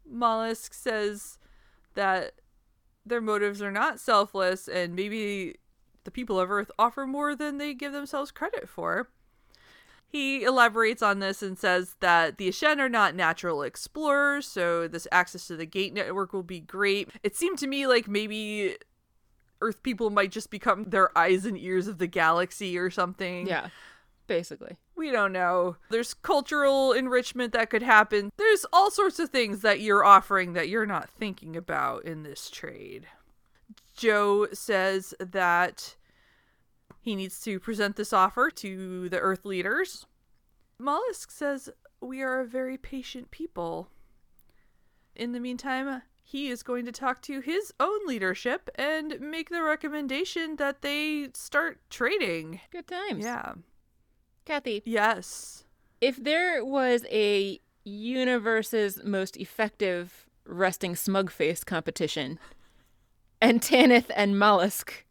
Mollusk 0.08 0.74
says 0.74 1.38
that 1.94 2.32
their 3.04 3.20
motives 3.20 3.60
are 3.60 3.72
not 3.72 4.00
selfless 4.00 4.68
and 4.68 4.94
maybe 4.94 5.56
the 6.04 6.10
people 6.10 6.40
of 6.40 6.50
Earth 6.50 6.70
offer 6.78 7.06
more 7.06 7.34
than 7.34 7.58
they 7.58 7.74
give 7.74 7.92
themselves 7.92 8.30
credit 8.30 8.68
for. 8.68 9.08
He 10.08 10.44
elaborates 10.44 11.02
on 11.02 11.20
this 11.20 11.42
and 11.42 11.58
says 11.58 11.96
that 12.00 12.36
the 12.36 12.48
Aschen 12.48 12.78
are 12.78 12.88
not 12.88 13.14
natural 13.14 13.62
explorers, 13.62 14.46
so 14.46 14.86
this 14.86 15.08
access 15.10 15.46
to 15.46 15.56
the 15.56 15.64
gate 15.64 15.94
network 15.94 16.34
will 16.34 16.42
be 16.42 16.60
great. 16.60 17.08
It 17.22 17.34
seemed 17.34 17.58
to 17.60 17.66
me 17.66 17.86
like 17.86 18.08
maybe 18.08 18.76
Earth 19.62 19.82
people 19.82 20.10
might 20.10 20.32
just 20.32 20.50
become 20.50 20.84
their 20.84 21.16
eyes 21.16 21.46
and 21.46 21.56
ears 21.56 21.86
of 21.86 21.98
the 21.98 22.06
galaxy 22.06 22.76
or 22.76 22.90
something. 22.90 23.46
Yeah, 23.46 23.68
basically. 24.26 24.76
We 24.96 25.10
don't 25.10 25.32
know. 25.32 25.76
There's 25.90 26.14
cultural 26.14 26.92
enrichment 26.92 27.52
that 27.52 27.70
could 27.70 27.82
happen. 27.82 28.30
There's 28.36 28.66
all 28.72 28.90
sorts 28.90 29.18
of 29.18 29.30
things 29.30 29.60
that 29.62 29.80
you're 29.80 30.04
offering 30.04 30.52
that 30.52 30.68
you're 30.68 30.86
not 30.86 31.08
thinking 31.08 31.56
about 31.56 32.04
in 32.04 32.22
this 32.22 32.50
trade. 32.50 33.06
Joe 33.96 34.48
says 34.52 35.14
that 35.18 35.96
he 37.00 37.16
needs 37.16 37.40
to 37.42 37.58
present 37.58 37.96
this 37.96 38.12
offer 38.12 38.50
to 38.50 39.08
the 39.08 39.18
Earth 39.18 39.44
leaders. 39.44 40.06
Mollusk 40.78 41.30
says, 41.30 41.68
We 42.00 42.22
are 42.22 42.40
a 42.40 42.46
very 42.46 42.76
patient 42.76 43.30
people. 43.30 43.88
In 45.14 45.32
the 45.32 45.40
meantime, 45.40 46.02
he 46.22 46.48
is 46.48 46.62
going 46.62 46.84
to 46.86 46.92
talk 46.92 47.20
to 47.22 47.40
his 47.40 47.72
own 47.80 48.06
leadership 48.06 48.70
and 48.76 49.20
make 49.20 49.50
the 49.50 49.62
recommendation 49.62 50.56
that 50.56 50.82
they 50.82 51.28
start 51.34 51.78
trading. 51.90 52.60
Good 52.70 52.86
times. 52.86 53.24
Yeah. 53.24 53.52
Kathy, 54.44 54.82
Yes. 54.84 55.64
if 56.00 56.16
there 56.16 56.64
was 56.64 57.04
a 57.10 57.60
universe's 57.84 59.00
most 59.04 59.36
effective 59.36 60.26
resting 60.44 60.96
smug 60.96 61.30
face 61.30 61.62
competition, 61.64 62.38
and 63.40 63.62
Tanith 63.62 64.10
and 64.16 64.38
Mollusk 64.38 65.04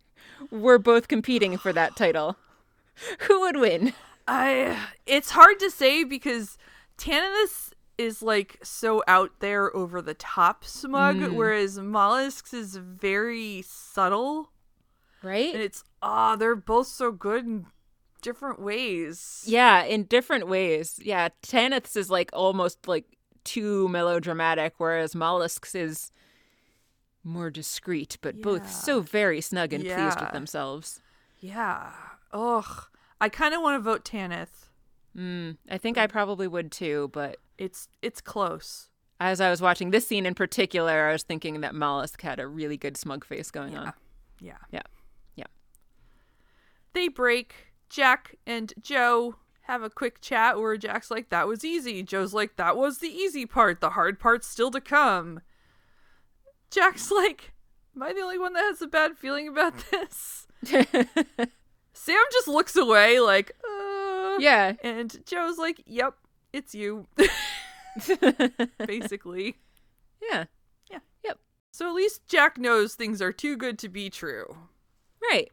were 0.49 0.77
both 0.79 1.07
competing 1.07 1.57
for 1.57 1.71
that 1.73 1.95
title, 1.95 2.35
who 3.19 3.39
would 3.41 3.57
win? 3.57 3.93
I 4.27 4.77
it's 5.05 5.31
hard 5.31 5.59
to 5.59 5.69
say 5.71 6.03
because 6.03 6.57
Tanith 6.97 7.73
is 7.97 8.21
like 8.21 8.59
so 8.63 9.03
out 9.07 9.39
there 9.39 9.75
over 9.75 10.01
the 10.01 10.13
top 10.13 10.65
smug, 10.65 11.21
whereas 11.33 11.77
Mollusks 11.77 12.53
is 12.53 12.75
very 12.75 13.63
subtle. 13.65 14.51
Right? 15.23 15.53
And 15.53 15.61
it's 15.61 15.83
ah, 16.01 16.35
they're 16.35 16.55
both 16.55 16.87
so 16.87 17.11
good 17.11 17.45
in 17.45 17.65
different 18.21 18.59
ways. 18.59 19.43
Yeah, 19.45 19.83
in 19.83 20.03
different 20.05 20.47
ways. 20.47 20.99
Yeah, 21.01 21.29
Tanith's 21.41 21.95
is 21.95 22.09
like 22.09 22.29
almost 22.33 22.87
like 22.87 23.05
too 23.43 23.87
melodramatic, 23.89 24.75
whereas 24.77 25.15
Mollusk's 25.15 25.75
is 25.75 26.11
more 27.23 27.51
discreet, 27.51 28.17
but 28.21 28.41
both 28.41 28.71
so 28.71 29.01
very 29.01 29.41
snug 29.41 29.73
and 29.73 29.83
pleased 29.83 30.19
with 30.19 30.31
themselves. 30.31 31.01
Yeah. 31.39 31.91
Ugh. 32.33 32.85
I 33.19 33.29
kind 33.29 33.53
of 33.53 33.61
want 33.61 33.75
to 33.75 33.83
vote 33.83 34.03
Tanith. 34.03 34.69
Mm, 35.17 35.57
I 35.69 35.77
think 35.77 35.97
I 35.97 36.07
probably 36.07 36.47
would 36.47 36.71
too, 36.71 37.09
but 37.13 37.37
It's 37.57 37.89
it's 38.01 38.21
close. 38.21 38.89
as 39.19 39.39
I 39.41 39.49
was 39.49 39.61
watching 39.61 39.91
this 39.91 40.07
scene 40.07 40.25
in 40.25 40.33
particular, 40.35 41.07
I 41.09 41.11
was 41.13 41.23
thinking 41.23 41.61
that 41.61 41.75
Mollusk 41.75 42.21
had 42.21 42.39
a 42.39 42.47
really 42.47 42.77
good 42.77 42.95
smug 42.97 43.25
face 43.25 43.51
going 43.51 43.77
on. 43.77 43.93
Yeah. 44.39 44.57
Yeah. 44.71 44.81
Yeah. 45.35 45.43
They 46.93 47.07
break. 47.07 47.53
Jack 47.89 48.35
and 48.47 48.73
Joe 48.81 49.35
have 49.63 49.83
a 49.83 49.89
quick 49.89 50.21
chat 50.21 50.57
where 50.57 50.77
Jack's 50.77 51.11
like, 51.11 51.29
that 51.29 51.45
was 51.47 51.63
easy. 51.65 52.03
Joe's 52.03 52.33
like, 52.33 52.55
that 52.55 52.77
was 52.77 52.99
the 52.99 53.09
easy 53.09 53.45
part. 53.45 53.81
The 53.81 53.91
hard 53.91 54.17
part's 54.17 54.47
still 54.47 54.71
to 54.71 54.79
come. 54.81 55.41
Jack's 56.69 57.11
like, 57.21 57.51
am 57.95 58.01
I 58.03 58.13
the 58.13 58.21
only 58.21 58.39
one 58.39 58.53
that 58.53 58.63
has 58.63 58.81
a 58.81 58.87
bad 58.87 59.17
feeling 59.17 59.49
about 59.49 59.73
this? 59.91 60.47
Sam 61.93 62.23
just 62.31 62.47
looks 62.47 62.75
away, 62.77 63.19
like, 63.19 63.51
uh. 63.63 63.90
yeah. 64.39 64.73
And 64.83 65.23
Joe's 65.25 65.57
like, 65.57 65.81
yep, 65.85 66.15
it's 66.53 66.75
you. 66.75 67.07
Basically. 68.85 69.57
Yeah. 70.21 70.45
Yeah. 70.89 70.99
Yep. 71.23 71.39
So 71.71 71.87
at 71.87 71.95
least 71.95 72.27
Jack 72.27 72.57
knows 72.57 72.95
things 72.95 73.21
are 73.21 73.31
too 73.31 73.57
good 73.57 73.79
to 73.79 73.89
be 73.89 74.09
true. 74.09 74.57
Right. 75.21 75.51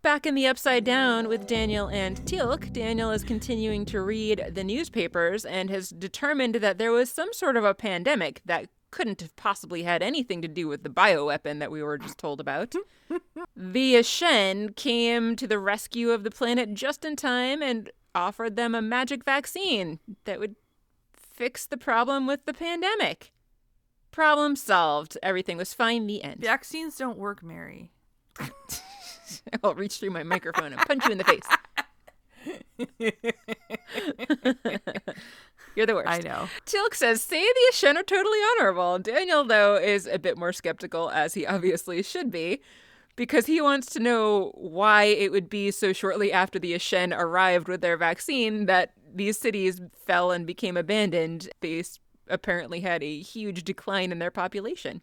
Back 0.00 0.26
in 0.26 0.36
the 0.36 0.46
Upside 0.46 0.84
Down 0.84 1.28
with 1.28 1.46
Daniel 1.46 1.88
and 1.88 2.24
Teal'c, 2.24 2.72
Daniel 2.72 3.10
is 3.10 3.24
continuing 3.24 3.84
to 3.86 4.00
read 4.00 4.52
the 4.52 4.62
newspapers 4.62 5.44
and 5.44 5.70
has 5.70 5.90
determined 5.90 6.56
that 6.56 6.78
there 6.78 6.92
was 6.92 7.10
some 7.10 7.32
sort 7.32 7.56
of 7.56 7.64
a 7.64 7.74
pandemic 7.74 8.40
that 8.44 8.68
couldn't 8.90 9.20
have 9.20 9.34
possibly 9.36 9.82
had 9.82 10.02
anything 10.02 10.42
to 10.42 10.48
do 10.48 10.68
with 10.68 10.82
the 10.82 10.88
bioweapon 10.88 11.58
that 11.58 11.70
we 11.70 11.82
were 11.82 11.98
just 11.98 12.18
told 12.18 12.40
about. 12.40 12.74
the 13.56 13.94
Aschen 13.94 14.74
came 14.76 15.36
to 15.36 15.46
the 15.46 15.58
rescue 15.58 16.10
of 16.10 16.24
the 16.24 16.30
planet 16.30 16.74
just 16.74 17.04
in 17.04 17.16
time 17.16 17.62
and 17.62 17.90
offered 18.14 18.56
them 18.56 18.74
a 18.74 18.82
magic 18.82 19.24
vaccine 19.24 19.98
that 20.24 20.40
would 20.40 20.56
fix 21.12 21.66
the 21.66 21.76
problem 21.76 22.26
with 22.26 22.44
the 22.46 22.54
pandemic. 22.54 23.32
Problem 24.10 24.56
solved. 24.56 25.18
Everything 25.22 25.56
was 25.56 25.74
fine. 25.74 26.06
The 26.06 26.24
end. 26.24 26.40
Vaccines 26.40 26.96
don't 26.96 27.18
work, 27.18 27.42
Mary. 27.42 27.92
I'll 29.62 29.74
reach 29.74 29.98
through 29.98 30.10
my 30.10 30.22
microphone 30.22 30.72
and 30.72 30.80
punch 30.82 31.04
you 31.04 31.12
in 31.12 31.18
the 31.18 31.24
face. 31.24 31.46
You're 35.78 35.86
the 35.86 35.94
worst. 35.94 36.08
I 36.08 36.18
know. 36.18 36.48
Teal'c 36.66 36.92
says, 36.92 37.22
say 37.22 37.40
the 37.40 37.72
Aschen 37.72 37.94
are 37.94 38.02
totally 38.02 38.40
honorable. 38.50 38.98
Daniel, 38.98 39.44
though, 39.44 39.76
is 39.76 40.08
a 40.08 40.18
bit 40.18 40.36
more 40.36 40.52
skeptical, 40.52 41.08
as 41.08 41.34
he 41.34 41.46
obviously 41.54 42.02
should 42.02 42.32
be, 42.32 42.60
because 43.14 43.46
he 43.46 43.60
wants 43.60 43.86
to 43.90 44.00
know 44.00 44.50
why 44.56 45.04
it 45.04 45.30
would 45.30 45.48
be 45.48 45.70
so 45.70 45.92
shortly 45.92 46.32
after 46.32 46.58
the 46.58 46.72
Aschen 46.72 47.16
arrived 47.16 47.68
with 47.68 47.80
their 47.80 47.96
vaccine 47.96 48.66
that 48.66 48.90
these 49.14 49.38
cities 49.38 49.80
fell 50.04 50.32
and 50.32 50.48
became 50.48 50.76
abandoned. 50.76 51.48
They 51.60 51.84
apparently 52.28 52.80
had 52.80 53.04
a 53.04 53.20
huge 53.20 53.62
decline 53.62 54.10
in 54.10 54.18
their 54.18 54.32
population. 54.32 55.00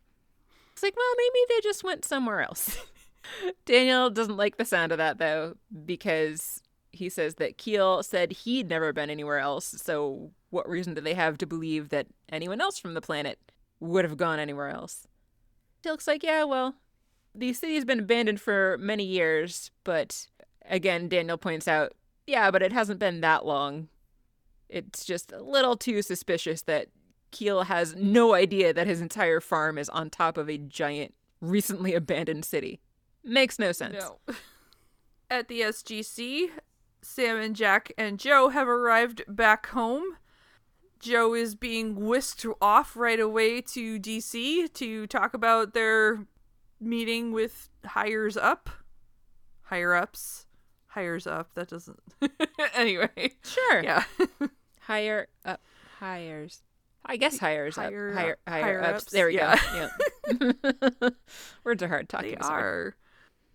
It's 0.74 0.84
like, 0.84 0.98
well, 0.98 1.16
maybe 1.18 1.40
they 1.48 1.62
just 1.62 1.86
went 1.86 2.04
somewhere 2.04 2.42
else. 2.42 2.80
Daniel 3.66 4.10
doesn't 4.10 4.36
like 4.36 4.58
the 4.58 4.66
sound 4.66 4.92
of 4.92 4.98
that, 4.98 5.20
though, 5.20 5.56
because 5.86 6.62
he 6.96 7.10
says 7.10 7.36
that 7.36 7.58
Keel 7.58 8.02
said 8.04 8.32
he'd 8.32 8.70
never 8.70 8.94
been 8.94 9.10
anywhere 9.10 9.40
else, 9.40 9.76
so 9.82 10.32
what 10.56 10.70
reason 10.70 10.94
do 10.94 11.02
they 11.02 11.14
have 11.14 11.38
to 11.38 11.46
believe 11.46 11.90
that 11.90 12.08
anyone 12.30 12.62
else 12.62 12.80
from 12.80 12.94
the 12.94 13.02
planet 13.02 13.38
would 13.82 14.06
have 14.06 14.18
gone 14.18 14.40
anywhere 14.40 14.70
else? 14.70 15.06
Teal'c's 15.84 16.08
like, 16.08 16.24
yeah, 16.24 16.46
well, 16.46 16.76
the 17.36 17.54
city's 17.54 17.86
been 17.86 18.00
abandoned 18.00 18.40
for 18.40 18.78
many 18.80 19.04
years, 19.04 19.70
but 19.84 20.28
again, 20.68 21.10
Daniel 21.10 21.38
points 21.38 21.68
out, 21.68 21.94
yeah, 22.26 22.50
but 22.50 22.64
it 22.64 22.72
hasn't 22.72 23.00
been 23.00 23.20
that 23.22 23.46
long. 23.46 23.90
It's 24.70 25.06
just 25.06 25.32
a 25.34 25.44
little 25.44 25.76
too 25.76 26.02
suspicious 26.02 26.62
that 26.64 26.88
Keel 27.32 27.64
has 27.64 27.94
no 27.96 28.34
idea 28.34 28.74
that 28.74 28.88
his 28.88 29.02
entire 29.02 29.42
farm 29.42 29.78
is 29.78 29.90
on 29.90 30.10
top 30.10 30.38
of 30.38 30.50
a 30.50 30.58
giant, 30.58 31.14
recently 31.42 31.94
abandoned 31.94 32.46
city. 32.46 32.80
Makes 33.24 33.60
no 33.60 33.74
sense. 33.74 33.98
No. 34.00 34.34
At 35.30 35.50
the 35.50 35.62
SGC, 35.62 36.50
Sam 37.02 37.38
and 37.38 37.56
Jack 37.56 37.92
and 37.98 38.18
Joe 38.18 38.50
have 38.50 38.70
arrived 38.70 39.24
back 39.28 39.68
home. 39.68 40.04
Joe 41.06 41.36
is 41.36 41.54
being 41.54 41.96
whisked 42.08 42.46
off 42.60 42.96
right 42.98 43.20
away 43.20 43.62
to 43.62 44.00
DC 44.00 44.74
to 44.74 45.06
talk 45.06 45.36
about 45.36 45.76
their 45.76 46.26
meeting 46.82 47.32
with 47.32 47.70
hires 47.86 48.36
up. 48.36 48.72
Higher 49.62 49.94
ups. 49.94 50.48
Hires 50.88 51.28
up. 51.28 51.52
That 51.54 51.68
doesn't. 51.68 52.00
anyway. 52.74 53.34
Sure. 53.44 53.84
Yeah. 53.84 54.04
Higher 54.82 55.28
up, 55.44 55.62
hires. 56.00 56.62
I 57.06 57.18
guess 57.18 57.38
hires 57.38 57.76
Higher 57.76 58.10
up. 58.10 58.16
Higher, 58.16 58.38
higher, 58.48 58.64
higher 58.64 58.82
ups. 58.82 59.04
ups, 59.04 59.12
There 59.12 59.28
we 59.28 59.36
yeah. 59.36 59.60
go. 60.40 60.52
Yeah. 61.04 61.10
Words 61.64 61.84
are 61.84 61.88
hard 61.88 62.10
talking. 62.10 62.32
They 62.36 62.42
sorry. 62.42 62.64
are. 62.64 62.96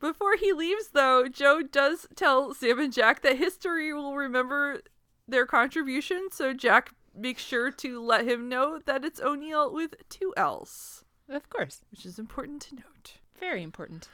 Before 0.00 0.36
he 0.36 0.52
leaves, 0.52 0.90
though, 0.92 1.28
Joe 1.28 1.62
does 1.62 2.06
tell 2.14 2.54
Sam 2.54 2.78
and 2.78 2.92
Jack 2.92 3.22
that 3.22 3.36
history 3.38 3.92
will 3.92 4.16
remember 4.16 4.80
their 5.28 5.46
contribution, 5.46 6.28
so 6.32 6.52
Jack 6.52 6.92
makes 7.20 7.42
sure 7.42 7.70
to 7.70 8.00
let 8.00 8.26
him 8.26 8.48
know 8.48 8.80
that 8.86 9.04
it's 9.04 9.20
O'Neill 9.20 9.72
with 9.72 9.94
two 10.08 10.32
L's, 10.36 11.04
Of 11.28 11.48
course. 11.50 11.80
which 11.90 12.04
is 12.06 12.18
important 12.18 12.62
to 12.62 12.76
note. 12.76 13.14
Very 13.38 13.62
important. 13.62 14.08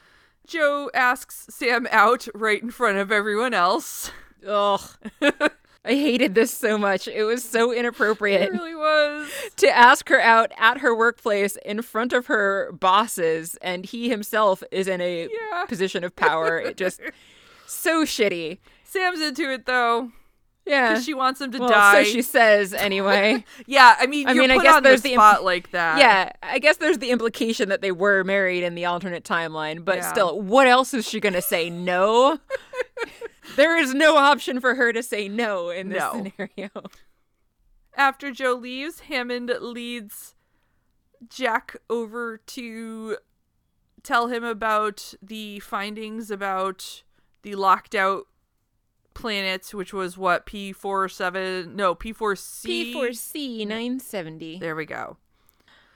Joe 0.46 0.90
asks 0.94 1.46
Sam 1.50 1.88
out 1.90 2.28
right 2.34 2.62
in 2.62 2.70
front 2.70 2.98
of 2.98 3.10
everyone 3.10 3.52
else. 3.54 4.10
Ugh. 4.46 4.80
I 5.84 5.90
hated 5.94 6.34
this 6.34 6.52
so 6.52 6.76
much. 6.78 7.06
It 7.06 7.22
was 7.24 7.44
so 7.44 7.72
inappropriate. 7.72 8.42
It 8.42 8.52
really 8.52 8.74
was. 8.74 9.30
to 9.56 9.68
ask 9.70 10.08
her 10.08 10.20
out 10.20 10.50
at 10.58 10.78
her 10.78 10.94
workplace 10.96 11.56
in 11.64 11.80
front 11.82 12.12
of 12.12 12.26
her 12.26 12.72
bosses, 12.72 13.56
and 13.62 13.84
he 13.84 14.08
himself 14.08 14.62
is 14.72 14.88
in 14.88 15.00
a 15.00 15.28
Yeah. 15.28 15.64
position 15.66 16.02
of 16.02 16.14
power. 16.16 16.58
It 16.58 16.76
just 16.76 17.00
so 17.66 18.04
shitty. 18.04 18.58
Sam's 18.84 19.20
into 19.20 19.50
it, 19.52 19.66
though. 19.66 20.10
Yeah. 20.66 20.88
because 20.90 21.04
she 21.04 21.14
wants 21.14 21.40
him 21.40 21.52
to 21.52 21.58
well, 21.60 21.68
die. 21.68 22.02
so 22.02 22.10
she 22.10 22.22
says 22.22 22.74
anyway. 22.74 23.44
yeah, 23.66 23.94
I 23.98 24.06
mean, 24.06 24.26
I 24.28 24.32
you're 24.32 24.42
mean, 24.48 24.50
I 24.50 24.62
guess 24.62 24.74
on 24.76 24.82
the 24.82 24.88
there's 24.88 25.02
the 25.02 25.12
imp- 25.12 25.20
spot 25.20 25.44
like 25.44 25.70
that. 25.70 25.98
yeah, 25.98 26.32
I 26.42 26.58
guess 26.58 26.78
there's 26.78 26.98
the 26.98 27.10
implication 27.10 27.68
that 27.68 27.82
they 27.82 27.92
were 27.92 28.24
married 28.24 28.64
in 28.64 28.74
the 28.74 28.84
alternate 28.86 29.22
timeline, 29.24 29.84
but 29.84 29.98
Yeah. 29.98 30.10
still, 30.12 30.40
what 30.40 30.66
else 30.66 30.92
is 30.92 31.08
she 31.08 31.20
gonna 31.20 31.40
say? 31.42 31.70
No. 31.70 32.38
there 33.56 33.76
is 33.76 33.94
no 33.94 34.16
option 34.16 34.60
for 34.60 34.74
her 34.74 34.92
to 34.92 35.02
say 35.02 35.28
no 35.28 35.70
in 35.70 35.88
this 35.90 36.00
No. 36.00 36.12
scenario. 36.12 36.70
After 37.96 38.30
Joe 38.30 38.54
leaves, 38.54 39.00
Hammond 39.00 39.50
leads 39.60 40.34
Jack 41.30 41.76
over 41.88 42.38
to 42.38 43.16
tell 44.02 44.26
him 44.28 44.44
about 44.44 45.14
the 45.22 45.60
findings 45.60 46.30
about 46.30 47.02
the 47.42 47.54
locked 47.54 47.94
out 47.94 48.26
planet, 49.16 49.72
which 49.74 49.92
was 49.92 50.16
what 50.18 50.46
P 50.46 50.72
four 50.72 51.08
seven 51.08 51.74
no 51.76 51.94
P4C 51.94 52.94
P4C 52.94 53.58
970. 53.66 54.58
There 54.58 54.76
we 54.76 54.84
go. 54.86 55.16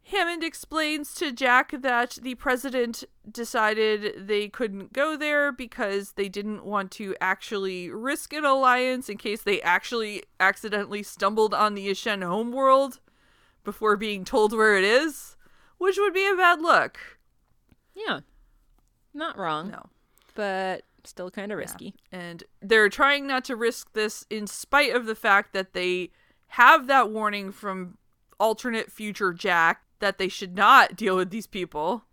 Hammond 0.05 0.43
explains 0.43 1.15
to 1.15 1.31
Jack 1.31 1.73
that 1.83 2.19
the 2.23 2.35
president 2.35 3.05
decided 3.31 4.27
they 4.27 4.49
couldn't 4.49 4.93
go 4.93 5.17
there 5.17 5.53
because 5.53 6.13
they 6.13 6.29
didn't 6.29 6.65
want 6.65 6.91
to 6.93 7.15
actually 7.21 7.91
risk 7.91 8.33
an 8.33 8.45
alliance 8.45 9.09
in 9.09 9.19
case 9.19 9.43
they 9.43 9.63
actually 9.63 10.25
accidentally 10.41 11.05
stumbled 11.05 11.55
on 11.55 11.75
the 11.75 11.89
Aschen 11.89 12.25
homeworld 12.27 12.99
before 13.63 13.97
being 13.97 14.25
told 14.25 14.53
where 14.53 14.77
it 14.77 14.83
is, 14.85 15.37
which 15.79 15.97
would 15.99 16.15
be 16.15 16.27
a 16.27 16.35
bad 16.35 16.61
look. 16.61 16.99
Yeah. 17.95 18.21
Not 19.15 19.39
wrong, 19.39 19.71
No. 19.71 19.91
but 20.35 20.83
still 21.07 21.31
kind 21.31 21.53
of 21.53 21.59
risky. 21.59 21.95
And 22.13 22.45
they're 22.61 22.89
trying 22.89 23.27
not 23.27 23.45
to 23.47 23.57
risk 23.57 23.93
this 23.93 24.25
in 24.31 24.47
spite 24.47 24.95
of 24.95 25.07
the 25.07 25.15
fact 25.15 25.53
that 25.53 25.73
they 25.73 26.11
have 26.49 26.87
that 26.87 27.11
warning 27.11 27.53
from 27.53 27.99
alternate 28.39 28.91
future 28.91 29.33
Jack 29.33 29.83
that 30.01 30.19
they 30.19 30.29
should 30.29 30.57
not 30.57 30.97
deal 30.97 31.17
with 31.17 31.31
these 31.31 31.47
people. 31.47 32.05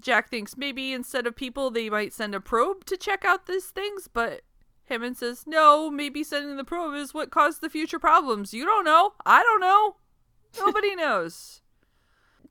Jack 0.00 0.28
thinks 0.28 0.56
maybe 0.56 0.92
instead 0.92 1.26
of 1.26 1.36
people, 1.36 1.70
they 1.70 1.88
might 1.88 2.12
send 2.12 2.34
a 2.34 2.40
probe 2.40 2.84
to 2.86 2.96
check 2.96 3.24
out 3.24 3.46
these 3.46 3.66
things, 3.66 4.08
but 4.12 4.42
Hammond 4.86 5.16
says, 5.16 5.44
no, 5.46 5.90
maybe 5.90 6.24
sending 6.24 6.56
the 6.56 6.64
probe 6.64 6.94
is 6.94 7.14
what 7.14 7.30
caused 7.30 7.60
the 7.60 7.70
future 7.70 7.98
problems. 7.98 8.52
You 8.52 8.64
don't 8.64 8.84
know. 8.84 9.12
I 9.24 9.42
don't 9.42 9.60
know. 9.60 9.96
Nobody 10.58 10.94
knows. 10.96 11.62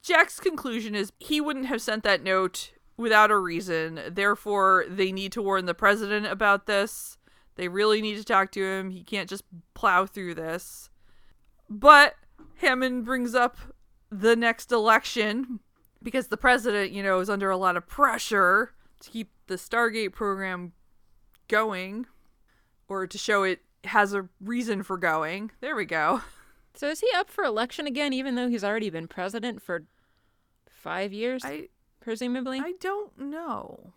Jack's 0.01 0.39
conclusion 0.39 0.95
is 0.95 1.11
he 1.19 1.39
wouldn't 1.39 1.67
have 1.67 1.81
sent 1.81 2.03
that 2.03 2.23
note 2.23 2.72
without 2.97 3.31
a 3.31 3.37
reason. 3.37 3.99
Therefore, 4.09 4.85
they 4.87 5.11
need 5.11 5.31
to 5.33 5.41
warn 5.41 5.65
the 5.65 5.73
president 5.73 6.25
about 6.25 6.67
this. 6.67 7.17
They 7.55 7.67
really 7.67 8.01
need 8.01 8.17
to 8.17 8.23
talk 8.23 8.51
to 8.53 8.63
him. 8.65 8.91
He 8.91 9.03
can't 9.03 9.29
just 9.29 9.43
plow 9.73 10.05
through 10.05 10.35
this. 10.35 10.89
But 11.69 12.15
Hammond 12.57 13.05
brings 13.05 13.35
up 13.35 13.57
the 14.09 14.35
next 14.35 14.71
election 14.71 15.59
because 16.01 16.27
the 16.27 16.37
president, 16.37 16.91
you 16.91 17.03
know, 17.03 17.19
is 17.19 17.29
under 17.29 17.49
a 17.49 17.57
lot 17.57 17.77
of 17.77 17.87
pressure 17.87 18.73
to 19.01 19.09
keep 19.09 19.29
the 19.47 19.55
Stargate 19.55 20.13
program 20.13 20.73
going 21.47 22.05
or 22.87 23.07
to 23.07 23.17
show 23.17 23.43
it 23.43 23.61
has 23.85 24.13
a 24.13 24.27
reason 24.39 24.83
for 24.83 24.97
going. 24.97 25.51
There 25.61 25.75
we 25.75 25.85
go. 25.85 26.21
So 26.75 26.87
is 26.87 27.01
he 27.01 27.07
up 27.15 27.29
for 27.29 27.43
election 27.43 27.85
again, 27.85 28.13
even 28.13 28.35
though 28.35 28.47
he's 28.47 28.63
already 28.63 28.89
been 28.89 29.07
president 29.07 29.61
for 29.61 29.83
five 30.69 31.13
years, 31.13 31.43
I 31.45 31.69
presumably? 32.03 32.59
I 32.59 32.73
don't 32.79 33.17
know. 33.17 33.93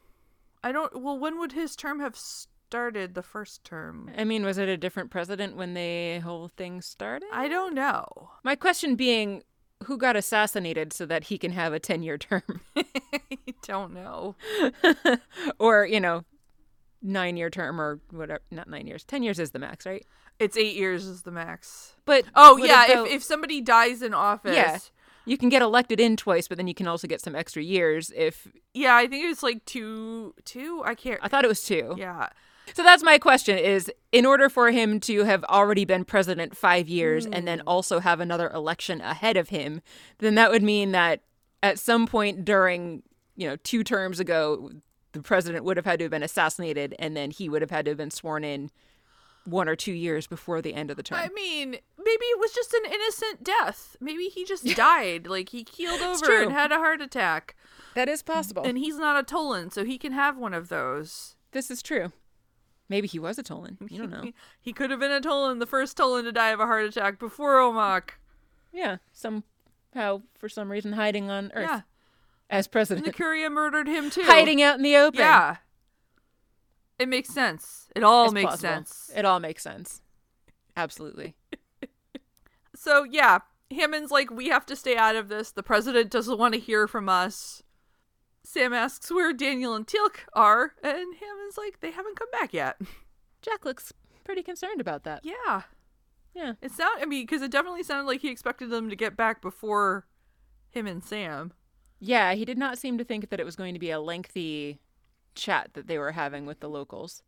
I 0.65 0.73
don't. 0.73 1.03
Well, 1.03 1.19
when 1.19 1.39
would 1.39 1.53
his 1.53 1.77
term 1.77 2.01
have 2.01 2.17
started? 2.17 3.15
The 3.15 3.23
first 3.23 3.63
term. 3.65 4.11
I 4.17 4.25
mean, 4.25 4.45
was 4.45 4.59
it 4.59 4.69
a 4.69 4.77
different 4.77 5.11
president 5.11 5.57
when 5.57 5.75
the 5.75 6.19
whole 6.21 6.49
thing 6.57 6.81
started? 6.83 7.29
I 7.33 7.49
don't 7.49 7.75
know. 7.75 8.07
My 8.43 8.57
question 8.57 8.97
being, 8.97 9.43
who 9.85 9.97
got 9.99 10.17
assassinated 10.17 10.93
so 10.93 11.07
that 11.07 11.25
he 11.25 11.39
can 11.39 11.53
have 11.53 11.73
a 11.73 11.79
10 11.79 12.03
year 12.03 12.19
term? 12.19 12.61
I 12.77 13.55
don't 13.63 13.93
know. 13.95 14.35
or, 15.59 15.87
you 15.87 16.01
know, 16.01 16.25
nine 17.03 17.37
year 17.37 17.51
term 17.51 17.81
or 17.81 18.01
whatever. 18.11 18.41
Not 18.51 18.69
nine 18.69 18.87
years. 18.87 19.05
10 19.05 19.23
years 19.23 19.39
is 19.39 19.53
the 19.53 19.59
max, 19.59 19.87
right? 19.87 20.05
It's 20.39 20.57
eight 20.57 20.77
years 20.77 21.07
is 21.07 21.23
the 21.23 21.31
max. 21.31 21.95
But 22.05 22.25
Oh 22.35 22.57
yeah, 22.57 22.85
about- 22.87 23.07
if 23.07 23.13
if 23.15 23.23
somebody 23.23 23.61
dies 23.61 24.03
in 24.03 24.13
office. 24.13 24.55
Yeah. 24.57 24.79
You 25.27 25.37
can 25.37 25.49
get 25.49 25.61
elected 25.61 26.01
in 26.01 26.17
twice, 26.17 26.49
but 26.49 26.57
then 26.57 26.67
you 26.69 26.75
can 26.75 26.87
also 26.87 27.07
get 27.07 27.21
some 27.21 27.35
extra 27.35 27.63
years 27.63 28.13
if 28.17 28.49
Yeah, 28.73 28.95
I 28.97 29.07
think 29.07 29.25
it 29.25 29.29
was 29.29 29.43
like 29.43 29.65
two. 29.65 30.35
Two. 30.45 30.83
I 30.85 30.95
can't. 30.95 31.21
I 31.23 31.29
thought 31.29 31.45
it 31.45 31.49
was 31.49 31.63
two. 31.65 31.95
Yeah. 31.99 32.29
So 32.75 32.83
that's 32.83 33.03
my 33.03 33.19
question 33.19 33.59
is 33.59 33.91
in 34.11 34.27
order 34.27 34.49
for 34.49 34.71
him 34.71 34.99
to 35.01 35.25
have 35.25 35.45
already 35.45 35.85
been 35.85 36.05
president 36.05 36.57
5 36.57 36.89
years 36.89 37.25
and 37.25 37.37
Hmm. 37.41 37.45
then 37.45 37.61
also 37.67 38.01
have 38.01 38.19
another 38.21 38.49
election 38.51 39.01
ahead 39.01 39.37
of 39.37 39.51
him, 39.51 39.83
then 40.19 40.35
that 40.37 40.51
would 40.51 40.63
mean 40.63 40.93
that 40.93 41.21
at 41.63 41.79
some 41.79 42.07
point 42.07 42.45
during, 42.45 43.03
you 43.37 43.49
know, 43.49 43.57
two 43.57 43.85
terms 43.85 44.19
ago 44.21 44.71
the 45.13 45.23
president 45.23 45.65
would 45.65 45.77
have 45.77 45.87
had 45.87 45.99
to 46.01 46.05
have 46.05 46.11
been 46.11 46.23
assassinated 46.23 46.95
and 46.99 47.17
then 47.17 47.31
he 47.31 47.49
would 47.49 47.63
have 47.63 47.71
had 47.71 47.85
to 47.87 47.93
have 47.93 47.99
been 47.99 48.11
sworn 48.11 48.45
in 48.45 48.71
one 49.47 49.69
or 49.69 49.77
two 49.77 49.93
years 49.93 50.27
before 50.27 50.61
the 50.61 50.75
end 50.75 50.91
of 50.91 50.97
the 50.97 51.03
term. 51.03 51.19
I 51.19 51.29
mean, 51.35 51.71
maybe 51.71 52.25
it 52.25 52.39
was 52.41 52.53
just 52.53 52.75
an 52.75 52.85
innocent 52.93 53.45
death. 53.45 53.97
Maybe 54.01 54.25
he 54.29 54.45
just 54.45 54.65
died. 54.77 55.27
Like 55.27 55.51
he 55.51 55.65
keeled 55.65 56.01
over 56.01 56.43
and 56.43 56.53
had 56.53 56.73
a 56.73 56.77
heart 56.77 57.01
attack. 57.01 57.55
that 57.95 58.09
is 58.09 58.23
possible. 58.23 58.63
And 58.65 58.77
he's 58.79 58.99
not 58.99 59.19
a 59.19 59.23
Tollan, 59.35 59.73
so 59.73 59.85
he 59.85 59.99
can 59.99 60.13
have 60.13 60.37
one 60.37 60.55
of 60.55 60.69
those. 60.69 61.37
this 61.53 61.71
is 61.71 61.83
true. 61.83 62.13
Maybe 62.89 63.09
he 63.09 63.19
was 63.19 63.37
a 63.39 63.43
Tollan. 63.43 63.77
You 63.91 63.99
don't 63.99 64.11
know. 64.11 64.31
He, 64.61 64.73
could 64.73 64.91
have 64.91 65.01
been 65.01 65.11
a 65.11 65.21
Tollan, 65.21 65.59
the 65.59 65.67
first 65.67 65.97
Tollan 65.97 66.23
to 66.25 66.33
die 66.33 66.51
of 66.51 66.61
a 66.61 66.67
heart 66.67 66.85
attack 66.85 67.19
before 67.19 67.55
Omoc. 67.59 68.11
yeah, 68.73 68.99
somehow 69.13 70.23
for 70.39 70.49
some 70.49 70.71
reason 70.71 70.93
hiding 70.93 71.29
on 71.31 71.51
Earth 71.55 71.69
Yeah. 71.69 71.81
as 72.51 72.67
And 72.67 72.73
president. 72.73 73.07
the 73.07 73.13
Curia 73.13 73.51
murdered 73.51 73.89
him 73.89 74.11
too. 74.11 74.23
hiding 74.25 74.63
out 74.63 74.77
in 74.77 74.83
the 74.83 74.97
open. 74.97 75.19
Yeah. 75.21 75.57
It 76.99 77.09
makes 77.09 77.29
sense. 77.29 77.89
It 77.95 78.03
all 78.03 78.25
It's 78.27 78.35
makes 78.35 78.45
plausible. 78.47 78.69
sense. 78.75 79.11
It 79.15 79.25
all 79.25 79.41
makes 79.41 79.63
sense. 79.63 80.01
Absolutely. 80.77 81.35
So 82.79 83.05
yeah, 83.05 83.39
Hammond's 83.71 84.11
like, 84.11 84.31
we 84.31 84.49
have 84.49 84.67
to 84.67 84.77
stay 84.77 84.97
out 84.97 85.17
of 85.17 85.29
this. 85.29 85.51
The 85.51 85.63
president 85.63 86.11
doesn't 86.11 86.39
want 86.39 86.55
to 86.55 86.61
hear 86.61 86.87
from 86.87 87.09
us. 87.09 87.63
Sam 88.45 88.73
asks 88.73 89.11
where 89.11 89.33
Daniel 89.33 89.75
and 89.75 89.87
Teal'c 89.87 90.19
are, 90.35 90.73
and 90.83 90.95
Hammond's 90.95 91.57
like, 91.59 91.81
they 91.81 91.91
haven't 91.91 92.19
come 92.19 92.29
back 92.31 92.53
yet. 92.53 92.77
Jack 93.43 93.65
looks 93.65 93.93
pretty 94.25 94.43
concerned 94.43 94.81
about 94.81 95.05
that. 95.05 95.23
Yeah, 95.25 95.63
Yeah. 96.35 96.53
it 96.61 96.71
sound. 96.71 97.01
I 97.03 97.07
mean, 97.07 97.25
because 97.25 97.43
it 97.43 97.51
definitely 97.51 97.83
sounded 97.83 98.07
like 98.07 98.21
he 98.21 98.29
expected 98.29 98.71
them 98.71 98.91
to 98.91 98.95
get 98.97 99.17
back 99.17 99.41
before 99.43 100.07
him 100.71 100.87
and 100.87 101.03
Sam. 101.03 101.53
Yeah, 101.99 102.35
he 102.35 102.45
did 102.45 102.59
not 102.59 102.79
seem 102.79 102.99
to 102.99 103.05
think 103.05 103.31
that 103.31 103.41
it 103.41 103.47
was 103.47 103.57
going 103.57 103.73
to 103.75 103.81
be 103.81 103.91
a 103.91 103.99
lengthy 103.99 104.81
chat 105.37 105.71
that 105.75 105.87
they 105.87 105.99
were 105.99 106.13
having 106.13 106.47
with 106.47 106.61
the 106.61 106.69
locals. 106.69 107.23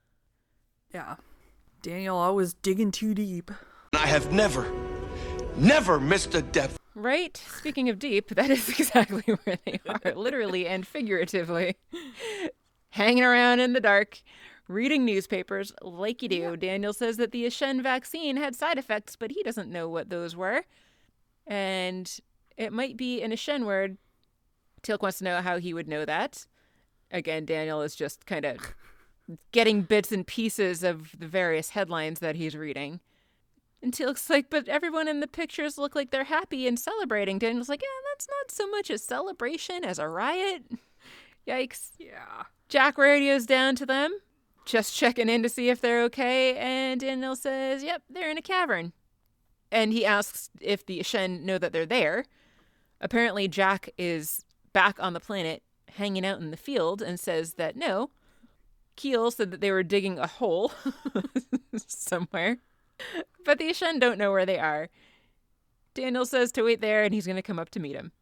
Yeah, 0.92 1.16
Daniel 1.82 2.16
always 2.16 2.54
digging 2.54 2.90
too 2.90 3.14
deep. 3.14 3.50
I 3.92 4.06
have 4.06 4.32
never, 4.32 4.70
never 5.56 6.00
missed 6.00 6.34
a 6.34 6.42
death. 6.42 6.78
Right? 6.94 7.36
Speaking 7.58 7.88
of 7.88 7.98
deep, 7.98 8.30
that 8.30 8.50
is 8.50 8.68
exactly 8.78 9.22
where 9.44 9.58
they 9.64 9.80
are, 9.86 10.14
literally 10.14 10.66
and 10.66 10.86
figuratively. 10.86 11.76
Hanging 12.90 13.22
around 13.22 13.60
in 13.60 13.72
the 13.72 13.80
dark, 13.80 14.22
reading 14.66 15.04
newspapers 15.04 15.72
like 15.82 16.22
you 16.22 16.28
do. 16.28 16.56
Daniel 16.56 16.92
says 16.92 17.16
that 17.16 17.32
the 17.32 17.46
Aschen 17.46 17.82
vaccine 17.82 18.36
had 18.36 18.56
side 18.56 18.78
effects, 18.78 19.16
but 19.16 19.30
he 19.30 19.42
doesn't 19.42 19.70
know 19.70 19.88
what 19.88 20.10
those 20.10 20.34
were. 20.34 20.64
And 21.46 22.18
it 22.56 22.72
might 22.72 22.96
be 22.96 23.22
an 23.22 23.30
Aschen 23.30 23.64
word. 23.64 23.96
Teal'c 24.82 25.02
wants 25.02 25.18
to 25.18 25.24
know 25.24 25.40
how 25.40 25.58
he 25.58 25.72
would 25.72 25.88
know 25.88 26.04
that. 26.04 26.46
Again, 27.10 27.44
Daniel 27.44 27.82
is 27.82 27.94
just 27.94 28.26
kind 28.26 28.44
of 28.44 28.74
getting 29.52 29.82
bits 29.82 30.12
and 30.12 30.26
pieces 30.26 30.82
of 30.82 31.18
the 31.18 31.26
various 31.26 31.70
headlines 31.70 32.20
that 32.20 32.36
he's 32.36 32.56
reading. 32.56 33.00
And 33.82 33.94
he 33.94 34.04
looks 34.04 34.28
like, 34.28 34.50
but 34.50 34.68
everyone 34.68 35.06
in 35.06 35.20
the 35.20 35.26
pictures 35.28 35.78
look 35.78 35.94
like 35.94 36.10
they're 36.10 36.24
happy 36.24 36.66
and 36.66 36.78
celebrating. 36.78 37.38
Daniel's 37.38 37.68
like, 37.68 37.82
yeah, 37.82 38.10
that's 38.10 38.26
not 38.28 38.50
so 38.50 38.68
much 38.68 38.90
a 38.90 38.98
celebration 38.98 39.84
as 39.84 39.98
a 39.98 40.08
riot. 40.08 40.64
Yikes. 41.46 41.90
Yeah. 41.98 42.44
Jack 42.68 42.98
radios 42.98 43.46
down 43.46 43.76
to 43.76 43.86
them, 43.86 44.18
just 44.66 44.94
checking 44.94 45.28
in 45.28 45.42
to 45.42 45.48
see 45.48 45.70
if 45.70 45.80
they're 45.80 46.02
okay. 46.04 46.56
And 46.56 47.00
Daniel 47.00 47.36
says, 47.36 47.82
yep, 47.82 48.02
they're 48.10 48.30
in 48.30 48.36
a 48.36 48.42
cavern. 48.42 48.92
And 49.70 49.92
he 49.92 50.04
asks 50.04 50.50
if 50.60 50.84
the 50.84 50.98
Aschen 51.00 51.42
know 51.42 51.58
that 51.58 51.72
they're 51.72 51.86
there. 51.86 52.24
Apparently, 53.00 53.48
Jack 53.48 53.90
is 53.96 54.44
back 54.72 54.96
on 54.98 55.12
the 55.12 55.20
planet 55.20 55.62
hanging 55.96 56.26
out 56.26 56.40
in 56.40 56.50
the 56.50 56.56
field 56.56 57.02
and 57.02 57.18
says 57.18 57.54
that 57.54 57.76
no. 57.76 58.10
Keel 58.96 59.30
said 59.30 59.50
that 59.52 59.60
they 59.60 59.70
were 59.70 59.82
digging 59.82 60.18
a 60.18 60.26
hole 60.26 60.72
somewhere. 61.76 62.58
But 63.44 63.58
the 63.58 63.70
Aschen 63.70 64.00
don't 64.00 64.18
know 64.18 64.32
where 64.32 64.46
they 64.46 64.58
are. 64.58 64.88
Daniel 65.94 66.26
says 66.26 66.52
to 66.52 66.62
wait 66.62 66.80
there 66.80 67.04
and 67.04 67.14
he's 67.14 67.26
going 67.26 67.36
to 67.36 67.42
come 67.42 67.58
up 67.58 67.70
to 67.70 67.80
meet 67.80 67.96
him. 67.96 68.12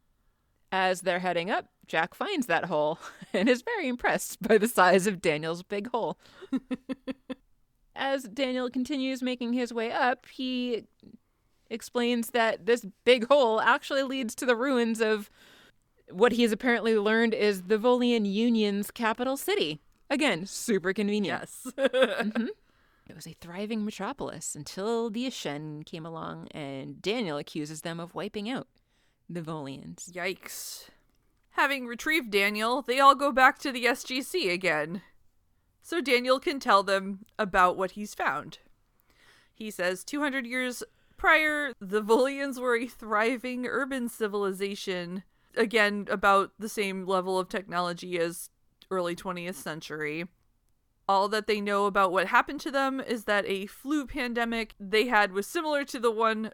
As 0.71 1.01
they're 1.01 1.19
heading 1.19 1.49
up, 1.49 1.67
Jack 1.87 2.13
finds 2.13 2.47
that 2.47 2.65
hole 2.65 2.99
and 3.33 3.47
is 3.49 3.61
very 3.61 3.87
impressed 3.87 4.41
by 4.41 4.57
the 4.57 4.67
size 4.67 5.07
of 5.07 5.21
Daniel's 5.21 5.63
big 5.63 5.89
hole. 5.89 6.17
as 7.95 8.23
Daniel 8.23 8.69
continues 8.69 9.23
making 9.23 9.53
his 9.53 9.73
way 9.73 9.91
up, 9.91 10.25
he 10.27 10.83
explains 11.69 12.29
that 12.31 12.65
this 12.65 12.85
big 13.05 13.27
hole 13.27 13.59
actually 13.61 14.03
leads 14.03 14.35
to 14.35 14.45
the 14.45 14.55
ruins 14.55 15.01
of 15.01 15.29
what 16.11 16.33
he 16.33 16.43
has 16.43 16.51
apparently 16.51 16.97
learned 16.97 17.33
is 17.33 17.63
the 17.63 17.77
Volian 17.77 18.31
Union's 18.31 18.91
capital 18.91 19.37
city. 19.37 19.81
Again, 20.09 20.45
super 20.45 20.93
convenient. 20.93 21.41
Yes. 21.41 21.73
Mm-hmm. 21.77 22.47
It 23.09 23.15
was 23.15 23.25
a 23.25 23.35
thriving 23.39 23.85
metropolis 23.85 24.53
until 24.53 25.09
the 25.09 25.27
Aschen 25.27 25.85
came 25.85 26.05
along 26.05 26.49
and 26.51 27.01
Daniel 27.01 27.37
accuses 27.37 27.81
them 27.81 28.01
of 28.01 28.13
wiping 28.13 28.49
out 28.49 28.67
the 29.29 29.41
Volians. 29.41 30.11
Yikes. 30.11 30.89
Having 31.51 31.87
retrieved 31.87 32.31
Daniel, 32.31 32.81
they 32.81 32.99
all 32.99 33.15
go 33.15 33.31
back 33.31 33.59
to 33.59 33.71
the 33.71 33.85
SGC 33.85 34.51
again. 34.51 35.01
So 35.81 36.01
Daniel 36.01 36.39
can 36.39 36.59
tell 36.59 36.83
them 36.83 37.25
about 37.39 37.77
what 37.77 37.91
he's 37.91 38.13
found. 38.13 38.59
He 39.53 39.71
says 39.71 40.03
200 40.03 40.45
years 40.45 40.83
prior, 41.15 41.71
the 41.79 42.01
Volians 42.01 42.59
were 42.59 42.75
a 42.75 42.87
thriving 42.87 43.65
urban 43.65 44.09
civilization, 44.09 45.23
again, 45.55 46.07
about 46.09 46.51
the 46.59 46.69
same 46.69 47.05
level 47.05 47.39
of 47.39 47.49
technology 47.49 48.17
as 48.19 48.49
early 48.91 49.15
20th 49.15 49.55
century. 49.55 50.25
All 51.09 51.29
that 51.29 51.47
they 51.47 51.61
know 51.61 51.85
about 51.85 52.11
what 52.11 52.27
happened 52.27 52.59
to 52.61 52.71
them 52.71 52.99
is 52.99 53.23
that 53.23 53.45
a 53.47 53.65
flu 53.65 54.05
pandemic 54.05 54.75
they 54.79 55.07
had 55.07 55.31
was 55.31 55.47
similar 55.47 55.85
to 55.85 55.99
the 55.99 56.11
one 56.11 56.51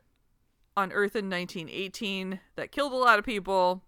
on 0.75 0.91
Earth 0.91 1.15
in 1.15 1.29
1918 1.29 2.39
that 2.55 2.71
killed 2.71 2.93
a 2.93 2.97
lot 2.97 3.19
of 3.19 3.25
people. 3.25 3.83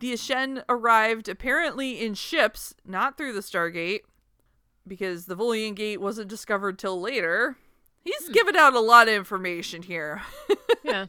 The 0.00 0.12
Aschen 0.12 0.62
arrived 0.68 1.28
apparently 1.28 2.00
in 2.00 2.14
ships, 2.14 2.74
not 2.84 3.16
through 3.16 3.32
the 3.32 3.40
Stargate, 3.40 4.00
because 4.86 5.26
the 5.26 5.36
Volian 5.36 5.74
Gate 5.74 6.00
wasn't 6.00 6.28
discovered 6.28 6.78
till 6.78 7.00
later. 7.00 7.56
He's 8.04 8.26
hmm. 8.26 8.32
given 8.32 8.56
out 8.56 8.74
a 8.74 8.80
lot 8.80 9.08
of 9.08 9.14
information 9.14 9.82
here. 9.82 10.22
yeah. 10.84 11.06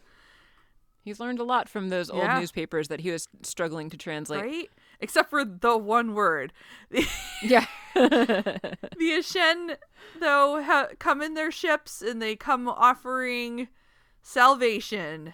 He's 1.10 1.20
learned 1.20 1.39
a 1.39 1.43
lot 1.43 1.68
from 1.68 1.89
those 1.89 2.12
old 2.12 2.22
Yeah. 2.24 2.39
newspapers 2.39 2.88
that 2.89 2.99
he 3.01 3.10
was 3.10 3.28
struggling 3.41 3.89
to 3.89 3.97
translate. 3.97 4.41
right? 4.43 4.70
Except 4.99 5.30
for 5.30 5.43
the 5.43 5.76
one 5.78 6.14
word. 6.14 6.53
Yeah. 7.41 7.66
The 7.95 8.78
Aschen, 8.99 9.76
though, 10.20 10.62
ha- 10.62 10.89
come 10.99 11.22
in 11.22 11.34
their 11.34 11.51
ships 11.51 12.01
and 12.01 12.22
they 12.22 12.36
come 12.36 12.68
offering 12.68 13.70
salvation. 14.22 15.34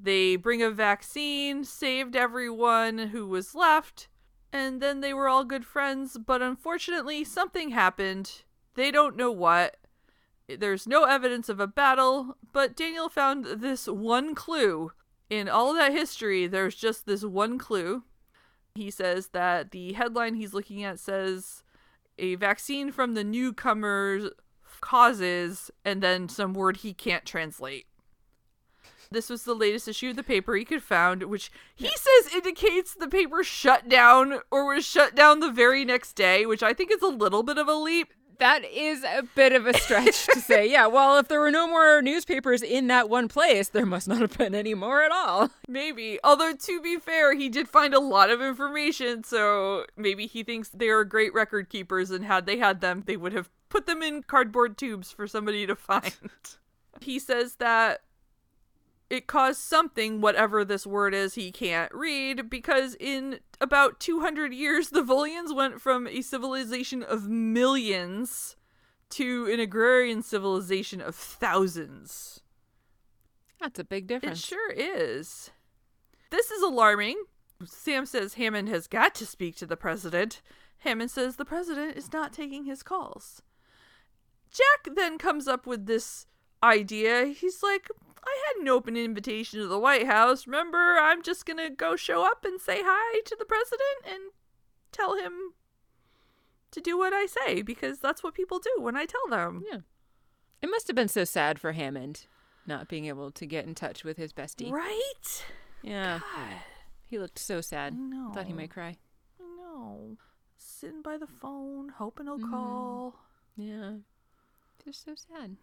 They 0.00 0.36
bring 0.36 0.62
a 0.62 0.70
vaccine, 0.70 1.64
saved 1.64 2.16
everyone 2.16 2.98
who 3.08 3.26
was 3.26 3.54
left, 3.54 4.08
and 4.52 4.80
then 4.80 5.00
they 5.00 5.12
were 5.12 5.28
all 5.28 5.44
good 5.44 5.66
friends. 5.66 6.16
But 6.16 6.40
unfortunately, 6.42 7.24
something 7.24 7.70
happened. 7.70 8.42
They 8.74 8.90
don't 8.90 9.16
know 9.16 9.30
what. 9.32 9.76
There's 10.58 10.86
no 10.86 11.04
evidence 11.04 11.48
of 11.48 11.60
a 11.60 11.66
battle, 11.66 12.36
but 12.52 12.76
Daniel 12.76 13.08
found 13.08 13.44
this 13.44 13.86
one 13.86 14.34
clue. 14.34 14.92
In 15.28 15.48
all 15.48 15.72
that 15.74 15.92
history, 15.92 16.46
there's 16.46 16.74
just 16.74 17.06
this 17.06 17.24
one 17.24 17.56
clue. 17.58 18.02
He 18.74 18.90
says 18.90 19.28
that 19.28 19.70
the 19.70 19.92
headline 19.92 20.34
he's 20.34 20.54
looking 20.54 20.82
at 20.82 20.98
says 20.98 21.62
a 22.18 22.34
vaccine 22.34 22.90
from 22.90 23.14
the 23.14 23.24
newcomers 23.24 24.30
causes, 24.80 25.70
and 25.84 26.02
then 26.02 26.28
some 26.28 26.54
word 26.54 26.78
he 26.78 26.92
can't 26.94 27.24
translate. 27.24 27.86
This 29.12 29.28
was 29.28 29.42
the 29.42 29.54
latest 29.54 29.88
issue 29.88 30.10
of 30.10 30.16
the 30.16 30.22
paper 30.22 30.54
he 30.54 30.64
could 30.64 30.82
found, 30.82 31.24
which 31.24 31.50
he 31.74 31.88
says 31.88 32.32
indicates 32.32 32.94
the 32.94 33.08
paper 33.08 33.42
shut 33.42 33.88
down 33.88 34.40
or 34.52 34.72
was 34.72 34.84
shut 34.84 35.16
down 35.16 35.40
the 35.40 35.50
very 35.50 35.84
next 35.84 36.12
day, 36.12 36.46
which 36.46 36.62
I 36.62 36.72
think 36.72 36.92
is 36.92 37.02
a 37.02 37.08
little 37.08 37.42
bit 37.42 37.58
of 37.58 37.66
a 37.66 37.74
leap. 37.74 38.12
That 38.40 38.64
is 38.64 39.04
a 39.04 39.22
bit 39.34 39.52
of 39.52 39.66
a 39.66 39.74
stretch 39.74 40.26
to 40.28 40.40
say. 40.40 40.68
Yeah, 40.70 40.86
well, 40.88 41.18
if 41.18 41.28
there 41.28 41.40
were 41.40 41.50
no 41.50 41.68
more 41.68 42.00
newspapers 42.00 42.62
in 42.62 42.86
that 42.86 43.10
one 43.10 43.28
place, 43.28 43.68
there 43.68 43.84
must 43.84 44.08
not 44.08 44.22
have 44.22 44.36
been 44.36 44.54
any 44.54 44.72
more 44.72 45.02
at 45.02 45.12
all. 45.12 45.50
Maybe. 45.68 46.18
Although, 46.24 46.54
to 46.54 46.80
be 46.80 46.98
fair, 46.98 47.34
he 47.34 47.50
did 47.50 47.68
find 47.68 47.92
a 47.92 48.00
lot 48.00 48.30
of 48.30 48.40
information, 48.40 49.24
so 49.24 49.84
maybe 49.94 50.26
he 50.26 50.42
thinks 50.42 50.70
they 50.70 50.88
are 50.88 51.04
great 51.04 51.34
record 51.34 51.68
keepers, 51.68 52.10
and 52.10 52.24
had 52.24 52.46
they 52.46 52.56
had 52.56 52.80
them, 52.80 53.02
they 53.04 53.18
would 53.18 53.34
have 53.34 53.50
put 53.68 53.86
them 53.86 54.02
in 54.02 54.22
cardboard 54.22 54.78
tubes 54.78 55.12
for 55.12 55.26
somebody 55.26 55.66
to 55.66 55.76
find. 55.76 56.14
he 57.00 57.18
says 57.18 57.56
that 57.56 58.00
it 59.10 59.26
caused 59.26 59.60
something, 59.60 60.20
whatever 60.20 60.64
this 60.64 60.86
word 60.86 61.12
is, 61.12 61.34
he 61.34 61.50
can't 61.50 61.92
read, 61.92 62.48
because 62.48 62.96
in 63.00 63.40
about 63.60 63.98
200 63.98 64.54
years, 64.54 64.90
the 64.90 65.02
Volians 65.02 65.54
went 65.54 65.80
from 65.80 66.06
a 66.06 66.22
civilization 66.22 67.02
of 67.02 67.28
millions 67.28 68.56
to 69.10 69.50
an 69.52 69.58
agrarian 69.58 70.22
civilization 70.22 71.00
of 71.00 71.16
thousands. 71.16 72.40
That's 73.60 73.80
a 73.80 73.84
big 73.84 74.06
difference. 74.06 74.38
It 74.38 74.46
sure 74.46 74.70
is. 74.70 75.50
This 76.30 76.52
is 76.52 76.62
alarming. 76.62 77.24
Sam 77.64 78.06
says 78.06 78.34
Hammond 78.34 78.68
has 78.68 78.86
got 78.86 79.14
to 79.16 79.26
speak 79.26 79.56
to 79.56 79.66
the 79.66 79.76
president. 79.76 80.40
Hammond 80.78 81.10
says 81.10 81.36
the 81.36 81.44
president 81.44 81.96
is 81.96 82.12
not 82.12 82.32
taking 82.32 82.64
his 82.64 82.82
calls. 82.84 83.42
Jack 84.50 84.94
then 84.94 85.18
comes 85.18 85.46
up 85.46 85.66
with 85.66 85.86
this 85.86 86.26
idea. 86.62 87.26
He's 87.26 87.62
like, 87.62 87.88
I 88.24 88.42
had 88.48 88.62
an 88.62 88.68
open 88.68 88.96
invitation 88.96 89.60
to 89.60 89.66
the 89.66 89.78
White 89.78 90.06
House. 90.06 90.46
Remember, 90.46 90.96
I'm 91.00 91.22
just 91.22 91.46
going 91.46 91.56
to 91.58 91.70
go 91.70 91.96
show 91.96 92.24
up 92.24 92.44
and 92.44 92.60
say 92.60 92.80
hi 92.84 93.20
to 93.24 93.36
the 93.38 93.44
president 93.44 94.04
and 94.06 94.20
tell 94.92 95.16
him 95.16 95.54
to 96.72 96.80
do 96.80 96.96
what 96.98 97.12
I 97.12 97.26
say 97.26 97.62
because 97.62 97.98
that's 97.98 98.22
what 98.22 98.34
people 98.34 98.58
do 98.58 98.70
when 98.82 98.96
I 98.96 99.04
tell 99.06 99.26
them. 99.28 99.64
Yeah. 99.70 99.78
It 100.62 100.68
must 100.70 100.86
have 100.88 100.96
been 100.96 101.08
so 101.08 101.24
sad 101.24 101.58
for 101.58 101.72
Hammond 101.72 102.26
not 102.66 102.88
being 102.88 103.06
able 103.06 103.30
to 103.32 103.46
get 103.46 103.64
in 103.64 103.74
touch 103.74 104.04
with 104.04 104.16
his 104.18 104.32
bestie. 104.32 104.70
Right? 104.70 105.44
Yeah. 105.82 106.20
God. 106.20 106.56
He 107.06 107.18
looked 107.18 107.38
so 107.38 107.60
sad. 107.60 107.96
I 107.98 108.32
Thought 108.34 108.46
he 108.46 108.52
might 108.52 108.70
cry. 108.70 108.96
No. 109.40 110.16
Sitting 110.58 111.02
by 111.02 111.16
the 111.16 111.26
phone, 111.26 111.88
hoping 111.88 112.26
he'll 112.26 112.38
Mm. 112.38 112.50
call. 112.50 113.14
Yeah. 113.56 113.92
Just 114.84 115.04
so 115.04 115.14
sad. 115.14 115.56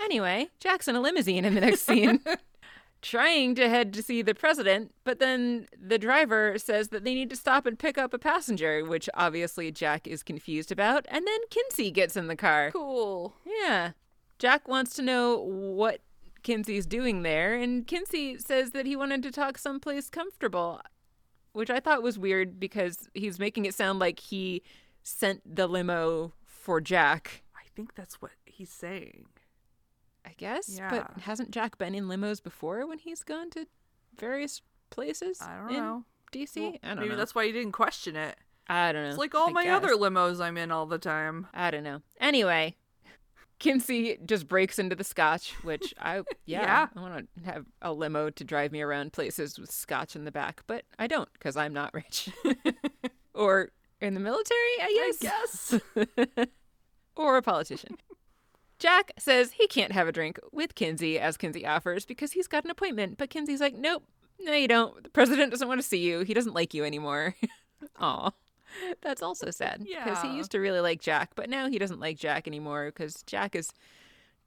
Anyway, 0.00 0.48
Jack's 0.60 0.88
in 0.88 0.96
a 0.96 1.00
limousine 1.00 1.44
in 1.44 1.54
the 1.54 1.60
next 1.60 1.82
scene, 1.82 2.20
trying 3.02 3.54
to 3.54 3.68
head 3.68 3.92
to 3.94 4.02
see 4.02 4.22
the 4.22 4.34
president, 4.34 4.92
but 5.04 5.18
then 5.18 5.66
the 5.80 5.98
driver 5.98 6.58
says 6.58 6.88
that 6.88 7.04
they 7.04 7.14
need 7.14 7.30
to 7.30 7.36
stop 7.36 7.66
and 7.66 7.78
pick 7.78 7.98
up 7.98 8.12
a 8.12 8.18
passenger, 8.18 8.84
which 8.84 9.08
obviously 9.14 9.70
Jack 9.70 10.06
is 10.06 10.22
confused 10.22 10.72
about. 10.72 11.06
And 11.08 11.26
then 11.26 11.38
Kinsey 11.50 11.90
gets 11.90 12.16
in 12.16 12.26
the 12.26 12.36
car. 12.36 12.70
Cool. 12.72 13.34
Yeah. 13.46 13.92
Jack 14.38 14.66
wants 14.66 14.94
to 14.94 15.02
know 15.02 15.38
what 15.38 16.00
Kinsey's 16.42 16.86
doing 16.86 17.22
there, 17.22 17.54
and 17.54 17.86
Kinsey 17.86 18.38
says 18.38 18.72
that 18.72 18.86
he 18.86 18.96
wanted 18.96 19.22
to 19.22 19.30
talk 19.30 19.56
someplace 19.56 20.10
comfortable, 20.10 20.80
which 21.52 21.70
I 21.70 21.78
thought 21.78 22.02
was 22.02 22.18
weird 22.18 22.58
because 22.58 23.08
he's 23.14 23.38
making 23.38 23.64
it 23.64 23.74
sound 23.74 24.00
like 24.00 24.18
he 24.18 24.62
sent 25.02 25.56
the 25.56 25.66
limo 25.66 26.32
for 26.44 26.80
Jack, 26.80 27.42
I 27.56 27.64
think 27.74 27.94
that's 27.94 28.22
what 28.22 28.32
he's 28.44 28.70
saying. 28.70 29.26
I 30.24 30.32
guess. 30.36 30.76
Yeah. 30.76 30.88
But 30.90 31.22
hasn't 31.22 31.50
Jack 31.50 31.78
been 31.78 31.94
in 31.94 32.04
limos 32.04 32.42
before 32.42 32.86
when 32.86 32.98
he's 32.98 33.22
gone 33.22 33.50
to 33.50 33.66
various 34.16 34.62
places? 34.90 35.40
I 35.40 35.56
don't 35.58 35.68
in 35.70 35.76
know. 35.76 36.04
DC? 36.32 36.56
Well, 36.60 36.76
I 36.82 36.88
don't 36.88 36.98
maybe 37.00 37.08
know. 37.10 37.16
that's 37.16 37.34
why 37.34 37.46
he 37.46 37.52
didn't 37.52 37.72
question 37.72 38.16
it. 38.16 38.36
I 38.68 38.92
don't 38.92 39.02
know. 39.02 39.08
It's 39.10 39.18
like 39.18 39.34
all 39.34 39.48
I 39.48 39.52
my 39.52 39.64
guess. 39.64 39.76
other 39.76 39.94
limos 39.96 40.40
I'm 40.40 40.56
in 40.56 40.70
all 40.70 40.86
the 40.86 40.98
time. 40.98 41.46
I 41.52 41.70
don't 41.70 41.82
know. 41.82 42.00
Anyway, 42.20 42.76
Kinsey 43.58 44.18
just 44.24 44.48
breaks 44.48 44.78
into 44.78 44.94
the 44.96 45.04
scotch, 45.04 45.52
which 45.62 45.92
I 46.00 46.18
yeah, 46.46 46.62
Yeah. 46.62 46.88
I 46.96 47.00
want 47.00 47.28
to 47.44 47.44
have 47.50 47.66
a 47.82 47.92
limo 47.92 48.30
to 48.30 48.44
drive 48.44 48.72
me 48.72 48.80
around 48.80 49.12
places 49.12 49.58
with 49.58 49.70
scotch 49.70 50.16
in 50.16 50.24
the 50.24 50.32
back, 50.32 50.62
but 50.66 50.84
I 50.98 51.06
don't 51.06 51.28
because 51.34 51.56
I'm 51.56 51.72
not 51.72 51.92
rich. 51.92 52.30
or 53.34 53.70
in 54.00 54.14
the 54.14 54.20
military, 54.20 54.58
I 54.80 55.12
guess. 55.20 55.72
guess. 55.76 56.46
or 57.16 57.36
a 57.36 57.42
politician. 57.42 57.96
Jack 58.82 59.12
says 59.16 59.52
he 59.52 59.68
can't 59.68 59.92
have 59.92 60.08
a 60.08 60.12
drink 60.12 60.40
with 60.50 60.74
Kinsey 60.74 61.16
as 61.16 61.36
Kinsey 61.36 61.64
offers 61.64 62.04
because 62.04 62.32
he's 62.32 62.48
got 62.48 62.64
an 62.64 62.70
appointment, 62.70 63.16
but 63.16 63.30
Kinsey's 63.30 63.60
like, 63.60 63.76
"Nope, 63.76 64.02
no, 64.40 64.52
you 64.52 64.66
don't. 64.66 65.04
The 65.04 65.08
president 65.08 65.52
doesn't 65.52 65.68
want 65.68 65.80
to 65.80 65.86
see 65.86 65.98
you. 65.98 66.22
He 66.22 66.34
doesn't 66.34 66.52
like 66.52 66.74
you 66.74 66.84
anymore." 66.84 67.36
Aw. 68.00 68.32
That's 69.00 69.22
also 69.22 69.52
sad 69.52 69.84
because 69.84 70.20
he 70.22 70.34
used 70.36 70.50
to 70.50 70.58
really 70.58 70.80
like 70.80 71.00
Jack, 71.00 71.30
but 71.36 71.48
now 71.48 71.68
he 71.68 71.78
doesn't 71.78 72.00
like 72.00 72.18
Jack 72.18 72.48
anymore 72.48 72.86
because 72.86 73.22
Jack 73.22 73.54
is 73.54 73.70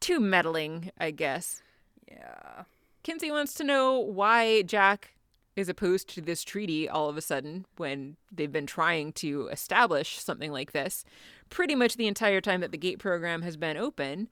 too 0.01 0.19
meddling, 0.19 0.91
I 0.97 1.11
guess. 1.11 1.61
yeah. 2.05 2.63
Kinsey 3.03 3.31
wants 3.31 3.53
to 3.53 3.63
know 3.63 3.99
why 3.99 4.63
Jack 4.63 5.11
is 5.55 5.69
opposed 5.69 6.09
to 6.09 6.21
this 6.21 6.43
treaty 6.43 6.89
all 6.89 7.07
of 7.07 7.15
a 7.15 7.21
sudden 7.21 7.65
when 7.77 8.17
they've 8.29 8.51
been 8.51 8.65
trying 8.65 9.13
to 9.13 9.47
establish 9.47 10.19
something 10.19 10.51
like 10.51 10.73
this 10.73 11.05
pretty 11.49 11.75
much 11.75 11.95
the 11.95 12.07
entire 12.07 12.41
time 12.41 12.61
that 12.61 12.71
the 12.71 12.77
gate 12.77 12.99
program 12.99 13.41
has 13.41 13.57
been 13.57 13.77
open. 13.77 14.29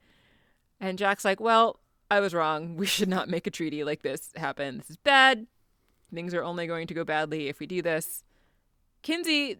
And 0.80 0.98
Jack's 0.98 1.24
like, 1.24 1.40
Well, 1.40 1.80
I 2.10 2.20
was 2.20 2.34
wrong. 2.34 2.76
We 2.84 2.86
should 2.86 3.08
not 3.08 3.28
make 3.28 3.46
a 3.46 3.50
treaty 3.50 3.84
like 3.84 4.02
this 4.02 4.30
happen. 4.36 4.78
This 4.78 4.90
is 4.90 4.96
bad. 4.96 5.46
Things 6.12 6.34
are 6.34 6.44
only 6.44 6.66
going 6.66 6.86
to 6.86 6.94
go 6.94 7.04
badly 7.04 7.48
if 7.48 7.58
we 7.58 7.66
do 7.66 7.82
this. 7.82 8.22
Kinsey 9.02 9.58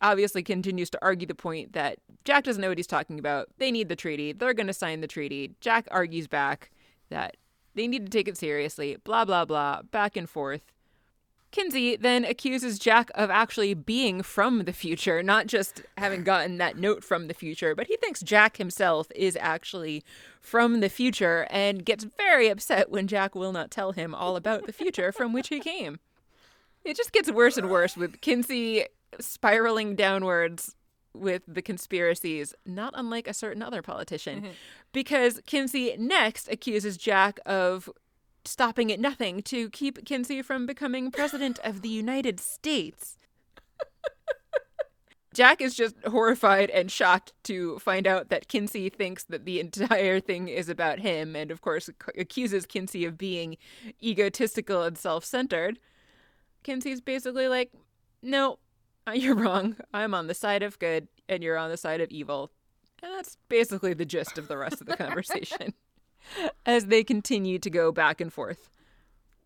obviously 0.00 0.42
continues 0.42 0.90
to 0.90 0.98
argue 1.00 1.26
the 1.26 1.34
point 1.34 1.72
that 1.74 1.98
Jack 2.24 2.44
doesn't 2.44 2.60
know 2.60 2.68
what 2.68 2.78
he's 2.78 2.86
talking 2.86 3.18
about. 3.18 3.48
They 3.58 3.70
need 3.70 3.88
the 3.88 3.96
treaty. 3.96 4.32
They're 4.32 4.54
going 4.54 4.66
to 4.66 4.72
sign 4.72 5.00
the 5.00 5.06
treaty. 5.06 5.54
Jack 5.60 5.86
argues 5.90 6.26
back 6.26 6.70
that 7.08 7.36
they 7.74 7.86
need 7.86 8.04
to 8.04 8.10
take 8.10 8.28
it 8.28 8.36
seriously. 8.36 8.96
Blah, 9.04 9.24
blah, 9.24 9.44
blah. 9.44 9.82
Back 9.82 10.16
and 10.16 10.28
forth. 10.28 10.71
Kinsey 11.52 11.96
then 11.96 12.24
accuses 12.24 12.78
Jack 12.78 13.10
of 13.14 13.30
actually 13.30 13.74
being 13.74 14.22
from 14.22 14.64
the 14.64 14.72
future, 14.72 15.22
not 15.22 15.46
just 15.46 15.82
having 15.98 16.24
gotten 16.24 16.56
that 16.58 16.78
note 16.78 17.04
from 17.04 17.28
the 17.28 17.34
future, 17.34 17.74
but 17.74 17.86
he 17.86 17.96
thinks 17.96 18.22
Jack 18.22 18.56
himself 18.56 19.08
is 19.14 19.36
actually 19.40 20.02
from 20.40 20.80
the 20.80 20.88
future 20.88 21.46
and 21.50 21.84
gets 21.84 22.04
very 22.04 22.48
upset 22.48 22.90
when 22.90 23.06
Jack 23.06 23.34
will 23.34 23.52
not 23.52 23.70
tell 23.70 23.92
him 23.92 24.14
all 24.14 24.34
about 24.34 24.66
the 24.66 24.72
future 24.72 25.12
from 25.12 25.32
which 25.32 25.48
he 25.48 25.60
came. 25.60 26.00
It 26.84 26.96
just 26.96 27.12
gets 27.12 27.30
worse 27.30 27.56
and 27.56 27.70
worse 27.70 27.96
with 27.96 28.20
Kinsey 28.22 28.86
spiraling 29.20 29.94
downwards 29.94 30.74
with 31.14 31.42
the 31.46 31.62
conspiracies, 31.62 32.54
not 32.64 32.94
unlike 32.96 33.28
a 33.28 33.34
certain 33.34 33.62
other 33.62 33.82
politician. 33.82 34.40
Mm-hmm. 34.40 34.50
Because 34.92 35.40
Kinsey 35.46 35.94
next 35.98 36.50
accuses 36.50 36.96
Jack 36.96 37.38
of 37.44 37.90
stopping 38.44 38.90
at 38.92 39.00
nothing 39.00 39.42
to 39.42 39.70
keep 39.70 40.04
Kinsey 40.04 40.42
from 40.42 40.66
becoming 40.66 41.10
president 41.10 41.58
of 41.64 41.82
the 41.82 41.88
United 41.88 42.40
States. 42.40 43.16
Jack 45.34 45.60
is 45.60 45.74
just 45.74 45.96
horrified 46.06 46.68
and 46.70 46.90
shocked 46.90 47.32
to 47.44 47.78
find 47.78 48.06
out 48.06 48.28
that 48.28 48.48
Kinsey 48.48 48.90
thinks 48.90 49.24
that 49.24 49.44
the 49.44 49.60
entire 49.60 50.20
thing 50.20 50.48
is 50.48 50.68
about 50.68 50.98
him, 50.98 51.34
and 51.34 51.50
of 51.50 51.62
course, 51.62 51.88
ac- 51.88 52.20
accuses 52.20 52.66
Kinsey 52.66 53.04
of 53.04 53.16
being 53.16 53.56
egotistical 54.02 54.82
and 54.82 54.98
self 54.98 55.24
centered. 55.24 55.78
Kinsey's 56.62 57.00
basically 57.00 57.48
like, 57.48 57.72
No, 58.22 58.58
you're 59.14 59.34
wrong. 59.34 59.76
I'm 59.94 60.14
on 60.14 60.26
the 60.26 60.34
side 60.34 60.62
of 60.62 60.78
good, 60.78 61.08
and 61.28 61.42
you're 61.42 61.56
on 61.58 61.70
the 61.70 61.76
side 61.78 62.00
of 62.00 62.10
evil. 62.10 62.50
And 63.02 63.12
that's 63.12 63.36
basically 63.48 63.94
the 63.94 64.04
gist 64.04 64.38
of 64.38 64.48
the 64.48 64.56
rest 64.58 64.80
of 64.80 64.86
the 64.86 64.96
conversation 64.98 65.74
as 66.66 66.86
they 66.86 67.04
continue 67.04 67.58
to 67.58 67.70
go 67.70 67.92
back 67.92 68.20
and 68.20 68.32
forth. 68.32 68.68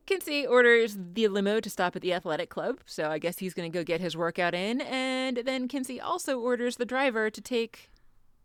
Kinsey 0.07 0.47
orders 0.47 0.97
the 1.15 1.27
limo 1.27 1.59
to 1.59 1.69
stop 1.69 1.97
at 1.97 2.03
the 2.03 2.13
athletic 2.13 2.49
club, 2.49 2.79
so 2.87 3.11
I 3.11 3.19
guess 3.19 3.39
he's 3.39 3.55
going 3.55 3.71
to 3.71 3.77
go 3.77 3.83
get 3.83 4.01
his 4.01 4.17
workout 4.17 4.55
in. 4.55 4.81
And 4.81 5.39
then 5.39 5.67
Kinsey 5.67 6.01
also 6.01 6.39
orders 6.39 6.77
the 6.77 6.85
driver 6.85 7.29
to 7.29 7.41
take 7.41 7.91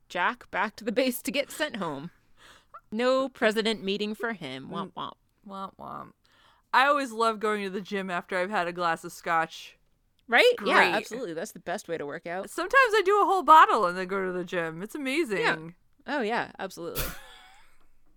Jack 0.09 0.49
back 0.49 0.75
to 0.77 0.83
the 0.83 0.91
base 0.91 1.21
to 1.21 1.31
get 1.31 1.51
sent 1.51 1.75
home. 1.75 2.09
No 2.91 3.29
president 3.29 3.83
meeting 3.83 4.15
for 4.15 4.33
him. 4.33 4.69
Womp 4.71 4.93
mm. 4.93 4.93
womp. 4.93 5.13
Womp 5.47 5.71
womp. 5.79 6.11
I 6.73 6.87
always 6.87 7.11
love 7.11 7.39
going 7.39 7.63
to 7.63 7.69
the 7.69 7.81
gym 7.81 8.09
after 8.09 8.37
I've 8.37 8.49
had 8.49 8.67
a 8.67 8.73
glass 8.73 9.03
of 9.03 9.11
scotch. 9.11 9.77
Right? 10.27 10.53
Yeah, 10.65 10.93
absolutely. 10.95 11.33
That's 11.33 11.51
the 11.51 11.59
best 11.59 11.87
way 11.87 11.97
to 11.97 12.05
work 12.05 12.25
out. 12.25 12.49
Sometimes 12.49 12.93
I 12.95 13.01
do 13.03 13.21
a 13.21 13.25
whole 13.25 13.43
bottle 13.43 13.85
and 13.85 13.97
then 13.97 14.07
go 14.07 14.25
to 14.25 14.31
the 14.31 14.45
gym. 14.45 14.81
It's 14.81 14.95
amazing. 14.95 15.39
Yeah. 15.39 15.57
Oh, 16.07 16.21
yeah, 16.21 16.51
absolutely. 16.57 17.03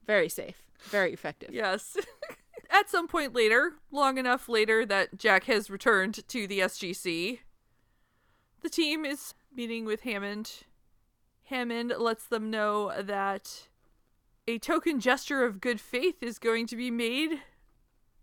Very 0.07 0.29
safe. 0.29 0.63
Very 0.85 1.13
effective. 1.13 1.51
Yes. 1.53 1.97
At 2.71 2.91
some 2.91 3.07
point 3.07 3.35
later, 3.35 3.75
long 3.91 4.19
enough 4.19 4.49
later 4.49 4.85
that 4.87 5.19
Jack 5.19 5.45
has 5.45 5.71
returned 5.71 6.27
to 6.29 6.47
the 6.47 6.61
SGC, 6.61 7.39
the 8.63 8.69
team 8.69 9.05
is 9.05 9.35
meeting 9.55 9.85
with 9.85 10.03
Hammond. 10.03 10.65
Hammond 11.45 11.95
lets 11.99 12.27
them 12.27 12.51
know 12.51 12.93
that 13.01 13.69
a 14.49 14.59
token 14.59 15.01
gesture 15.01 15.45
of 15.45 15.61
good 15.61 15.81
faith 15.81 16.23
is 16.23 16.39
going 16.39 16.67
to 16.67 16.77
be 16.77 16.91
made 16.91 17.41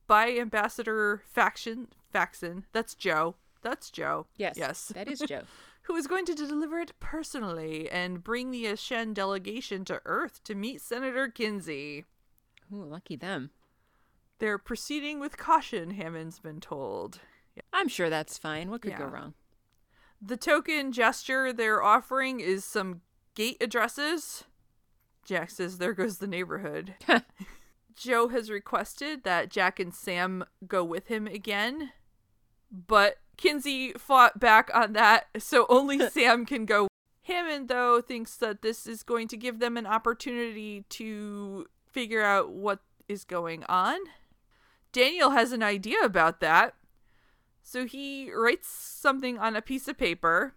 by 0.08 0.32
Ambassador 0.32 1.24
Faction 1.26 1.88
Faxon. 2.12 2.66
That's 2.74 2.96
Joe. 2.96 3.36
That's 3.62 3.90
Joe. 3.90 4.26
Yes. 4.36 4.56
Yes. 4.58 4.92
That 4.94 5.08
is 5.08 5.20
Joe. 5.20 5.44
who 5.84 5.96
is 5.96 6.08
going 6.08 6.26
to 6.26 6.36
deliver 6.36 6.80
it 6.80 6.94
personally 7.00 7.90
and 7.90 8.24
bring 8.24 8.52
the 8.52 8.66
Aschen 8.66 9.14
delegation 9.14 9.84
to 9.86 10.02
Earth 10.06 10.44
to 10.44 10.56
meet 10.56 10.82
Senator 10.82 11.28
Kinsey. 11.28 12.06
Ooh, 12.74 12.84
lucky 12.84 13.16
them. 13.16 13.52
They're 14.40 14.58
proceeding 14.58 15.20
with 15.20 15.38
caution, 15.38 15.92
Hammond's 15.92 16.40
been 16.40 16.60
told. 16.60 17.20
I'm 17.74 17.88
sure 17.88 18.10
that's 18.10 18.38
fine. 18.38 18.70
What 18.70 18.82
could 18.82 18.98
go 18.98 19.06
wrong? 19.06 19.34
The 20.22 20.38
token 20.38 20.92
gesture 20.92 21.52
they're 21.52 21.84
offering 21.84 22.40
is 22.40 22.64
some 22.64 23.02
gate 23.36 23.58
addresses. 23.62 24.46
Jack 25.26 25.50
says, 25.50 25.78
There 25.78 25.94
goes 25.94 26.18
the 26.18 26.28
neighborhood. 26.28 26.96
Joe 27.96 28.30
has 28.30 28.50
requested 28.50 29.24
that 29.24 29.50
Jack 29.50 29.80
and 29.80 29.94
Sam 29.94 30.44
go 30.68 30.84
with 30.84 31.08
him 31.08 31.28
again, 31.28 31.92
but 32.72 33.18
Kinsey 33.38 33.94
fought 33.94 34.40
back 34.40 34.70
on 34.74 34.94
that, 34.94 35.28
so 35.40 35.66
only 35.70 36.00
Sam 36.10 36.46
can 36.46 36.66
go. 36.66 36.88
Hammond, 37.24 37.68
though, 37.70 38.02
thinks 38.02 38.36
that 38.38 38.62
this 38.62 38.88
is 38.88 39.04
going 39.04 39.28
to 39.30 39.38
give 39.38 39.60
them 39.60 39.78
an 39.78 39.86
opportunity 39.86 40.86
to 40.90 41.68
figure 41.90 42.24
out 42.24 42.52
what 42.52 42.80
is 43.08 43.24
going 43.24 43.64
on. 43.66 43.98
Daniel 44.92 45.30
has 45.32 45.52
an 45.52 45.64
idea 45.64 46.00
about 46.04 46.40
that, 46.42 46.74
so 47.64 47.86
he 47.86 48.32
writes 48.34 48.68
something 48.68 49.38
on 49.38 49.56
a 49.56 49.62
piece 49.62 49.88
of 49.88 49.98
paper 49.98 50.54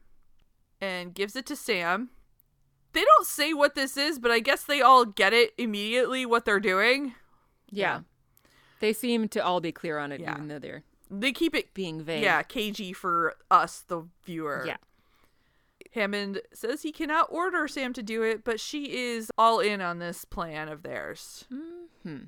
and 0.80 1.14
gives 1.14 1.36
it 1.36 1.46
to 1.46 1.56
Sam. 1.56 2.10
They 2.92 3.04
don't 3.04 3.26
say 3.26 3.52
what 3.52 3.74
this 3.74 3.96
is, 3.96 4.18
but 4.18 4.30
I 4.30 4.40
guess 4.40 4.64
they 4.64 4.80
all 4.80 5.04
get 5.04 5.32
it 5.32 5.52
immediately 5.58 6.24
what 6.26 6.44
they're 6.44 6.60
doing. 6.60 7.14
Yeah. 7.70 8.00
They 8.80 8.92
seem 8.92 9.28
to 9.28 9.44
all 9.44 9.60
be 9.60 9.72
clear 9.72 9.98
on 9.98 10.12
it, 10.12 10.20
Yeah. 10.20 10.34
even 10.34 10.48
though 10.48 10.58
they're 10.58 10.84
They 11.20 11.32
keep 11.32 11.54
it 11.54 11.74
being 11.74 12.02
vague. 12.02 12.22
yeah, 12.22 12.42
cagey 12.42 12.92
for 12.92 13.34
us, 13.50 13.80
the 13.86 14.04
viewer. 14.24 14.64
Yeah. 14.66 14.76
Hammond 15.92 16.40
says 16.52 16.82
he 16.82 16.90
cannot 16.92 17.28
order 17.30 17.68
Sam 17.68 17.92
to 17.92 18.02
do 18.02 18.22
it, 18.22 18.42
but 18.44 18.58
she 18.58 18.96
is 18.96 19.30
all 19.38 19.60
in 19.60 19.80
on 19.80 19.98
this 20.00 20.24
plan 20.24 20.68
of 20.68 20.82
theirs. 20.82 21.44
hmm 21.50 22.24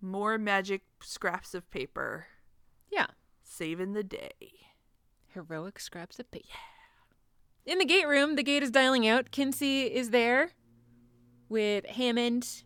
More 0.00 0.36
magic 0.38 0.82
scraps 1.00 1.54
of 1.54 1.70
paper, 1.70 2.26
Yeah. 2.90 3.06
saving 3.42 3.92
the 3.92 4.02
day. 4.02 4.32
Heroic 5.28 5.78
scraps 5.78 6.18
of 6.18 6.30
paper. 6.30 6.46
Yeah. 6.48 7.72
In 7.72 7.78
the 7.78 7.84
gate 7.84 8.06
room, 8.08 8.36
the 8.36 8.42
gate 8.42 8.62
is 8.62 8.70
dialing 8.70 9.06
out. 9.06 9.30
Kinsey 9.30 9.82
is 9.84 10.10
there 10.10 10.50
with 11.48 11.86
Hammond 11.86 12.64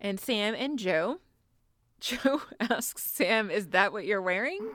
and 0.00 0.18
Sam 0.20 0.54
and 0.56 0.78
Joe. 0.78 1.18
Joe 2.00 2.42
asks 2.58 3.02
Sam, 3.02 3.50
"Is 3.50 3.68
that 3.68 3.92
what 3.92 4.06
you're 4.06 4.22
wearing?" 4.22 4.70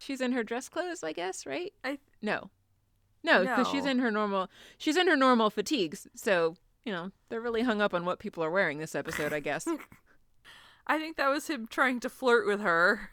She's 0.00 0.20
in 0.22 0.32
her 0.32 0.42
dress 0.42 0.68
clothes, 0.70 1.04
I 1.04 1.12
guess, 1.12 1.44
right? 1.44 1.72
I 1.84 1.98
No, 2.22 2.50
no, 3.22 3.40
because 3.40 3.68
she's 3.68 3.84
in 3.84 3.98
her 3.98 4.10
normal. 4.10 4.48
She's 4.78 4.96
in 4.96 5.06
her 5.08 5.16
normal 5.16 5.50
fatigues. 5.50 6.08
So 6.14 6.56
you 6.84 6.92
know 6.92 7.12
they're 7.28 7.40
really 7.40 7.62
hung 7.62 7.82
up 7.82 7.92
on 7.92 8.06
what 8.06 8.18
people 8.18 8.42
are 8.42 8.50
wearing 8.50 8.78
this 8.78 8.94
episode, 8.94 9.32
I 9.32 9.40
guess. 9.40 9.68
I 10.86 10.98
think 10.98 11.18
that 11.18 11.28
was 11.28 11.48
him 11.48 11.66
trying 11.68 12.00
to 12.00 12.08
flirt 12.08 12.46
with 12.46 12.60
her. 12.62 13.10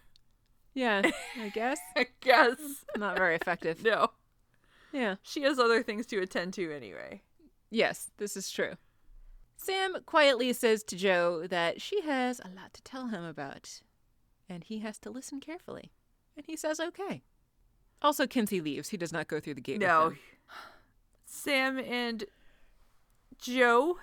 yeah, 0.73 1.01
I 1.39 1.49
guess 1.49 1.79
I 1.95 2.07
guess. 2.21 2.57
not 2.97 3.17
very 3.17 3.35
effective. 3.35 3.83
No. 3.83 4.11
Yeah. 4.93 5.15
She 5.21 5.41
has 5.43 5.59
other 5.59 5.83
things 5.83 6.05
to 6.07 6.19
attend 6.19 6.53
to 6.53 6.71
anyway. 6.71 7.21
Yes, 7.69 8.11
this 8.17 8.37
is 8.37 8.49
true. 8.49 8.75
Sam 9.57 9.97
quietly 10.05 10.53
says 10.53 10.83
to 10.83 10.95
Joe 10.95 11.47
that 11.47 11.81
she 11.81 12.01
has 12.01 12.39
a 12.39 12.47
lot 12.55 12.73
to 12.73 12.81
tell 12.83 13.07
him 13.07 13.23
about, 13.25 13.81
and 14.47 14.63
he 14.63 14.79
has 14.79 14.97
to 14.99 15.09
listen 15.09 15.41
carefully. 15.41 15.91
And 16.37 16.45
he 16.45 16.55
says, 16.55 16.79
okay. 16.79 17.23
Also, 18.01 18.27
Kinsey 18.27 18.61
leaves. 18.61 18.89
He 18.89 18.97
does 18.97 19.11
not 19.11 19.27
go 19.27 19.39
through 19.39 19.55
the 19.55 19.61
gate. 19.61 19.79
No. 19.79 20.13
Sam 21.25 21.79
and 21.79 22.25
Joe 23.39 23.97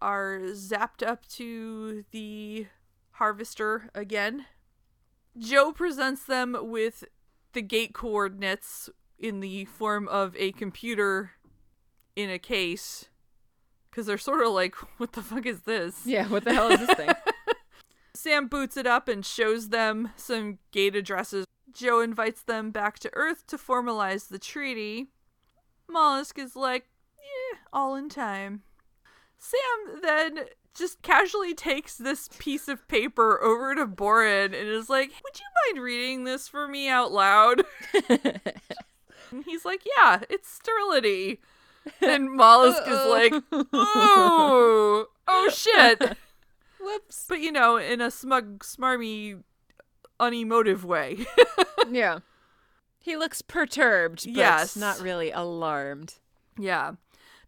are 0.00 0.40
zapped 0.50 1.04
up 1.04 1.26
to 1.28 2.04
the 2.12 2.66
harvester 3.12 3.88
again. 3.94 4.44
Joe 5.36 5.72
presents 5.72 6.24
them 6.24 6.56
with 6.60 7.04
the 7.54 7.62
gate 7.62 7.94
coordinates 7.94 8.90
in 9.18 9.40
the 9.40 9.64
form 9.64 10.06
of 10.08 10.36
a 10.36 10.52
computer 10.52 11.32
in 12.14 12.30
a 12.30 12.38
case. 12.38 13.06
Because 13.90 14.06
they're 14.06 14.18
sort 14.18 14.42
of 14.42 14.52
like, 14.52 14.74
what 14.98 15.12
the 15.12 15.22
fuck 15.22 15.46
is 15.46 15.60
this? 15.62 16.02
Yeah, 16.04 16.28
what 16.28 16.44
the 16.44 16.52
hell 16.52 16.70
is 16.70 16.80
this 16.80 16.94
thing? 16.94 17.10
Sam 18.18 18.48
boots 18.48 18.76
it 18.76 18.86
up 18.86 19.06
and 19.06 19.24
shows 19.24 19.68
them 19.68 20.10
some 20.16 20.58
gate 20.72 20.96
addresses. 20.96 21.46
Joe 21.72 22.00
invites 22.00 22.42
them 22.42 22.72
back 22.72 22.98
to 23.00 23.10
Earth 23.12 23.46
to 23.46 23.56
formalize 23.56 24.26
the 24.26 24.40
treaty. 24.40 25.06
Mollusk 25.88 26.36
is 26.36 26.56
like, 26.56 26.88
eh, 27.16 27.58
all 27.72 27.94
in 27.94 28.08
time. 28.08 28.62
Sam 29.38 30.00
then 30.02 30.40
just 30.74 31.00
casually 31.00 31.54
takes 31.54 31.96
this 31.96 32.28
piece 32.38 32.66
of 32.66 32.88
paper 32.88 33.40
over 33.40 33.76
to 33.76 33.86
Borin 33.86 34.52
and 34.52 34.68
is 34.68 34.90
like, 34.90 35.10
Would 35.10 35.38
you 35.38 35.46
mind 35.66 35.84
reading 35.84 36.24
this 36.24 36.48
for 36.48 36.66
me 36.66 36.88
out 36.88 37.12
loud? 37.12 37.62
and 38.10 39.44
he's 39.44 39.64
like, 39.64 39.84
Yeah, 39.96 40.22
it's 40.28 40.50
sterility. 40.50 41.40
And 42.02 42.30
Mollusk 42.30 42.82
is 42.86 43.06
like, 43.06 43.32
Oh, 43.72 45.06
oh 45.26 45.50
shit. 45.50 46.18
Whoops. 46.80 47.26
But 47.28 47.40
you 47.40 47.52
know, 47.52 47.76
in 47.76 48.00
a 48.00 48.10
smug, 48.10 48.60
smarmy, 48.64 49.42
unemotive 50.20 50.84
way. 50.84 51.26
Yeah. 51.90 52.18
He 53.00 53.16
looks 53.16 53.40
perturbed, 53.40 54.24
but 54.26 54.34
Yes. 54.34 54.76
not 54.76 55.00
really 55.00 55.30
alarmed. 55.30 56.16
Yeah. 56.58 56.92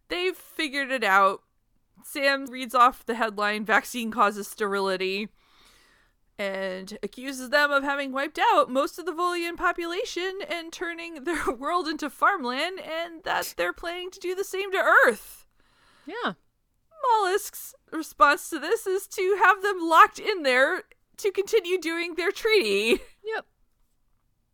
They've 0.07 0.35
figured 0.35 0.89
it 0.89 1.03
out. 1.03 1.43
Sam 2.03 2.47
reads 2.47 2.73
off 2.73 3.05
the 3.05 3.13
headline 3.13 3.65
Vaccine 3.65 4.09
causes 4.09 4.47
sterility 4.47 5.29
and 6.39 6.97
accuses 7.03 7.49
them 7.51 7.69
of 7.69 7.83
having 7.83 8.11
wiped 8.11 8.39
out 8.53 8.71
most 8.71 8.97
of 8.97 9.05
the 9.05 9.11
Volian 9.11 9.55
population 9.57 10.39
and 10.49 10.73
turning 10.73 11.23
their 11.23 11.51
world 11.51 11.87
into 11.87 12.09
farmland, 12.09 12.79
and 12.79 13.23
that 13.23 13.53
they're 13.57 13.73
planning 13.73 14.09
to 14.09 14.19
do 14.19 14.33
the 14.33 14.43
same 14.43 14.71
to 14.71 14.83
Earth. 15.05 15.45
Yeah. 16.07 16.33
Mollusk's 17.03 17.73
response 17.91 18.49
to 18.49 18.59
this 18.59 18.85
is 18.87 19.07
to 19.07 19.37
have 19.43 19.61
them 19.61 19.79
locked 19.81 20.19
in 20.19 20.43
there 20.43 20.83
to 21.17 21.31
continue 21.31 21.79
doing 21.79 22.15
their 22.15 22.31
treaty. 22.31 23.01
Yep. 23.23 23.45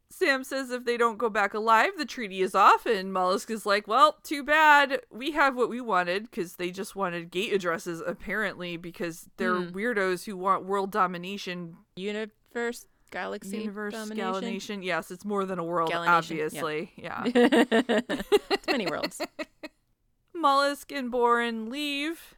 Sam 0.09 0.43
says 0.43 0.71
if 0.71 0.83
they 0.83 0.97
don't 0.97 1.17
go 1.17 1.29
back 1.29 1.53
alive, 1.53 1.91
the 1.97 2.05
treaty 2.05 2.41
is 2.41 2.55
off, 2.55 2.85
and 2.85 3.13
Mollusk 3.13 3.51
is 3.51 3.65
like, 3.65 3.87
well, 3.87 4.17
too 4.23 4.43
bad. 4.43 5.01
We 5.11 5.31
have 5.31 5.55
what 5.55 5.69
we 5.69 5.79
wanted, 5.79 6.23
because 6.23 6.55
they 6.55 6.71
just 6.71 6.95
wanted 6.95 7.29
gate 7.29 7.53
addresses, 7.53 8.01
apparently, 8.05 8.77
because 8.77 9.29
they're 9.37 9.55
Hmm. 9.61 9.75
weirdos 9.77 10.25
who 10.25 10.35
want 10.35 10.65
world 10.65 10.91
domination, 10.91 11.77
Universe, 11.95 12.87
galaxy, 13.11 13.59
universe, 13.59 13.93
domination. 13.93 14.33
galination. 14.79 14.83
Yes, 14.83 15.11
it's 15.11 15.23
more 15.25 15.45
than 15.45 15.59
a 15.59 15.63
world, 15.63 15.91
Galination, 15.91 16.07
obviously. 16.07 16.91
Yeah. 16.97 17.23
it's 17.25 18.67
many 18.67 18.87
worlds. 18.87 19.21
Mollusk 20.33 20.91
and 20.91 21.11
Borin 21.11 21.69
leave. 21.69 22.35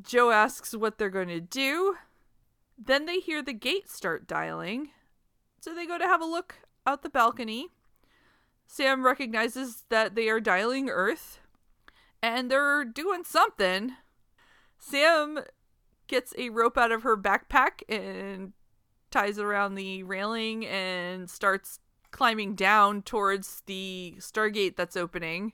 Joe 0.00 0.30
asks 0.30 0.74
what 0.74 0.98
they're 0.98 1.10
going 1.10 1.28
to 1.28 1.40
do. 1.40 1.96
Then 2.78 3.06
they 3.06 3.20
hear 3.20 3.42
the 3.42 3.52
gate 3.52 3.90
start 3.90 4.26
dialing. 4.26 4.90
So 5.60 5.74
they 5.74 5.86
go 5.86 5.98
to 5.98 6.06
have 6.06 6.22
a 6.22 6.26
look 6.26 6.56
out 6.86 7.02
the 7.02 7.10
balcony. 7.10 7.68
Sam 8.66 9.04
recognizes 9.04 9.84
that 9.88 10.14
they 10.14 10.28
are 10.28 10.40
dialing 10.40 10.88
Earth 10.88 11.40
and 12.22 12.50
they're 12.50 12.84
doing 12.84 13.24
something. 13.24 13.92
Sam 14.78 15.40
gets 16.06 16.32
a 16.38 16.50
rope 16.50 16.78
out 16.78 16.92
of 16.92 17.02
her 17.02 17.16
backpack 17.16 17.82
and 17.88 18.52
ties 19.10 19.38
it 19.38 19.44
around 19.44 19.74
the 19.74 20.02
railing 20.02 20.64
and 20.66 21.28
starts 21.28 21.80
climbing 22.10 22.54
down 22.54 23.02
towards 23.02 23.62
the 23.66 24.14
Stargate 24.18 24.76
that's 24.76 24.96
opening 24.96 25.52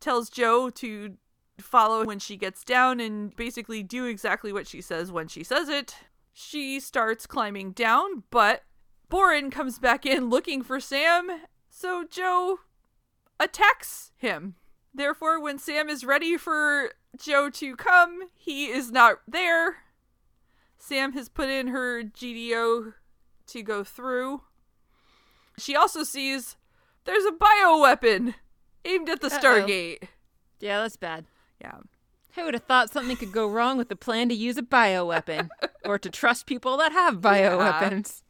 tells 0.00 0.28
Joe 0.28 0.70
to 0.70 1.16
follow 1.58 2.04
when 2.04 2.18
she 2.18 2.36
gets 2.36 2.64
down 2.64 3.00
and 3.00 3.34
basically 3.36 3.82
do 3.82 4.04
exactly 4.06 4.52
what 4.52 4.66
she 4.66 4.80
says 4.80 5.12
when 5.12 5.28
she 5.28 5.44
says 5.44 5.68
it. 5.68 5.96
She 6.32 6.80
starts 6.80 7.26
climbing 7.26 7.72
down, 7.72 8.24
but 8.30 8.64
Borin 9.08 9.50
comes 9.50 9.78
back 9.78 10.04
in 10.04 10.28
looking 10.28 10.62
for 10.62 10.80
Sam, 10.80 11.42
so 11.68 12.04
Joe 12.08 12.58
attacks 13.38 14.12
him. 14.16 14.56
Therefore, 14.92 15.40
when 15.40 15.58
Sam 15.58 15.88
is 15.88 16.04
ready 16.04 16.36
for 16.36 16.92
Joe 17.16 17.50
to 17.50 17.76
come, 17.76 18.24
he 18.34 18.66
is 18.66 18.90
not 18.90 19.18
there. 19.26 19.76
Sam 20.76 21.12
has 21.12 21.28
put 21.28 21.48
in 21.48 21.68
her 21.68 22.02
GDO 22.02 22.94
to 23.46 23.62
go 23.62 23.84
through. 23.84 24.42
She 25.58 25.76
also 25.76 26.02
sees 26.02 26.56
there's 27.04 27.24
a 27.24 27.32
bioweapon 27.32 28.34
aimed 28.84 29.08
at 29.08 29.20
the 29.20 29.28
Uh-oh. 29.28 29.38
Stargate. 29.38 30.08
Yeah, 30.60 30.82
that's 30.82 30.96
bad. 30.96 31.26
Yeah. 31.64 31.78
Who 32.34 32.44
would 32.44 32.54
have 32.54 32.64
thought 32.64 32.90
something 32.90 33.16
could 33.16 33.32
go 33.32 33.46
wrong 33.48 33.78
with 33.78 33.88
the 33.88 33.96
plan 33.96 34.28
to 34.28 34.34
use 34.34 34.56
a 34.58 34.62
bioweapon 34.62 35.48
or 35.84 35.98
to 35.98 36.10
trust 36.10 36.46
people 36.46 36.76
that 36.78 36.92
have 36.92 37.20
bioweapons? 37.20 38.22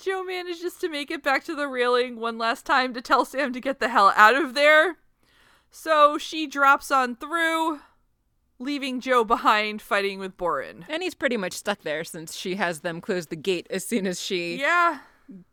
Joe 0.00 0.22
manages 0.24 0.74
to 0.76 0.88
make 0.88 1.10
it 1.10 1.22
back 1.22 1.44
to 1.44 1.54
the 1.54 1.68
railing 1.68 2.18
one 2.18 2.38
last 2.38 2.64
time 2.64 2.94
to 2.94 3.00
tell 3.00 3.24
Sam 3.24 3.52
to 3.52 3.60
get 3.60 3.80
the 3.80 3.88
hell 3.88 4.12
out 4.16 4.34
of 4.36 4.54
there. 4.54 4.96
So 5.70 6.16
she 6.18 6.46
drops 6.46 6.90
on 6.90 7.16
through, 7.16 7.80
leaving 8.58 9.00
Joe 9.00 9.24
behind 9.24 9.80
fighting 9.82 10.18
with 10.18 10.36
Borin. 10.36 10.84
And 10.88 11.02
he's 11.02 11.14
pretty 11.14 11.36
much 11.36 11.52
stuck 11.54 11.82
there 11.82 12.04
since 12.04 12.36
she 12.36 12.54
has 12.56 12.80
them 12.80 13.00
close 13.00 13.26
the 13.26 13.36
gate 13.36 13.66
as 13.70 13.84
soon 13.84 14.06
as 14.06 14.20
she 14.20 14.56
Yeah, 14.60 14.98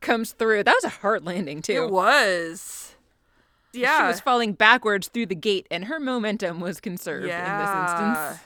comes 0.01 0.31
through. 0.33 0.63
That 0.63 0.75
was 0.75 0.83
a 0.85 0.89
hard 0.99 1.25
landing, 1.25 1.61
too. 1.61 1.83
it 1.85 1.89
was. 1.91 2.95
Yeah. 3.73 3.99
She 3.99 4.07
was 4.07 4.19
falling 4.19 4.53
backwards 4.53 5.07
through 5.07 5.27
the 5.27 5.35
gate, 5.35 5.67
and 5.69 5.85
her 5.85 5.99
momentum 5.99 6.59
was 6.59 6.79
conserved 6.79 7.27
yeah. 7.27 7.53
in 7.53 7.65
this 7.65 7.91
instance. 7.91 8.45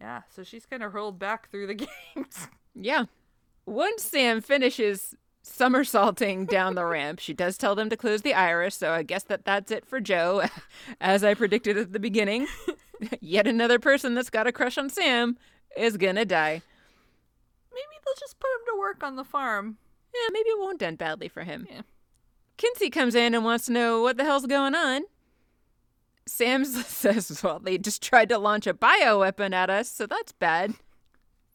Yeah, 0.00 0.22
so 0.28 0.44
she's 0.44 0.66
kind 0.66 0.82
of 0.82 0.92
hurled 0.92 1.18
back 1.18 1.50
through 1.50 1.66
the 1.66 1.74
games. 2.14 2.48
Yeah. 2.74 3.04
Once 3.66 4.02
Sam 4.02 4.40
finishes 4.40 5.14
somersaulting 5.42 6.46
down 6.46 6.74
the 6.74 6.84
ramp, 6.84 7.20
she 7.20 7.32
does 7.32 7.56
tell 7.56 7.74
them 7.74 7.88
to 7.90 7.96
close 7.96 8.22
the 8.22 8.34
iris, 8.34 8.74
so 8.74 8.92
I 8.92 9.02
guess 9.02 9.22
that 9.24 9.44
that's 9.44 9.70
it 9.70 9.86
for 9.86 10.00
Joe. 10.00 10.44
As 11.00 11.24
I 11.24 11.34
predicted 11.34 11.78
at 11.78 11.92
the 11.92 12.00
beginning, 12.00 12.46
yet 13.20 13.46
another 13.46 13.78
person 13.78 14.14
that's 14.14 14.30
got 14.30 14.46
a 14.46 14.52
crush 14.52 14.76
on 14.76 14.90
Sam 14.90 15.38
is 15.76 15.96
gonna 15.96 16.24
die. 16.24 16.62
Maybe 17.72 18.00
they'll 18.04 18.14
just 18.20 18.38
put 18.38 18.48
him 18.48 18.66
to 18.74 18.78
work 18.78 19.02
on 19.02 19.16
the 19.16 19.24
farm. 19.24 19.78
Yeah, 20.14 20.28
maybe 20.32 20.50
it 20.50 20.58
won't 20.58 20.82
end 20.82 20.98
badly 20.98 21.28
for 21.28 21.42
him. 21.42 21.66
Yeah. 21.70 21.80
Kinsey 22.56 22.90
comes 22.90 23.14
in 23.14 23.34
and 23.34 23.44
wants 23.44 23.66
to 23.66 23.72
know 23.72 24.00
what 24.02 24.16
the 24.16 24.24
hell's 24.24 24.46
going 24.46 24.74
on. 24.74 25.02
Sam 26.26 26.64
says, 26.64 27.42
well, 27.42 27.58
they 27.58 27.78
just 27.78 28.02
tried 28.02 28.28
to 28.30 28.38
launch 28.38 28.66
a 28.66 28.74
bioweapon 28.74 29.52
at 29.52 29.70
us, 29.70 29.90
so 29.90 30.06
that's 30.06 30.32
bad. 30.32 30.74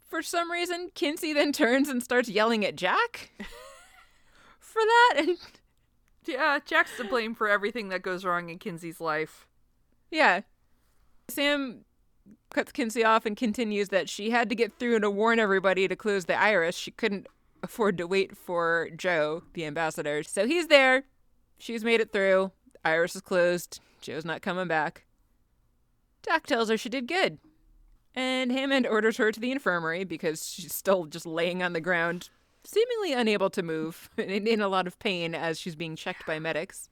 For 0.07 0.21
some 0.21 0.51
reason, 0.51 0.89
Kinsey 0.95 1.33
then 1.33 1.51
turns 1.51 1.87
and 1.89 2.01
starts 2.03 2.29
yelling 2.29 2.65
at 2.65 2.75
Jack 2.75 3.31
for 4.59 4.81
that. 4.81 5.13
And 5.17 5.37
Yeah, 6.25 6.59
Jack's 6.65 6.97
to 6.97 7.03
blame 7.03 7.35
for 7.35 7.47
everything 7.47 7.89
that 7.89 8.01
goes 8.01 8.25
wrong 8.25 8.49
in 8.49 8.57
Kinsey's 8.59 8.99
life. 8.99 9.47
yeah, 10.11 10.41
Sam 11.27 11.85
cuts 12.51 12.71
Kinsey 12.71 13.03
off 13.03 13.27
and 13.27 13.37
continues 13.37 13.89
that 13.89 14.09
she 14.09 14.31
had 14.31 14.49
to 14.49 14.55
get 14.55 14.73
through 14.79 14.99
to 15.01 15.11
warn 15.11 15.37
everybody 15.39 15.87
to 15.87 15.95
close 15.95 16.25
the 16.25 16.39
iris. 16.39 16.75
She 16.75 16.89
couldn't 16.89 17.27
afford 17.63 17.97
to 17.97 18.07
wait 18.07 18.37
for 18.37 18.89
Joe, 18.95 19.43
the 19.53 19.65
ambassador. 19.65 20.23
So 20.23 20.47
he's 20.47 20.67
there. 20.67 21.03
She's 21.57 21.83
made 21.83 22.01
it 22.01 22.11
through. 22.11 22.51
Iris 22.83 23.15
is 23.15 23.21
closed. 23.21 23.79
Joe's 24.01 24.25
not 24.25 24.41
coming 24.41 24.67
back. 24.67 25.05
Jack 26.23 26.47
tells 26.47 26.69
her 26.69 26.77
she 26.77 26.89
did 26.89 27.07
good. 27.07 27.39
And 28.15 28.51
Hammond 28.51 28.87
orders 28.87 29.17
her 29.17 29.31
to 29.31 29.39
the 29.39 29.51
infirmary 29.51 30.03
because 30.03 30.47
she's 30.47 30.73
still 30.73 31.05
just 31.05 31.25
laying 31.25 31.61
on 31.61 31.73
the 31.73 31.81
ground, 31.81 32.29
seemingly 32.63 33.13
unable 33.13 33.49
to 33.51 33.63
move, 33.63 34.09
and 34.17 34.47
in 34.47 34.61
a 34.61 34.67
lot 34.67 34.87
of 34.87 34.99
pain 34.99 35.35
as 35.35 35.59
she's 35.59 35.75
being 35.75 35.95
checked 35.95 36.25
by 36.25 36.39
medics. 36.39 36.89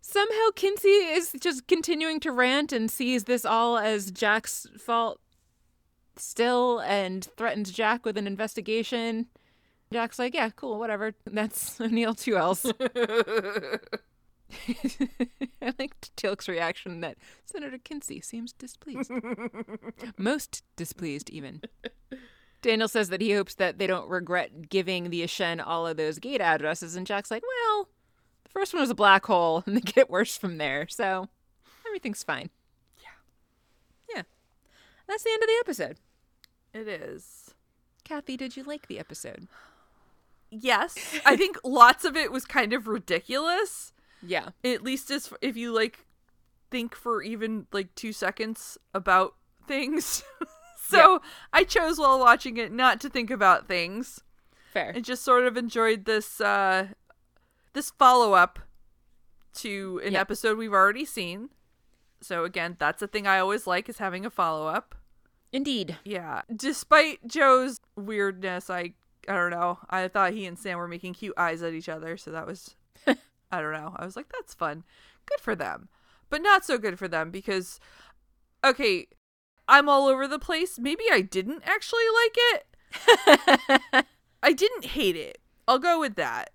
Somehow 0.00 0.50
Kinsey 0.54 0.88
is 0.88 1.34
just 1.40 1.66
continuing 1.66 2.20
to 2.20 2.32
rant 2.32 2.72
and 2.72 2.90
sees 2.90 3.24
this 3.24 3.44
all 3.44 3.76
as 3.76 4.10
Jack's 4.10 4.66
fault 4.78 5.20
still 6.16 6.80
and 6.80 7.24
threatens 7.36 7.70
Jack 7.70 8.04
with 8.04 8.16
an 8.16 8.26
investigation. 8.26 9.26
Jack's 9.92 10.18
like, 10.18 10.34
yeah, 10.34 10.50
cool, 10.50 10.78
whatever. 10.78 11.14
That's 11.24 11.80
Neil 11.80 12.14
two 12.14 12.36
L's. 12.36 12.64
I 15.60 15.74
liked 15.78 16.16
Teal'c's 16.16 16.48
reaction 16.48 17.00
that 17.02 17.18
Senator 17.44 17.78
Kinsey 17.78 18.20
seems 18.20 18.52
displeased. 18.52 19.10
Most 20.16 20.62
displeased, 20.76 21.28
even. 21.30 21.60
Daniel 22.62 22.88
says 22.88 23.10
that 23.10 23.20
he 23.20 23.32
hopes 23.32 23.54
that 23.56 23.78
they 23.78 23.86
don't 23.86 24.08
regret 24.08 24.68
giving 24.70 25.10
the 25.10 25.22
Aschen 25.22 25.62
all 25.64 25.86
of 25.86 25.96
those 25.96 26.18
gate 26.18 26.40
addresses, 26.40 26.96
and 26.96 27.06
Jack's 27.06 27.30
like, 27.30 27.42
well, 27.42 27.88
the 28.44 28.50
first 28.50 28.72
one 28.72 28.80
was 28.80 28.90
a 28.90 28.94
black 28.94 29.26
hole, 29.26 29.62
and 29.66 29.76
they 29.76 29.80
get 29.80 30.10
worse 30.10 30.36
from 30.36 30.56
there, 30.58 30.88
so 30.88 31.28
everything's 31.86 32.22
fine. 32.22 32.48
Yeah. 33.02 34.16
Yeah. 34.16 34.22
That's 35.06 35.24
the 35.24 35.30
end 35.30 35.42
of 35.42 35.46
the 35.46 35.58
episode. 35.60 35.98
It 36.72 36.88
is. 36.88 37.54
Kathy, 38.04 38.36
did 38.36 38.56
you 38.56 38.64
like 38.64 38.88
the 38.88 38.98
episode? 38.98 39.46
Yes, 40.50 40.96
I 41.26 41.36
think 41.36 41.58
lots 41.64 42.04
of 42.04 42.16
it 42.16 42.32
was 42.32 42.44
kind 42.44 42.72
of 42.72 42.86
ridiculous. 42.88 43.92
Yeah. 44.22 44.50
At 44.64 44.82
least 44.82 45.10
as 45.10 45.32
if 45.40 45.56
you 45.56 45.72
like 45.72 46.06
think 46.70 46.94
for 46.94 47.22
even 47.22 47.66
like 47.72 47.94
2 47.94 48.12
seconds 48.12 48.76
about 48.94 49.34
things. 49.66 50.22
so, 50.88 51.20
I 51.52 51.64
chose 51.64 51.98
while 51.98 52.18
watching 52.18 52.56
it 52.56 52.72
not 52.72 53.00
to 53.02 53.08
think 53.10 53.30
about 53.30 53.68
things 53.68 54.20
Fair. 54.72 54.90
and 54.90 55.04
just 55.04 55.22
sort 55.22 55.46
of 55.46 55.56
enjoyed 55.56 56.04
this 56.04 56.40
uh 56.40 56.88
this 57.74 57.90
follow-up 57.90 58.58
to 59.54 60.00
an 60.04 60.12
Yeah. 60.14 60.20
episode 60.20 60.56
we've 60.58 60.72
already 60.72 61.04
seen. 61.04 61.50
So 62.20 62.44
again, 62.44 62.76
that's 62.78 63.02
a 63.02 63.06
thing 63.06 63.26
I 63.26 63.38
always 63.38 63.66
like 63.66 63.88
is 63.88 63.98
having 63.98 64.24
a 64.26 64.30
follow-up. 64.30 64.94
Indeed. 65.52 65.96
Yeah. 66.04 66.42
Despite 66.54 67.26
Joe's 67.28 67.78
weirdness, 67.96 68.68
I 68.68 68.94
I 69.28 69.34
don't 69.34 69.50
know. 69.50 69.78
I 69.90 70.08
thought 70.08 70.32
he 70.32 70.46
and 70.46 70.58
Sam 70.58 70.78
were 70.78 70.88
making 70.88 71.14
cute 71.14 71.34
eyes 71.36 71.62
at 71.62 71.74
each 71.74 71.88
other, 71.88 72.16
so 72.16 72.30
that 72.30 72.46
was 72.46 72.74
I 73.06 73.60
don't 73.60 73.72
know. 73.72 73.94
I 73.96 74.04
was 74.04 74.16
like, 74.16 74.28
that's 74.32 74.54
fun. 74.54 74.84
Good 75.26 75.40
for 75.40 75.54
them. 75.54 75.88
But 76.30 76.42
not 76.42 76.64
so 76.64 76.78
good 76.78 76.98
for 76.98 77.08
them 77.08 77.30
because 77.30 77.78
okay, 78.64 79.06
I'm 79.66 79.88
all 79.88 80.06
over 80.08 80.26
the 80.26 80.38
place. 80.38 80.78
Maybe 80.78 81.04
I 81.10 81.20
didn't 81.20 81.62
actually 81.64 82.04
like 82.24 82.36
it. 82.36 84.06
I 84.42 84.52
didn't 84.52 84.86
hate 84.86 85.16
it. 85.16 85.38
I'll 85.66 85.78
go 85.78 86.00
with 86.00 86.14
that. 86.16 86.50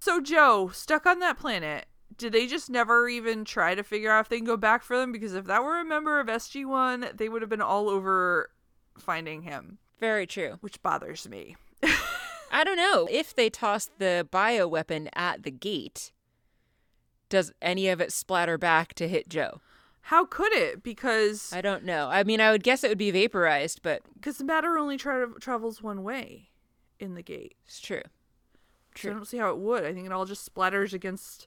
So 0.00 0.20
Joe, 0.20 0.68
stuck 0.72 1.06
on 1.06 1.20
that 1.20 1.38
planet, 1.38 1.86
did 2.16 2.32
they 2.32 2.46
just 2.46 2.68
never 2.70 3.08
even 3.08 3.44
try 3.44 3.74
to 3.74 3.82
figure 3.82 4.10
out 4.10 4.20
if 4.20 4.28
they 4.28 4.38
can 4.38 4.46
go 4.46 4.56
back 4.56 4.82
for 4.82 4.96
them? 4.96 5.12
Because 5.12 5.34
if 5.34 5.44
that 5.46 5.62
were 5.62 5.78
a 5.78 5.84
member 5.84 6.18
of 6.20 6.26
SG1, 6.26 7.16
they 7.16 7.28
would 7.28 7.42
have 7.42 7.48
been 7.48 7.60
all 7.60 7.88
over 7.88 8.50
finding 8.98 9.42
him, 9.42 9.78
Very 10.00 10.26
true. 10.26 10.56
which 10.60 10.82
bothers 10.82 11.28
me. 11.28 11.56
I 12.50 12.64
don't 12.64 12.76
know. 12.76 13.06
If 13.10 13.34
they 13.34 13.50
toss 13.50 13.90
the 13.98 14.26
bioweapon 14.32 15.08
at 15.14 15.42
the 15.42 15.50
gate, 15.50 16.12
does 17.28 17.52
any 17.60 17.88
of 17.88 18.00
it 18.00 18.12
splatter 18.12 18.58
back 18.58 18.94
to 18.94 19.08
hit 19.08 19.28
Joe? 19.28 19.60
How 20.02 20.24
could 20.24 20.52
it? 20.54 20.82
Because 20.82 21.52
I 21.52 21.60
don't 21.60 21.84
know. 21.84 22.08
I 22.08 22.24
mean, 22.24 22.40
I 22.40 22.50
would 22.50 22.62
guess 22.62 22.82
it 22.82 22.88
would 22.88 22.98
be 22.98 23.10
vaporized, 23.10 23.80
but 23.82 24.00
because 24.14 24.38
the 24.38 24.44
matter 24.44 24.78
only 24.78 24.96
tra- 24.96 25.38
travels 25.38 25.82
one 25.82 26.02
way 26.02 26.48
in 26.98 27.14
the 27.14 27.22
gate. 27.22 27.56
it's 27.66 27.80
true. 27.80 28.02
So 28.96 29.10
I 29.10 29.12
don't 29.12 29.28
see 29.28 29.36
how 29.36 29.50
it 29.50 29.58
would. 29.58 29.84
I 29.84 29.92
think 29.92 30.06
it 30.06 30.12
all 30.12 30.24
just 30.24 30.52
splatters 30.52 30.92
against 30.92 31.46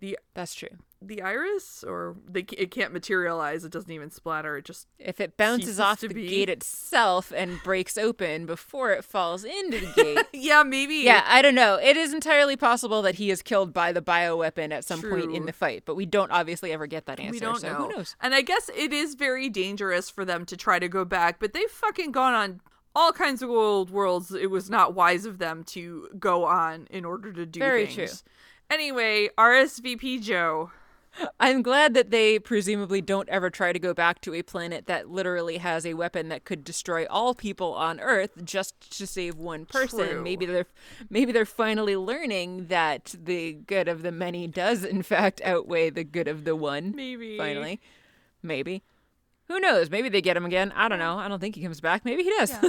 the 0.00 0.18
That's 0.34 0.54
true. 0.54 0.68
the 1.02 1.22
iris, 1.22 1.84
or 1.86 2.16
they 2.28 2.44
it 2.56 2.70
can't 2.70 2.92
materialize. 2.92 3.64
It 3.64 3.72
doesn't 3.72 3.90
even 3.90 4.10
splatter. 4.10 4.56
It 4.56 4.64
just 4.64 4.86
If 4.98 5.20
it 5.20 5.36
bounces 5.36 5.78
off 5.80 6.00
the 6.00 6.08
be. 6.08 6.28
gate 6.28 6.48
itself 6.48 7.32
and 7.34 7.60
breaks 7.62 7.98
open 7.98 8.46
before 8.46 8.92
it 8.92 9.04
falls 9.04 9.44
into 9.44 9.80
the 9.80 9.92
gate. 9.94 10.26
yeah, 10.32 10.62
maybe 10.62 10.94
yeah, 10.96 11.24
I 11.26 11.42
don't 11.42 11.54
know. 11.54 11.76
It 11.76 11.96
is 11.96 12.12
entirely 12.14 12.56
possible 12.56 13.02
that 13.02 13.16
he 13.16 13.30
is 13.30 13.42
killed 13.42 13.72
by 13.72 13.92
the 13.92 14.02
bioweapon 14.02 14.72
at 14.72 14.84
some 14.84 15.02
point 15.02 15.34
in 15.34 15.46
the 15.46 15.52
fight, 15.52 15.82
but 15.84 15.94
we 15.96 16.06
don't 16.06 16.30
obviously 16.30 16.72
ever 16.72 16.86
get 16.86 17.06
that 17.06 17.18
answer. 17.20 17.32
We 17.32 17.40
don't 17.40 17.60
so 17.60 17.68
know. 17.68 17.74
who 17.74 17.88
knows? 17.88 18.16
And 18.20 18.34
I 18.34 18.42
guess 18.42 18.70
it 18.76 18.92
is 18.92 19.14
very 19.14 19.48
dangerous 19.48 20.10
for 20.10 20.24
them 20.24 20.44
to 20.46 20.56
try 20.56 20.78
to 20.78 20.88
go 20.88 21.04
back, 21.04 21.38
but 21.40 21.52
they've 21.52 21.70
fucking 21.70 22.12
gone 22.12 22.34
on 22.34 22.60
all 22.98 23.12
kinds 23.12 23.42
of 23.42 23.48
old 23.48 23.90
worlds. 23.90 24.32
It 24.32 24.50
was 24.50 24.68
not 24.68 24.92
wise 24.92 25.24
of 25.24 25.38
them 25.38 25.62
to 25.64 26.08
go 26.18 26.44
on 26.44 26.88
in 26.90 27.04
order 27.04 27.32
to 27.32 27.46
do 27.46 27.60
Very 27.60 27.86
things. 27.86 27.94
true. 28.22 28.30
Anyway, 28.70 29.28
RSVP 29.38 30.20
Joe. 30.20 30.72
I'm 31.40 31.62
glad 31.62 31.94
that 31.94 32.10
they 32.10 32.38
presumably 32.38 33.00
don't 33.00 33.28
ever 33.28 33.50
try 33.50 33.72
to 33.72 33.78
go 33.78 33.94
back 33.94 34.20
to 34.22 34.34
a 34.34 34.42
planet 34.42 34.86
that 34.86 35.08
literally 35.08 35.58
has 35.58 35.86
a 35.86 35.94
weapon 35.94 36.28
that 36.28 36.44
could 36.44 36.64
destroy 36.64 37.06
all 37.06 37.34
people 37.34 37.72
on 37.72 37.98
Earth 37.98 38.44
just 38.44 38.98
to 38.98 39.06
save 39.06 39.36
one 39.36 39.64
person. 39.64 40.08
True. 40.08 40.22
Maybe 40.22 40.44
they're 40.46 40.66
maybe 41.08 41.32
they're 41.32 41.46
finally 41.46 41.96
learning 41.96 42.66
that 42.66 43.14
the 43.20 43.54
good 43.54 43.88
of 43.88 44.02
the 44.02 44.12
many 44.12 44.46
does 44.46 44.84
in 44.84 45.02
fact 45.02 45.40
outweigh 45.42 45.90
the 45.90 46.04
good 46.04 46.28
of 46.28 46.44
the 46.44 46.54
one. 46.54 46.92
Maybe. 46.94 47.38
Finally. 47.38 47.80
Maybe. 48.42 48.82
Who 49.48 49.58
knows? 49.60 49.90
Maybe 49.90 50.08
they 50.08 50.20
get 50.20 50.36
him 50.36 50.44
again. 50.44 50.72
I 50.76 50.88
don't 50.88 50.98
know. 50.98 51.18
I 51.18 51.26
don't 51.26 51.40
think 51.40 51.54
he 51.56 51.62
comes 51.62 51.80
back. 51.80 52.04
Maybe 52.04 52.22
he 52.22 52.30
does. 52.30 52.52
I 52.62 52.64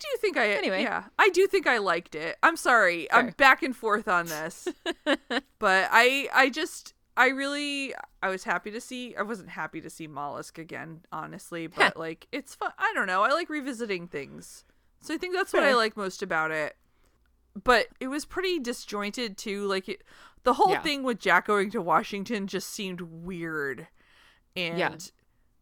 do 0.00 0.08
think 0.18 0.36
I 0.36 0.50
Anyway. 0.52 0.82
yeah, 0.82 1.04
I 1.18 1.28
do 1.28 1.46
think 1.46 1.66
I 1.66 1.78
liked 1.78 2.14
it. 2.14 2.36
I'm 2.42 2.56
sorry. 2.56 3.10
I'm 3.12 3.30
back 3.36 3.62
and 3.62 3.76
forth 3.76 4.08
on 4.08 4.26
this. 4.26 4.66
but 5.58 5.88
I 5.92 6.28
I 6.32 6.48
just 6.50 6.94
I 7.16 7.28
really 7.28 7.94
I 8.22 8.30
was 8.30 8.44
happy 8.44 8.70
to 8.70 8.80
see 8.80 9.14
I 9.14 9.22
wasn't 9.22 9.50
happy 9.50 9.80
to 9.82 9.90
see 9.90 10.06
Mollusk 10.06 10.58
again, 10.58 11.00
honestly, 11.12 11.66
but 11.66 11.96
like 11.98 12.26
it's 12.32 12.54
fun. 12.54 12.72
I 12.78 12.92
don't 12.94 13.06
know. 13.06 13.22
I 13.22 13.30
like 13.32 13.50
revisiting 13.50 14.08
things. 14.08 14.64
So 15.02 15.12
I 15.14 15.18
think 15.18 15.34
that's 15.34 15.52
what 15.52 15.64
I 15.64 15.74
like 15.74 15.96
most 15.96 16.22
about 16.22 16.50
it. 16.50 16.76
But 17.62 17.88
it 18.00 18.08
was 18.08 18.24
pretty 18.24 18.58
disjointed 18.58 19.36
too. 19.36 19.66
Like 19.66 19.88
it, 19.88 20.02
the 20.44 20.54
whole 20.54 20.70
Yeah. 20.70 20.80
thing 20.82 21.02
with 21.02 21.18
Jack 21.18 21.46
going 21.46 21.70
to 21.72 21.82
Washington 21.82 22.46
just 22.46 22.70
seemed 22.70 23.00
weird 23.02 23.86
and 24.56 24.78
Yeah. 24.78 24.94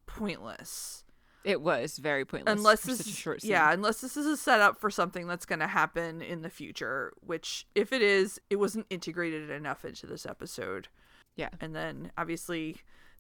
Pointless 0.09 1.05
It 1.45 1.61
was 1.61 1.99
very 1.99 2.25
pointless. 2.25 2.53
unless 2.59 2.81
this 2.83 2.99
such 2.99 3.07
a 3.07 3.11
is- 3.11 3.17
short 3.17 3.43
scene. 3.43 3.53
yeah 3.53 3.73
unless 3.73 4.01
this 4.01 4.17
is 4.17 4.27
a 4.27 4.37
setup 4.37 4.81
for 4.81 4.91
something 4.91 5.27
that's 5.29 5.47
going 5.47 5.61
to 5.61 5.67
happen 5.69 6.21
in 6.21 6.43
the 6.43 6.51
future 6.51 7.13
which 7.21 7.67
if 7.75 7.93
it 7.93 8.03
is 8.03 8.41
it 8.51 8.57
wasn't 8.57 8.87
integrated 8.91 9.49
enough 9.51 9.85
into 9.85 10.07
this 10.07 10.27
episode 10.27 10.89
Yeah. 11.37 11.51
and 11.61 11.75
then 11.77 12.11
obviously 12.19 12.79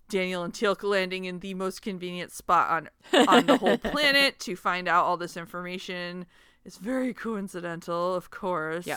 daniel 0.08 0.42
and 0.42 0.52
teal'c 0.54 0.82
landing 0.82 1.26
in 1.26 1.40
the 1.40 1.54
most 1.54 1.82
convenient 1.82 2.32
spot 2.32 2.70
on 2.70 2.88
on 3.28 3.46
the 3.46 3.58
whole 3.58 3.78
planet 3.78 4.40
to 4.40 4.56
find 4.56 4.88
out 4.88 5.04
all 5.04 5.16
this 5.18 5.36
information 5.36 6.26
is 6.64 6.76
very 6.78 7.12
coincidental 7.14 8.14
of 8.14 8.30
course 8.30 8.86
Yeah. 8.86 8.96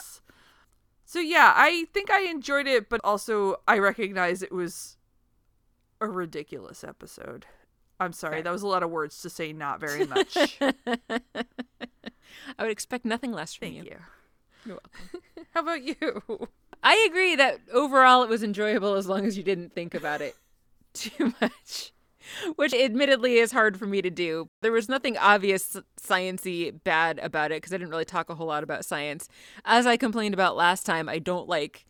so 1.05 1.19
yeah 1.19 1.53
i 1.55 1.85
think 1.93 2.09
i 2.09 2.21
enjoyed 2.21 2.65
it 2.67 2.89
but 2.89 3.01
also 3.03 3.57
i 3.67 3.77
recognize 3.77 4.41
it 4.41 4.51
was 4.53 4.97
a 5.99 6.07
ridiculous 6.07 6.83
episode 6.83 7.45
i'm 8.01 8.13
sorry 8.13 8.41
that 8.41 8.51
was 8.51 8.63
a 8.63 8.67
lot 8.67 8.83
of 8.83 8.89
words 8.89 9.21
to 9.21 9.29
say 9.29 9.53
not 9.53 9.79
very 9.79 10.05
much 10.15 10.59
I 12.57 12.63
would 12.63 12.71
expect 12.71 13.05
nothing 13.05 13.31
less 13.31 13.53
from 13.53 13.69
Thank 13.69 13.85
you. 13.85 13.97
You're 14.65 14.75
welcome. 14.75 15.21
How 15.53 15.61
about 15.61 15.83
you? 15.83 16.47
I 16.83 17.05
agree 17.09 17.35
that 17.35 17.59
overall 17.73 18.23
it 18.23 18.29
was 18.29 18.43
enjoyable 18.43 18.95
as 18.95 19.07
long 19.07 19.25
as 19.25 19.37
you 19.37 19.43
didn't 19.43 19.73
think 19.73 19.93
about 19.93 20.21
it 20.21 20.35
too 20.93 21.33
much. 21.41 21.91
Which 22.55 22.73
admittedly 22.73 23.39
is 23.39 23.51
hard 23.51 23.77
for 23.77 23.87
me 23.87 24.01
to 24.01 24.09
do. 24.09 24.47
There 24.61 24.71
was 24.71 24.87
nothing 24.87 25.17
obvious 25.17 25.75
sciency 25.99 26.71
bad 26.83 27.19
about 27.19 27.51
it 27.51 27.57
because 27.57 27.73
I 27.73 27.77
didn't 27.77 27.89
really 27.89 28.05
talk 28.05 28.29
a 28.29 28.35
whole 28.35 28.47
lot 28.47 28.63
about 28.63 28.85
science. 28.85 29.27
As 29.65 29.85
I 29.85 29.97
complained 29.97 30.33
about 30.33 30.55
last 30.55 30.85
time, 30.85 31.09
I 31.09 31.19
don't 31.19 31.49
like 31.49 31.85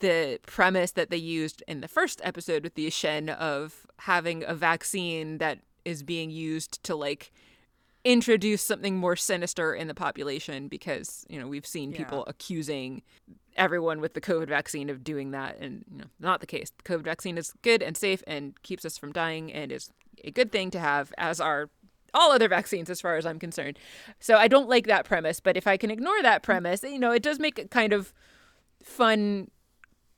the 0.00 0.40
premise 0.46 0.92
that 0.92 1.10
they 1.10 1.16
used 1.16 1.62
in 1.68 1.80
the 1.80 1.88
first 1.88 2.20
episode 2.24 2.64
with 2.64 2.74
the 2.74 2.86
Aschen 2.86 3.28
of 3.28 3.86
having 3.98 4.44
a 4.44 4.54
vaccine 4.54 5.38
that 5.38 5.60
is 5.84 6.02
being 6.02 6.30
used 6.30 6.82
to 6.84 6.94
like 6.94 7.32
introduce 8.04 8.62
something 8.62 8.96
more 8.96 9.16
sinister 9.16 9.74
in 9.74 9.86
the 9.86 9.94
population 9.94 10.68
because 10.68 11.26
you 11.28 11.38
know 11.38 11.46
we've 11.46 11.66
seen 11.66 11.92
people 11.92 12.24
accusing 12.26 13.02
everyone 13.56 14.00
with 14.00 14.14
the 14.14 14.20
covid 14.22 14.48
vaccine 14.48 14.88
of 14.88 15.04
doing 15.04 15.32
that 15.32 15.58
and 15.58 15.84
you 15.90 15.98
know 15.98 16.06
not 16.18 16.40
the 16.40 16.46
case. 16.46 16.72
The 16.82 16.82
covid 16.82 17.04
vaccine 17.04 17.36
is 17.36 17.52
good 17.62 17.82
and 17.82 17.96
safe 17.96 18.22
and 18.26 18.60
keeps 18.62 18.84
us 18.84 18.96
from 18.96 19.12
dying 19.12 19.52
and 19.52 19.70
is 19.70 19.90
a 20.24 20.30
good 20.30 20.50
thing 20.50 20.70
to 20.70 20.80
have 20.80 21.12
as 21.18 21.40
are 21.40 21.68
all 22.12 22.32
other 22.32 22.48
vaccines 22.48 22.90
as 22.90 23.00
far 23.00 23.16
as 23.16 23.26
i'm 23.26 23.38
concerned. 23.38 23.78
So 24.18 24.36
i 24.36 24.48
don't 24.48 24.68
like 24.68 24.86
that 24.86 25.04
premise 25.04 25.40
but 25.40 25.56
if 25.58 25.66
i 25.66 25.76
can 25.76 25.90
ignore 25.90 26.22
that 26.22 26.42
premise 26.42 26.82
you 26.82 26.98
know 26.98 27.12
it 27.12 27.22
does 27.22 27.38
make 27.38 27.58
it 27.58 27.70
kind 27.70 27.92
of 27.92 28.14
fun 28.82 29.50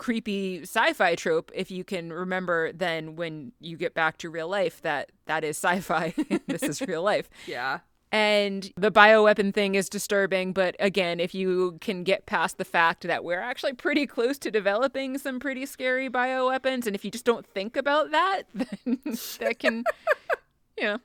creepy 0.02 0.62
sci-fi 0.62 1.14
trope 1.14 1.52
if 1.54 1.70
you 1.70 1.84
can 1.84 2.12
remember 2.12 2.72
then 2.72 3.14
when 3.14 3.52
you 3.60 3.76
get 3.76 3.94
back 3.94 4.18
to 4.18 4.28
real 4.28 4.48
life 4.48 4.82
that 4.82 5.12
that 5.26 5.44
is 5.44 5.56
sci-fi 5.56 6.12
this 6.48 6.64
is 6.64 6.80
real 6.82 7.02
life 7.04 7.30
Yeah. 7.46 7.78
and 8.10 8.72
the 8.76 8.90
bioweapon 8.90 9.54
thing 9.54 9.76
is 9.76 9.88
disturbing 9.88 10.52
but 10.52 10.74
again 10.80 11.20
if 11.20 11.36
you 11.36 11.78
can 11.80 12.02
get 12.02 12.26
past 12.26 12.58
the 12.58 12.64
fact 12.64 13.02
that 13.06 13.22
we're 13.22 13.38
actually 13.40 13.74
pretty 13.74 14.04
close 14.08 14.38
to 14.40 14.50
developing 14.50 15.18
some 15.18 15.38
pretty 15.38 15.66
scary 15.66 16.10
bioweapons 16.10 16.84
and 16.88 16.96
if 16.96 17.04
you 17.04 17.10
just 17.12 17.24
don't 17.24 17.46
think 17.46 17.76
about 17.76 18.10
that 18.10 18.42
then 18.54 18.98
that 19.38 19.60
can 19.60 19.84
you 20.76 20.82
know 20.84 20.98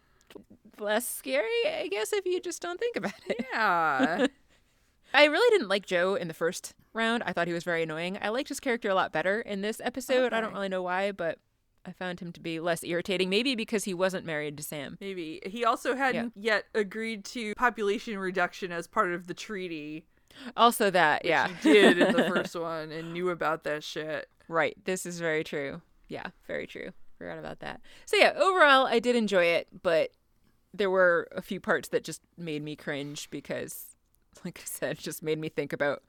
less 0.80 1.08
scary 1.08 1.62
i 1.68 1.88
guess 1.92 2.14
if 2.14 2.26
you 2.26 2.40
just 2.42 2.64
don't 2.64 2.80
think 2.80 2.96
about 2.96 3.14
it 3.28 3.46
Yeah. 3.54 4.26
I 5.14 5.26
really 5.26 5.50
didn't 5.58 5.70
like 5.70 5.86
Joe 5.86 6.16
in 6.16 6.28
the 6.28 6.34
first 6.34 6.74
round. 6.94 7.24
I 7.26 7.34
thought 7.34 7.48
he 7.48 7.54
was 7.54 7.64
very 7.64 7.84
annoying. 7.84 8.18
I 8.22 8.30
liked 8.30 8.50
his 8.50 8.60
character 8.60 8.90
a 8.90 8.96
lot 8.96 9.12
better 9.12 9.42
in 9.42 9.62
this 9.62 9.82
episode. 9.84 10.34
I 10.34 10.42
don't 10.42 10.54
really 10.54 10.70
know 10.70 10.82
why, 10.82 11.12
but 11.12 11.40
I 11.86 11.92
found 11.92 12.20
him 12.20 12.32
to 12.34 12.42
be 12.42 12.60
less 12.60 12.84
irritating. 12.84 13.30
Maybe 13.30 13.56
because 13.56 13.86
he 13.86 13.94
wasn't 13.94 14.26
married 14.26 14.58
to 14.58 14.64
Sam. 14.64 14.98
Maybe. 15.00 15.42
He 15.46 15.64
also 15.64 15.96
hadn't 15.96 16.34
yet 16.36 16.66
agreed 16.76 17.24
to 17.26 17.56
population 17.56 18.18
reduction 18.20 18.72
as 18.72 18.88
part 18.88 19.14
of 19.14 19.28
the 19.28 19.34
treaty. 19.34 20.06
Also, 20.56 20.90
that, 20.92 21.26
yeah. 21.26 21.48
He 21.64 21.74
did 21.74 21.98
in 21.98 22.16
the 22.16 22.24
first 22.28 22.56
one 22.56 22.92
and 22.92 23.14
knew 23.14 23.30
about 23.30 23.64
that 23.64 23.84
shit. 23.84 24.30
right. 24.48 24.76
This 24.86 25.06
is 25.06 25.20
very 25.20 25.44
true. 25.44 25.82
Yeah, 26.10 26.28
very 26.46 26.68
true. 26.68 26.92
Forgot 27.18 27.40
about 27.40 27.60
that. 27.60 27.82
So, 28.06 28.18
yeah, 28.18 28.34
overall, 28.38 28.86
I 28.86 29.00
did 29.00 29.16
enjoy 29.16 29.46
it, 29.46 29.68
but 29.82 30.12
there 30.74 30.92
were 30.92 31.28
a 31.36 31.42
few 31.42 31.60
parts 31.60 31.90
that 31.90 32.04
just 32.04 32.22
made 32.38 32.62
me 32.62 32.76
cringe 32.76 33.30
because, 33.32 33.96
like 34.46 34.60
I 34.64 34.66
said, 34.66 34.98
just 34.98 35.24
made 35.24 35.40
me 35.40 35.50
think 35.50 35.74
about 35.74 36.04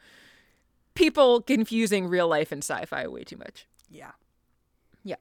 people 0.94 1.40
confusing 1.40 2.08
real 2.08 2.28
life 2.28 2.52
and 2.52 2.62
sci 2.62 2.84
fi 2.86 3.06
way 3.06 3.24
too 3.24 3.36
much. 3.36 3.66
Yeah. 3.90 4.12
Yeah. 5.04 5.16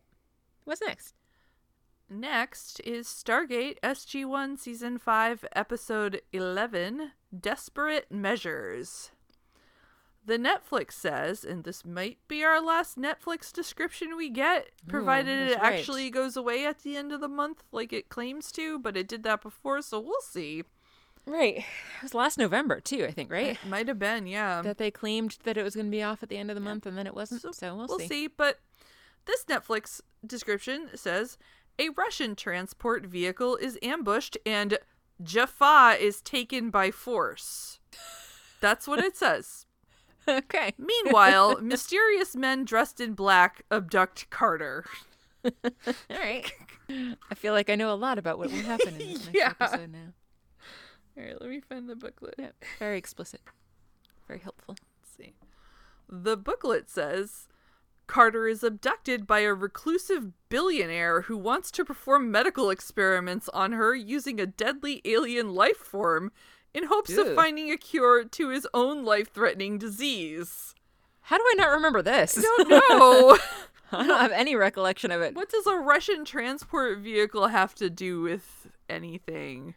What's 0.65 0.81
next? 0.81 1.13
Next 2.09 2.79
is 2.85 3.07
Stargate 3.07 3.79
SG1 3.83 4.57
Season 4.57 4.97
5, 4.97 5.45
Episode 5.53 6.21
11 6.31 7.11
Desperate 7.37 8.09
Measures. 8.09 9.11
The 10.25 10.37
Netflix 10.37 10.93
says, 10.93 11.43
and 11.43 11.63
this 11.63 11.85
might 11.85 12.17
be 12.27 12.43
our 12.43 12.61
last 12.61 12.97
Netflix 12.97 13.51
description 13.51 14.15
we 14.15 14.29
get, 14.29 14.69
hmm, 14.83 14.89
provided 14.89 15.37
it 15.37 15.49
that's 15.51 15.61
right. 15.61 15.73
actually 15.73 16.09
goes 16.09 16.35
away 16.37 16.65
at 16.65 16.83
the 16.83 16.95
end 16.95 17.11
of 17.11 17.19
the 17.21 17.27
month 17.27 17.63
like 17.71 17.91
it 17.91 18.09
claims 18.09 18.51
to, 18.53 18.79
but 18.79 18.97
it 18.97 19.07
did 19.07 19.23
that 19.23 19.41
before, 19.41 19.81
so 19.81 19.99
we'll 19.99 20.21
see. 20.21 20.63
Right. 21.27 21.57
It 21.57 22.03
was 22.03 22.13
last 22.13 22.37
November, 22.37 22.79
too, 22.79 23.05
I 23.05 23.11
think, 23.11 23.29
right? 23.29 23.57
It 23.61 23.67
might 23.67 23.87
have 23.89 23.99
been, 23.99 24.27
yeah. 24.27 24.61
that 24.61 24.77
they 24.77 24.89
claimed 24.89 25.37
that 25.43 25.57
it 25.57 25.63
was 25.63 25.75
going 25.75 25.87
to 25.87 25.91
be 25.91 26.01
off 26.01 26.23
at 26.23 26.29
the 26.29 26.37
end 26.37 26.49
of 26.49 26.55
the 26.55 26.61
month 26.61 26.85
and 26.85 26.97
then 26.97 27.05
it 27.05 27.13
wasn't. 27.13 27.41
So, 27.53 27.75
we'll, 27.75 27.87
we'll 27.87 27.99
see. 27.99 28.07
see. 28.07 28.27
But 28.27 28.59
this 29.25 29.43
Netflix 29.45 29.99
description 30.25 30.89
says 30.95 31.37
a 31.77 31.89
Russian 31.89 32.35
transport 32.35 33.05
vehicle 33.05 33.57
is 33.57 33.77
ambushed 33.83 34.37
and 34.45 34.77
Jaffa 35.21 35.97
is 35.99 36.21
taken 36.21 36.69
by 36.69 36.91
force. 36.91 37.79
That's 38.61 38.87
what 38.87 38.99
it 38.99 39.17
says. 39.17 39.65
okay. 40.27 40.73
Meanwhile, 40.77 41.59
mysterious 41.61 42.35
men 42.35 42.63
dressed 42.65 42.99
in 43.01 43.13
black 43.13 43.63
abduct 43.69 44.29
Carter. 44.29 44.85
All 45.43 45.51
right. 46.09 46.51
I 46.89 47.35
feel 47.35 47.53
like 47.53 47.69
I 47.69 47.75
know 47.75 47.91
a 47.91 47.95
lot 47.95 48.17
about 48.17 48.37
what 48.37 48.49
will 48.51 48.57
happen 48.63 48.95
in 48.95 48.97
this 49.13 49.25
next 49.25 49.29
Yeah. 49.33 49.53
episode 49.59 49.91
now. 49.91 50.13
All 51.17 51.23
right, 51.23 51.41
let 51.41 51.49
me 51.49 51.59
find 51.59 51.89
the 51.89 51.95
booklet. 51.95 52.35
Yep. 52.37 52.55
Very 52.79 52.97
explicit. 52.97 53.41
Very 54.27 54.39
helpful. 54.39 54.75
Let's 55.01 55.15
see. 55.17 55.33
The 56.07 56.37
booklet 56.37 56.89
says 56.89 57.47
Carter 58.07 58.47
is 58.47 58.63
abducted 58.63 59.25
by 59.25 59.39
a 59.39 59.53
reclusive 59.53 60.31
billionaire 60.49 61.21
who 61.21 61.37
wants 61.37 61.71
to 61.71 61.85
perform 61.85 62.31
medical 62.31 62.69
experiments 62.69 63.49
on 63.49 63.73
her 63.73 63.95
using 63.95 64.39
a 64.39 64.45
deadly 64.45 65.01
alien 65.05 65.53
life 65.53 65.77
form 65.77 66.31
in 66.73 66.85
hopes 66.85 67.11
Ew. 67.11 67.21
of 67.21 67.35
finding 67.35 67.71
a 67.71 67.77
cure 67.77 68.23
to 68.23 68.49
his 68.49 68.67
own 68.73 69.03
life 69.03 69.33
threatening 69.33 69.77
disease. 69.77 70.75
How 71.21 71.37
do 71.37 71.43
I 71.51 71.55
not 71.57 71.71
remember 71.71 72.01
this? 72.01 72.37
I 72.37 72.41
don't 72.41 72.69
know. 72.69 73.37
I 73.91 74.05
don't 74.05 74.19
have 74.19 74.31
any 74.31 74.55
recollection 74.55 75.11
of 75.11 75.21
it. 75.21 75.33
what 75.33 75.49
does 75.49 75.65
a 75.65 75.77
Russian 75.77 76.25
transport 76.25 76.99
vehicle 76.99 77.47
have 77.47 77.73
to 77.75 77.89
do 77.89 78.21
with 78.21 78.67
anything? 78.89 79.75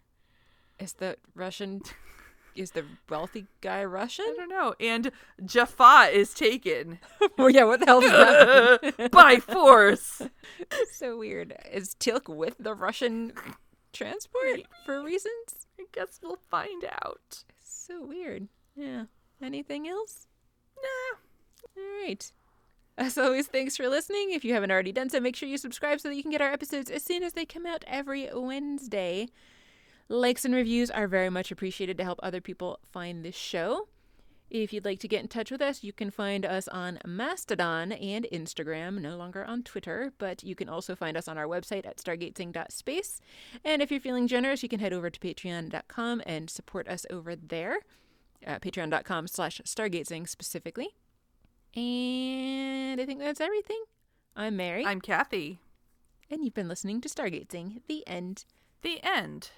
Is 0.81 0.95
the 0.95 1.17
Russian? 1.35 1.83
Is 2.57 2.73
the 2.73 2.85
wealthy 3.09 3.47
guy 3.61 3.85
Russian? 3.85 4.25
I 4.29 4.35
don't 4.37 4.49
know. 4.49 4.75
And 4.81 5.13
Jaffa 5.45 6.09
is 6.13 6.35
taken 6.35 6.99
oh 7.39 7.47
yeah, 7.47 7.65
what 7.65 7.81
the 7.81 7.87
hell 7.87 8.01
does 8.01 8.11
that 8.11 9.11
by 9.13 9.37
force. 9.37 10.23
so 10.93 11.19
weird. 11.19 11.55
Is 11.71 11.95
Teal'c 11.95 12.35
with 12.35 12.57
the 12.59 12.75
Russian 12.75 13.33
transport 13.93 14.63
for 14.85 15.03
reasons? 15.03 15.67
I 15.79 15.85
guess 15.93 16.19
we'll 16.23 16.39
find 16.51 16.85
out. 16.85 17.45
So 17.63 18.07
weird. 18.07 18.49
Yeah. 18.75 19.05
Anything 19.43 19.87
else? 19.87 20.27
Nah. 20.77 21.19
All 21.77 22.07
right. 22.07 22.33
As 22.99 23.17
always, 23.17 23.47
thanks 23.47 23.77
for 23.77 23.89
listening. 23.89 24.33
If 24.33 24.45
you 24.45 24.53
haven't 24.55 24.71
already 24.71 24.93
done 24.93 25.09
so, 25.09 25.21
make 25.21 25.37
sure 25.37 25.49
you 25.49 25.57
subscribe 25.57 26.01
so 26.01 26.09
that 26.09 26.17
you 26.17 26.23
can 26.23 26.31
get 26.31 26.43
our 26.43 26.53
episodes 26.53 26.91
as 26.91 27.03
soon 27.03 27.23
as 27.23 27.33
they 27.33 27.45
come 27.45 27.65
out 27.65 27.85
every 27.87 28.29
Wednesday. 28.35 29.29
Likes 30.13 30.45
and 30.45 30.53
reviews 30.53 30.91
are 30.91 31.07
very 31.07 31.31
much 31.31 31.53
appreciated 31.53 31.97
to 31.99 32.03
help 32.03 32.19
other 32.21 32.41
people 32.41 32.81
find 32.91 33.25
this 33.25 33.37
show. 33.37 33.87
If 34.51 34.73
you'd 34.73 34.85
like 34.85 34.99
to 34.99 35.07
get 35.07 35.21
in 35.21 35.29
touch 35.29 35.53
with 35.53 35.63
us, 35.63 35.85
you 35.85 35.93
can 35.93 36.11
find 36.11 36.45
us 36.45 36.67
on 36.67 36.99
Mastodon 37.07 37.93
and 37.93 38.27
Instagram, 38.33 39.01
no 39.01 39.17
longer 39.17 39.45
on 39.45 39.63
Twitter, 39.63 40.13
but 40.19 40.43
you 40.43 40.57
can 40.57 40.69
also 40.69 40.97
find 40.97 41.17
us 41.17 41.29
on 41.29 41.39
our 41.39 41.47
website 41.47 41.87
at 41.87 41.99
stargatesing.space. 41.99 43.21
And 43.65 43.81
if 43.81 43.93
you're 43.93 44.01
feeling 44.01 44.27
generous, 44.27 44.65
you 44.65 44.69
can 44.69 44.81
head 44.81 44.93
over 44.93 45.11
to 45.11 45.21
patreon.com 45.21 46.23
and 46.27 46.51
support 46.51 46.89
us 46.89 47.07
over 47.09 47.37
there, 47.37 47.79
uh, 48.45 48.59
patreon.com 48.59 49.29
slash 49.29 49.61
stargatesing 49.65 50.29
specifically. 50.29 50.89
And 51.77 53.01
I 53.01 53.07
think 53.07 53.21
that's 53.21 53.41
everything. 53.41 53.85
I'm 54.35 54.57
Mary, 54.57 54.85
I'm 54.85 55.01
Kathy. 55.01 55.61
and 56.29 56.45
you've 56.45 56.55
been 56.55 56.67
listening 56.67 57.01
to 57.03 57.09
Stargatesing, 57.09 57.83
the 57.87 58.05
end. 58.09 58.45
The 58.83 58.99
end. 59.05 59.51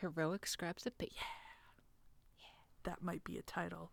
Heroic 0.00 0.46
scraps 0.46 0.86
of 0.86 0.96
paper. 0.98 1.12
Yeah. 1.16 1.22
yeah. 2.40 2.90
That 2.90 3.02
might 3.02 3.24
be 3.24 3.36
a 3.38 3.42
title. 3.42 3.90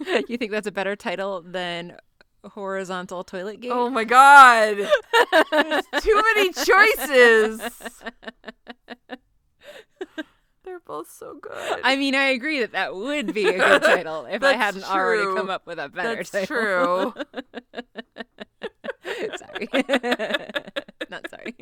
you 0.28 0.36
think 0.36 0.50
that's 0.50 0.66
a 0.66 0.72
better 0.72 0.96
title 0.96 1.42
than 1.42 1.96
Horizontal 2.44 3.24
Toilet 3.24 3.60
Gate? 3.60 3.72
Oh 3.72 3.90
my 3.90 4.04
god! 4.04 4.76
There's 5.50 5.84
too 6.00 6.22
many 6.34 6.52
choices! 6.52 7.60
They're 10.64 10.80
both 10.80 11.10
so 11.10 11.38
good. 11.40 11.80
I 11.84 11.96
mean, 11.96 12.14
I 12.14 12.26
agree 12.26 12.60
that 12.60 12.72
that 12.72 12.94
would 12.94 13.34
be 13.34 13.46
a 13.48 13.58
good 13.58 13.82
title 13.82 14.26
if 14.26 14.42
I 14.42 14.54
hadn't 14.54 14.84
already 14.90 15.24
come 15.36 15.50
up 15.50 15.66
with 15.66 15.78
a 15.78 15.88
better 15.88 16.16
That's 16.16 16.30
title. 16.30 17.12
true. 17.12 17.24
sorry. 19.36 19.68
Not 21.10 21.28
sorry. 21.30 21.54